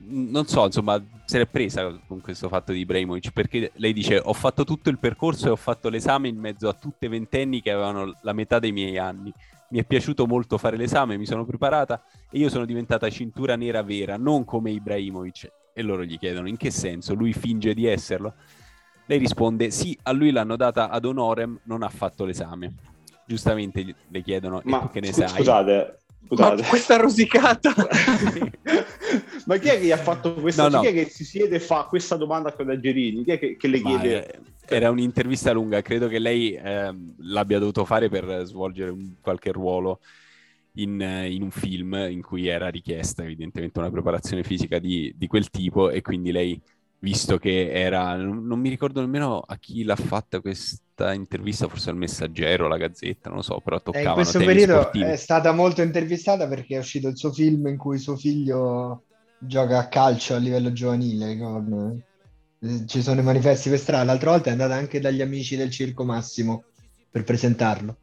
non 0.07 0.45
so, 0.47 0.65
insomma, 0.65 1.03
se 1.25 1.37
l'è 1.37 1.47
presa 1.47 1.99
con 2.07 2.21
questo 2.21 2.47
fatto 2.47 2.71
di 2.71 2.79
Ibrahimovic 2.79 3.31
perché 3.31 3.71
lei 3.75 3.93
dice 3.93 4.21
ho 4.23 4.33
fatto 4.33 4.63
tutto 4.63 4.89
il 4.89 4.99
percorso 4.99 5.47
e 5.47 5.49
ho 5.51 5.55
fatto 5.55 5.89
l'esame 5.89 6.27
in 6.27 6.37
mezzo 6.37 6.67
a 6.67 6.73
tutte 6.73 7.07
ventenni 7.07 7.61
che 7.61 7.71
avevano 7.71 8.17
la 8.21 8.33
metà 8.33 8.59
dei 8.59 8.71
miei 8.71 8.97
anni. 8.97 9.33
Mi 9.69 9.79
è 9.79 9.85
piaciuto 9.85 10.27
molto 10.27 10.57
fare 10.57 10.75
l'esame, 10.75 11.17
mi 11.17 11.25
sono 11.25 11.45
preparata 11.45 12.03
e 12.29 12.37
io 12.37 12.49
sono 12.49 12.65
diventata 12.65 13.09
cintura 13.09 13.55
nera 13.55 13.81
vera, 13.83 14.17
non 14.17 14.43
come 14.43 14.71
Ibrahimovic. 14.71 15.51
E 15.73 15.81
loro 15.81 16.03
gli 16.03 16.17
chiedono 16.19 16.49
in 16.49 16.57
che 16.57 16.71
senso, 16.71 17.13
lui 17.13 17.31
finge 17.31 17.73
di 17.73 17.85
esserlo? 17.85 18.33
Lei 19.05 19.17
risponde 19.17 19.71
sì, 19.71 19.97
a 20.03 20.11
lui 20.11 20.31
l'hanno 20.31 20.57
data 20.57 20.89
ad 20.89 21.05
honorem, 21.05 21.59
non 21.63 21.83
ha 21.83 21.89
fatto 21.89 22.25
l'esame. 22.25 22.73
Giustamente 23.25 23.95
le 24.07 24.21
chiedono 24.21 24.61
Ma 24.65 24.89
che 24.89 24.99
ne 24.99 25.13
sc- 25.13 25.25
sai? 25.25 25.37
Scusate, 25.37 26.00
Scusate. 26.25 26.61
Ma 26.61 26.67
questa 26.67 26.97
rosicata. 26.97 27.73
Ma 29.45 29.57
chi 29.57 29.67
è 29.67 29.79
che 29.79 29.85
gli 29.85 29.91
ha 29.91 29.97
fatto 29.97 30.33
questa? 30.35 30.69
No, 30.69 30.77
no. 30.77 30.81
Chi 30.81 30.87
è 30.87 30.93
che 30.93 31.09
si 31.09 31.25
siede 31.25 31.57
e 31.57 31.59
fa 31.59 31.85
questa 31.85 32.15
domanda 32.15 32.49
a 32.49 32.53
quella 32.53 32.79
Gerini? 32.79 33.23
Chi 33.23 33.31
è 33.31 33.39
che, 33.39 33.57
che 33.57 33.67
le 33.67 33.81
chiede? 33.81 34.25
È, 34.25 34.39
era 34.75 34.89
un'intervista 34.89 35.51
lunga, 35.51 35.81
credo 35.81 36.07
che 36.07 36.19
lei 36.19 36.53
eh, 36.53 36.95
l'abbia 37.17 37.59
dovuto 37.59 37.83
fare 37.83 38.07
per 38.07 38.43
svolgere 38.45 38.91
un, 38.91 39.15
qualche 39.19 39.51
ruolo 39.51 39.99
in, 40.75 41.01
in, 41.01 41.41
un 41.41 41.51
film 41.51 41.93
in 42.09 42.21
cui 42.21 42.47
era 42.47 42.69
richiesta 42.69 43.23
evidentemente 43.23 43.79
una 43.79 43.91
preparazione 43.91 44.43
fisica 44.43 44.79
di, 44.79 45.13
di 45.17 45.27
quel 45.27 45.49
tipo 45.49 45.89
e 45.89 46.01
quindi 46.01 46.31
lei 46.31 46.61
visto 47.01 47.37
che 47.37 47.71
era, 47.71 48.15
non, 48.15 48.45
non, 48.45 48.59
mi 48.59 48.69
ricordo 48.69 49.01
nemmeno 49.01 49.39
a 49.39 49.57
chi 49.57 49.83
l'ha 49.83 49.95
fatta 49.95 50.39
questa 50.39 51.13
intervista, 51.13 51.67
forse 51.67 51.89
al 51.89 51.97
Messaggero, 51.97 52.65
alla 52.65 52.77
Gazzetta, 52.77 53.29
non 53.29 53.39
lo 53.39 53.43
so, 53.43 53.59
però 53.63 53.81
toccava. 53.81 54.05
Eh, 54.05 54.07
in 54.09 54.13
questo 54.13 54.39
periodo 54.39 54.79
sportivi. 54.81 55.05
è 55.05 55.15
stata 55.15 55.51
molto 55.51 55.81
intervistata 55.81 56.47
perché 56.47 56.75
è 56.75 56.79
uscito 56.79 57.07
il 57.07 57.17
suo 57.17 57.31
film 57.31 57.67
in 57.67 57.77
cui 57.77 57.97
suo 57.97 58.15
figlio 58.15 59.05
gioca 59.39 59.79
a 59.79 59.87
calcio 59.87 60.35
a 60.35 60.37
livello 60.37 60.71
giovanile. 60.71 61.37
Con... 61.37 62.01
Eh, 62.59 62.85
ci 62.85 63.01
sono 63.01 63.19
i 63.19 63.23
manifesti 63.23 63.69
per 63.69 63.79
strada. 63.79 64.03
L'altra 64.03 64.31
volta 64.31 64.49
è 64.49 64.51
andata 64.51 64.75
anche 64.75 64.99
dagli 64.99 65.21
amici 65.21 65.55
del 65.55 65.71
Circo 65.71 66.05
Massimo 66.05 66.65
per 67.09 67.23
presentarlo. 67.23 67.97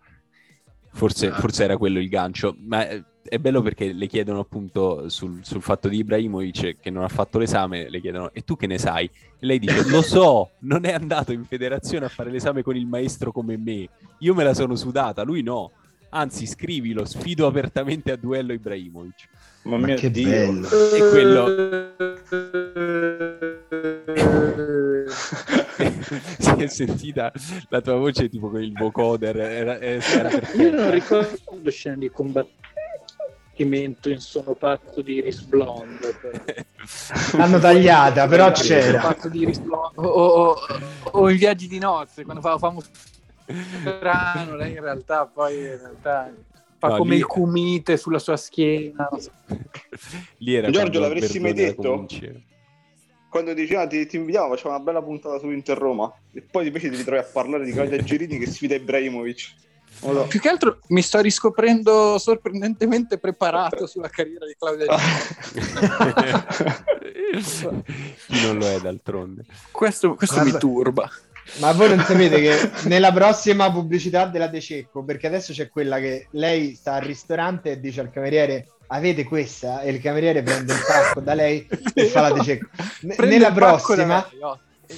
Forse, 0.91 1.31
forse 1.31 1.63
era 1.63 1.77
quello 1.77 2.01
il 2.01 2.09
gancio, 2.09 2.57
ma 2.59 2.89
eh, 2.89 3.05
è 3.29 3.39
bello 3.39 3.63
perché 3.63 3.93
le 3.93 4.07
chiedono 4.07 4.41
appunto 4.41 5.09
sul, 5.09 5.41
sul, 5.43 5.63
fatto 5.63 5.89
di 5.89 5.99
Ibrahimovic 5.99 6.77
che 6.81 6.91
non 6.91 7.05
ha 7.05 7.09
fatto 7.09 7.39
l'esame, 7.39 7.89
le 7.89 8.01
chiedono 8.01 8.31
e 8.33 8.43
tu 8.43 8.57
che 8.57 8.67
ne 8.67 8.79
sai? 8.79 9.05
E 9.05 9.47
lei 9.47 9.59
dice 9.59 9.89
lo 9.89 10.03
so, 10.03 10.51
non 10.61 10.85
è 10.85 10.93
andato 10.93 11.33
in 11.33 11.45
federazione 11.45 12.07
a 12.07 12.09
fare 12.09 12.31
l'esame 12.31 12.63
con 12.63 12.77
il 12.77 12.87
maestro 12.87 13.31
come 13.33 13.57
me, 13.57 13.89
io 14.19 14.35
me 14.35 14.45
la 14.45 14.55
sono 14.55 14.75
sudata, 14.75 15.23
lui 15.23 15.43
no. 15.43 15.73
Anzi, 16.11 16.47
scrivilo, 16.47 17.05
sfido 17.05 17.47
apertamente 17.47 18.11
a 18.11 18.17
duello 18.17 18.55
Ibrahimovic. 18.55 19.29
Ma, 19.65 19.77
Ma 19.77 19.93
che 19.95 20.11
Dio. 20.11 20.29
bello. 20.29 20.69
E 20.69 21.11
quello... 21.11 21.47
si 26.39 26.51
è 26.57 26.67
sentita 26.67 27.33
la 27.69 27.81
tua 27.83 27.97
voce 27.97 28.31
tipo 28.31 28.49
con 28.49 28.63
il 28.63 28.73
vocoder. 28.73 29.37
Era, 29.37 29.79
era 29.79 30.31
Io 30.57 30.75
non 30.75 30.91
ricordo 30.91 31.71
scene 31.71 31.99
di 31.99 32.11
combattimento 32.11 32.68
in 33.63 33.95
sono 34.19 34.55
pazzo 34.55 35.03
di 35.03 35.15
Iris 35.15 35.41
Blonde. 35.43 36.17
L'hanno 37.37 37.59
tagliata, 37.59 38.27
però 38.27 38.51
c'era. 38.53 39.01
Pazzo 39.01 39.29
di 39.29 39.41
Iris 39.41 39.59
Blonde. 39.59 40.01
O, 40.01 40.07
o, 40.07 40.57
o, 41.13 41.31
in 41.31 41.37
Viaggi 41.37 41.67
di 41.67 41.79
nozze, 41.79 42.25
quando 42.25 42.41
fa 42.41 42.59
famoso 42.59 42.89
strano, 43.81 44.57
lei 44.57 44.73
in 44.73 44.81
realtà 44.81 45.27
poi 45.27 45.57
in 45.57 45.79
realtà 45.79 46.33
fa 46.79 46.89
no, 46.89 46.97
come 46.97 47.15
lì... 47.15 47.17
il 47.19 47.27
cumite 47.27 47.97
sulla 47.97 48.19
sua 48.19 48.37
schiena. 48.37 49.09
So. 49.17 49.31
Giorgio, 50.71 51.01
l'avresti 51.01 51.41
mai 51.41 51.55
detto? 51.55 52.07
Quando 53.29 53.53
diceva 53.53 53.87
ti, 53.87 54.07
ti 54.07 54.17
invitiamo, 54.17 54.49
facciamo 54.55 54.75
una 54.75 54.83
bella 54.83 55.03
puntata 55.03 55.39
su 55.39 55.51
Inter 55.51 55.77
Roma 55.77 56.11
e 56.33 56.41
poi 56.41 56.67
invece 56.67 56.89
ti 56.89 56.97
ritrovi 56.97 57.21
a 57.21 57.25
parlare 57.25 57.65
di 57.65 57.73
Claudia 57.73 58.03
Girini 58.03 58.39
che 58.39 58.47
sfida 58.47 58.75
Ibrahimovic. 58.75 59.67
No. 60.01 60.27
Più 60.27 60.41
che 60.41 60.49
altro 60.49 60.79
mi 60.89 61.03
sto 61.03 61.21
riscoprendo 61.21 62.19
sorprendentemente 62.19 63.19
preparato 63.19 63.87
sulla 63.87 64.09
carriera 64.09 64.47
di 64.47 64.55
Claudia. 64.59 64.97
Chi 68.27 68.47
non 68.47 68.59
lo 68.59 68.67
è 68.67 68.81
d'altronde. 68.81 69.45
Questo, 69.71 70.15
questo 70.15 70.43
mi 70.45 70.53
turba. 70.57 71.11
Ma 71.57 71.73
voi 71.73 71.89
non 71.89 72.05
sapete 72.05 72.41
che 72.41 72.71
nella 72.85 73.13
prossima 73.13 73.73
pubblicità 73.73 74.27
della 74.27 74.49
De 74.49 74.61
Cecco, 74.61 75.03
perché 75.03 75.27
adesso 75.27 75.53
c'è 75.53 75.69
quella 75.69 75.99
che 75.99 76.29
lei 76.33 76.75
sta 76.75 76.95
al 76.95 77.03
ristorante 77.03 77.73
e 77.73 77.81
dice 77.81 78.01
al 78.01 78.11
cameriere 78.11 78.69
avete 78.89 79.25
questa 79.25 79.81
e 79.81 79.91
il 79.91 80.01
cameriere 80.01 80.43
prende 80.43 80.73
il 80.73 80.81
pacco 80.87 81.21
da 81.21 81.35
lei 81.35 81.67
e 81.95 82.07
fa 82.07 82.21
la 82.21 82.33
De 82.33 82.43
Cecco. 82.43 82.69
N- 83.03 83.15
nella 83.27 83.53
prossima 83.53 84.27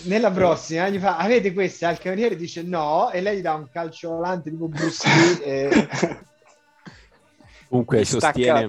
nella 0.05 0.31
prossima 0.31 0.89
gli 0.89 0.99
fa 0.99 1.17
avete 1.17 1.53
questa 1.53 1.91
il 1.91 1.99
cameriere 1.99 2.37
dice 2.37 2.63
no 2.63 3.11
e 3.11 3.21
lei 3.21 3.39
gli 3.39 3.43
dà 3.43 3.55
un 3.55 3.69
calcio 3.71 4.11
volante 4.11 4.51
tipo 4.51 4.69
Bruce 4.69 5.09
Lee 5.09 5.43
e... 5.45 5.89
comunque 7.69 8.05
sostiene, 8.05 8.69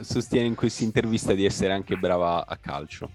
sostiene 0.00 0.46
in 0.46 0.54
questa 0.54 0.84
intervista 0.84 1.34
di 1.34 1.44
essere 1.44 1.72
anche 1.72 1.96
brava 1.96 2.46
a 2.46 2.56
calcio 2.56 3.10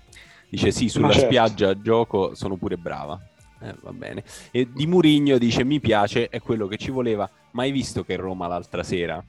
Dice 0.52 0.72
sì, 0.72 0.90
sulla 0.90 1.12
certo. 1.12 1.28
spiaggia 1.28 1.70
a 1.70 1.82
gioco 1.82 2.36
sono 2.36 2.58
pure 2.58 2.76
brava. 2.76 3.18
Eh, 3.62 3.74
va 3.84 3.94
bene. 3.94 4.22
E 4.52 4.68
di 4.70 4.86
Murigno 4.86 5.38
dice 5.38 5.64
mi 5.64 5.80
piace, 5.80 6.28
è 6.28 6.42
quello 6.42 6.68
che 6.68 6.76
ci 6.76 6.92
voleva, 6.92 7.30
ma 7.52 7.62
hai 7.62 7.72
visto 7.72 8.04
che 8.04 8.18
Roma 8.18 8.48
l'altra 8.48 8.84
sera? 8.84 9.24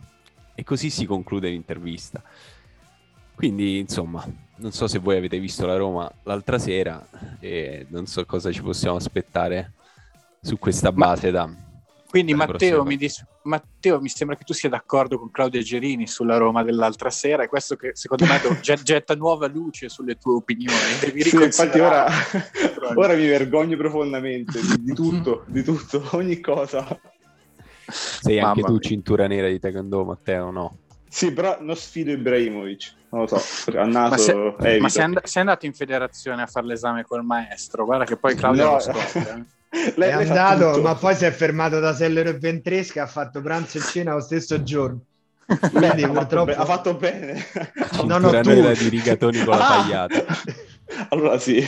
E 0.52 0.64
così 0.64 0.90
si 0.90 1.06
conclude 1.06 1.48
l'intervista. 1.48 2.20
Quindi, 3.36 3.78
insomma, 3.78 4.26
non 4.62 4.72
so 4.72 4.86
se 4.86 4.98
voi 4.98 5.16
avete 5.16 5.38
visto 5.38 5.66
la 5.66 5.76
Roma 5.76 6.10
l'altra 6.22 6.58
sera 6.58 7.04
e 7.40 7.86
non 7.90 8.06
so 8.06 8.24
cosa 8.24 8.52
ci 8.52 8.62
possiamo 8.62 8.96
aspettare 8.96 9.72
su 10.40 10.58
questa 10.58 10.92
base 10.92 11.30
ma... 11.30 11.32
da 11.32 11.70
quindi 12.12 12.34
Matteo 12.34 12.84
mi, 12.84 12.98
dis- 12.98 13.24
Matteo 13.44 13.98
mi, 13.98 14.10
sembra 14.10 14.36
che 14.36 14.44
tu 14.44 14.52
sia 14.52 14.68
d'accordo 14.68 15.18
con 15.18 15.30
Claudia 15.30 15.62
Gerini 15.62 16.06
sulla 16.06 16.36
Roma 16.36 16.62
dell'altra 16.62 17.08
sera 17.08 17.42
e 17.42 17.48
questo 17.48 17.74
che 17.74 17.92
secondo 17.94 18.26
me 18.26 18.38
getta 18.60 19.14
nuova 19.14 19.46
luce 19.46 19.88
sulle 19.88 20.16
tue 20.16 20.34
opinioni. 20.34 20.76
Devi 21.00 21.22
sì, 21.22 21.42
infatti 21.42 21.80
ora, 21.80 22.06
ora, 22.96 23.14
mi 23.14 23.26
vergogno 23.26 23.78
profondamente 23.78 24.60
di, 24.60 24.82
di, 24.82 24.92
tutto, 24.92 25.44
di 25.48 25.62
tutto, 25.62 26.06
ogni 26.12 26.38
cosa. 26.40 26.86
Sei 27.86 28.36
Mamma 28.36 28.48
anche 28.48 28.62
tu 28.62 28.72
mia. 28.72 28.80
cintura 28.80 29.26
nera 29.26 29.48
di 29.48 29.58
taekwondo 29.58 30.04
Matteo, 30.04 30.50
no? 30.50 30.76
Sì, 31.12 31.30
però 31.30 31.58
non 31.60 31.76
sfido 31.76 32.10
Ibrahimovic, 32.10 32.94
non 33.10 33.20
lo 33.20 33.26
so, 33.26 33.76
a 33.78 33.84
naso 33.84 34.08
ma, 34.08 34.16
se, 34.16 34.78
ma 34.78 34.88
sei, 34.88 35.02
and- 35.02 35.22
sei, 35.24 35.42
andato 35.42 35.66
in 35.66 35.74
federazione 35.74 36.40
a 36.40 36.46
fare 36.46 36.66
l'esame 36.66 37.04
col 37.04 37.22
maestro, 37.22 37.84
guarda 37.84 38.06
che 38.06 38.16
poi 38.16 38.34
Claudia 38.34 38.64
no. 38.64 38.72
lo 38.72 38.78
scopre. 38.80 39.44
Eh. 39.68 39.92
Lei, 39.96 40.08
è 40.08 40.12
andato, 40.12 40.80
ma 40.80 40.94
poi 40.94 41.14
si 41.14 41.26
è 41.26 41.30
fermato 41.30 41.80
da 41.80 41.94
Sellero 41.94 42.30
e 42.30 42.38
Ventresca, 42.38 43.02
ha 43.02 43.06
fatto 43.06 43.42
pranzo 43.42 43.76
e 43.76 43.82
cena 43.82 44.14
lo 44.14 44.20
stesso 44.20 44.62
giorno. 44.62 45.02
Quindi, 45.70 46.06
purtroppo 46.06 46.52
ha 46.52 46.64
fatto 46.64 46.94
bene. 46.94 47.44
Non 48.06 48.24
ho 48.24 48.40
tu. 48.40 48.50
di 48.50 48.88
rigatoni 48.88 49.44
con 49.44 49.58
la 49.58 49.68
ah! 49.68 49.82
tagliata. 49.82 50.24
allora 51.10 51.38
sì. 51.38 51.62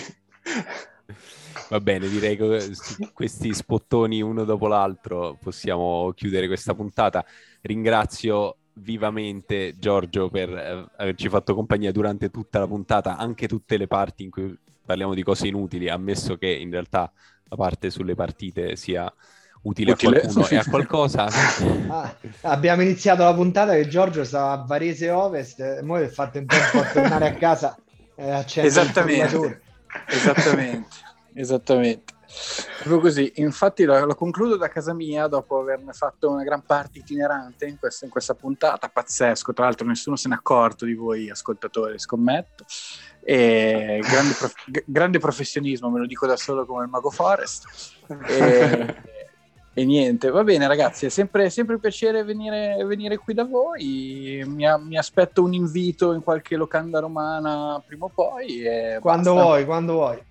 Va 1.69 1.81
bene, 1.81 2.09
direi 2.09 2.39
che 2.39 2.73
questi 3.13 3.53
spottoni 3.53 4.23
uno 4.23 4.45
dopo 4.45 4.69
l'altro 4.69 5.37
possiamo 5.39 6.13
chiudere 6.15 6.47
questa 6.47 6.75
puntata. 6.75 7.23
Ringrazio 7.61 8.57
vivamente 8.75 9.75
Giorgio 9.79 10.29
per 10.29 10.51
eh, 10.51 10.87
averci 10.97 11.29
fatto 11.29 11.55
compagnia 11.55 11.93
durante 11.93 12.31
tutta 12.31 12.59
la 12.59 12.67
puntata, 12.67 13.17
anche 13.17 13.47
tutte 13.47 13.77
le 13.77 13.87
parti 13.87 14.25
in 14.25 14.31
cui 14.31 14.57
parliamo 14.85 15.15
di 15.15 15.23
cose 15.23 15.47
inutili, 15.47 15.89
ammesso 15.89 16.37
che 16.37 16.49
in 16.49 16.71
realtà 16.71 17.11
la 17.49 17.57
parte 17.57 17.91
sulle 17.91 18.15
partite 18.15 18.77
sia 18.77 19.13
utile, 19.63 19.93
utile. 19.93 20.17
a 20.17 20.21
qualcuno 20.21 20.49
e 20.49 20.57
a 20.57 20.65
qualcosa. 20.65 21.29
Ah, 21.87 22.17
abbiamo 22.43 22.83
iniziato 22.83 23.23
la 23.23 23.35
puntata 23.35 23.75
che 23.75 23.87
Giorgio 23.87 24.25
stava 24.25 24.53
a 24.53 24.65
Varese 24.65 25.11
Ovest, 25.11 25.61
e 25.61 25.83
poi 25.85 26.05
è 26.05 26.09
fatto 26.09 26.39
in 26.39 26.47
tempo 26.47 26.79
a 26.79 26.91
tornare 26.91 27.29
a 27.29 27.35
casa 27.35 27.77
e 28.17 28.31
accendere 28.31 28.81
Esattamente. 28.81 29.63
Esattamente. 30.09 30.89
Esattamente. 31.35 32.14
Proprio 32.79 33.01
così, 33.01 33.33
infatti 33.37 33.85
lo, 33.85 34.05
lo, 34.05 34.15
concludo 34.15 34.57
da 34.57 34.69
casa 34.69 34.93
mia 34.93 35.27
dopo 35.27 35.59
averne 35.59 35.93
fatto 35.93 36.31
una 36.31 36.43
gran 36.43 36.63
parte 36.63 36.99
itinerante 36.99 37.67
in 37.67 37.79
questa, 37.79 38.05
in 38.05 38.11
questa 38.11 38.35
puntata, 38.35 38.89
pazzesco, 38.89 39.53
tra 39.53 39.65
l'altro 39.65 39.87
nessuno 39.87 40.17
se 40.17 40.29
n'è 40.29 40.35
accorto 40.35 40.85
di 40.85 40.95
voi 40.95 41.31
ascoltatori, 41.31 41.99
scommetto. 41.99 42.65
E 43.23 44.01
grande, 44.03 44.35
prof- 44.35 44.83
grande, 44.85 45.19
professionismo, 45.19 45.89
me 45.89 46.01
lo 46.01 46.07
dico 46.07 46.27
da 46.27 46.37
solo 46.37 46.67
come 46.67 46.85
il 46.85 46.91
Mago 46.91 47.11
Forest. 47.11 47.67
E, 48.27 48.95
e 49.73 49.85
niente, 49.85 50.31
va 50.31 50.45
bene 50.45 50.67
ragazzi, 50.67 51.07
è 51.07 51.09
sempre, 51.09 51.49
sempre 51.49 51.77
un 51.77 51.81
piacere 51.81 52.23
venire, 52.23 52.85
venire, 52.85 53.17
qui 53.17 53.33
da 53.33 53.45
voi. 53.45 54.45
Mi, 54.47 54.67
mi, 54.81 54.99
aspetto 54.99 55.43
un 55.43 55.55
invito 55.55 56.13
in 56.13 56.23
qualche 56.23 56.57
locanda 56.57 57.01
romana 57.01 57.83
prima 57.87 58.05
o 58.05 58.11
poi. 58.11 58.63
quando 59.01 59.33
basta. 59.33 59.49
vuoi, 59.49 59.65
quando 59.65 59.93
vuoi. 59.95 60.23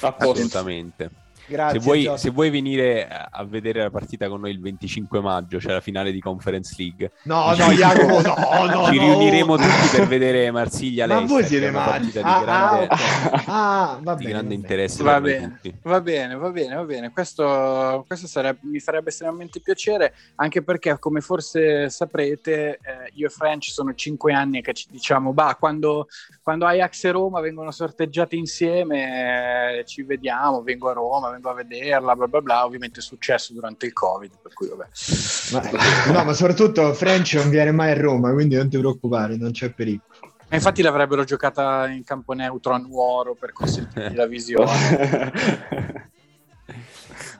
Assolutamente. 0.00 1.19
Grazie, 1.50 1.80
se, 1.80 1.84
vuoi, 1.84 2.18
se 2.18 2.30
vuoi, 2.30 2.48
venire 2.48 3.08
a 3.08 3.44
vedere 3.44 3.82
la 3.82 3.90
partita 3.90 4.28
con 4.28 4.40
noi 4.40 4.52
il 4.52 4.60
25 4.60 5.20
maggio, 5.20 5.58
c'è 5.58 5.72
la 5.72 5.80
finale 5.80 6.12
di 6.12 6.20
Conference 6.20 6.76
League. 6.78 7.10
No, 7.24 7.46
no, 7.56 7.72
Jacopo, 7.72 8.20
no, 8.22 8.66
no. 8.66 8.84
Ci 8.84 8.98
riuniremo 8.98 9.56
no. 9.56 9.62
tutti 9.62 9.96
per 9.96 10.06
vedere 10.06 10.50
Marsiglia 10.52 11.08
Ma 11.08 11.20
voi 11.22 11.44
siete 11.44 11.72
matti. 11.72 11.90
Ah, 11.90 12.38
di 12.38 12.44
grande, 12.44 12.86
ah, 13.46 14.00
ah, 14.04 14.14
di 14.14 14.24
grande 14.26 14.54
interesse. 14.54 15.02
Va 15.02 15.20
bene, 15.20 15.58
va 15.82 16.00
bene, 16.00 16.36
va 16.36 16.50
bene, 16.50 16.74
va 16.76 16.84
bene. 16.84 17.10
Questo, 17.10 18.04
questo 18.06 18.28
sarebbe, 18.28 18.60
mi 18.62 18.78
farebbe 18.78 19.08
estremamente 19.10 19.58
piacere, 19.60 20.14
anche 20.36 20.62
perché, 20.62 21.00
come 21.00 21.20
forse 21.20 21.90
saprete, 21.90 22.78
eh, 22.80 23.10
io 23.14 23.26
e 23.26 23.30
French 23.30 23.70
sono 23.70 23.92
cinque 23.94 24.32
anni 24.32 24.62
che 24.62 24.72
ci 24.72 24.86
diciamo, 24.88 25.32
bah, 25.32 25.56
quando, 25.58 26.06
quando 26.42 26.66
Ajax 26.66 27.04
e 27.04 27.10
Roma 27.10 27.40
vengono 27.40 27.72
sorteggiati 27.72 28.36
insieme, 28.36 29.78
eh, 29.78 29.84
ci 29.84 30.02
vediamo, 30.04 30.62
vengo 30.62 30.90
a 30.90 30.92
Roma, 30.92 31.30
vengo 31.30 31.39
a 31.48 31.54
vederla, 31.54 32.14
bla 32.14 32.26
bla 32.26 32.40
bla. 32.42 32.64
Ovviamente 32.64 33.00
è 33.00 33.02
successo 33.02 33.52
durante 33.54 33.86
il 33.86 33.92
Covid, 33.92 34.32
per 34.42 34.52
cui 34.52 34.68
vabbè. 34.68 34.86
Ma, 35.52 36.12
no, 36.12 36.24
ma 36.24 36.32
soprattutto 36.34 36.92
French 36.92 37.32
non 37.34 37.48
viene 37.48 37.70
mai 37.72 37.92
a 37.92 38.00
Roma, 38.00 38.32
quindi 38.32 38.56
non 38.56 38.68
ti 38.68 38.76
preoccupare, 38.78 39.36
non 39.36 39.52
c'è 39.52 39.70
pericolo. 39.72 40.08
E 40.52 40.56
infatti 40.56 40.82
l'avrebbero 40.82 41.22
giocata 41.24 41.86
in 41.88 42.02
campo 42.04 42.32
neutro 42.32 42.72
a 42.74 42.78
Nuoro 42.78 43.34
per 43.34 43.52
consentirgli 43.52 44.16
la 44.16 44.26
visione. 44.26 44.68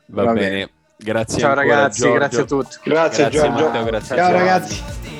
Va, 0.07 0.25
Va 0.25 0.33
bene. 0.33 0.49
bene. 0.49 0.71
Grazie 0.97 1.39
Ciao 1.39 1.55
ragazzi, 1.55 2.01
Giorgio. 2.03 2.15
grazie 2.17 2.41
a 2.41 2.45
tutti. 2.45 2.77
Grazie, 2.85 3.23
grazie 3.31 3.41
Giorgio. 3.49 3.65
Matteo, 3.65 3.85
grazie 3.85 4.17
Ciao 4.17 4.33
ragazzi. 4.33 5.19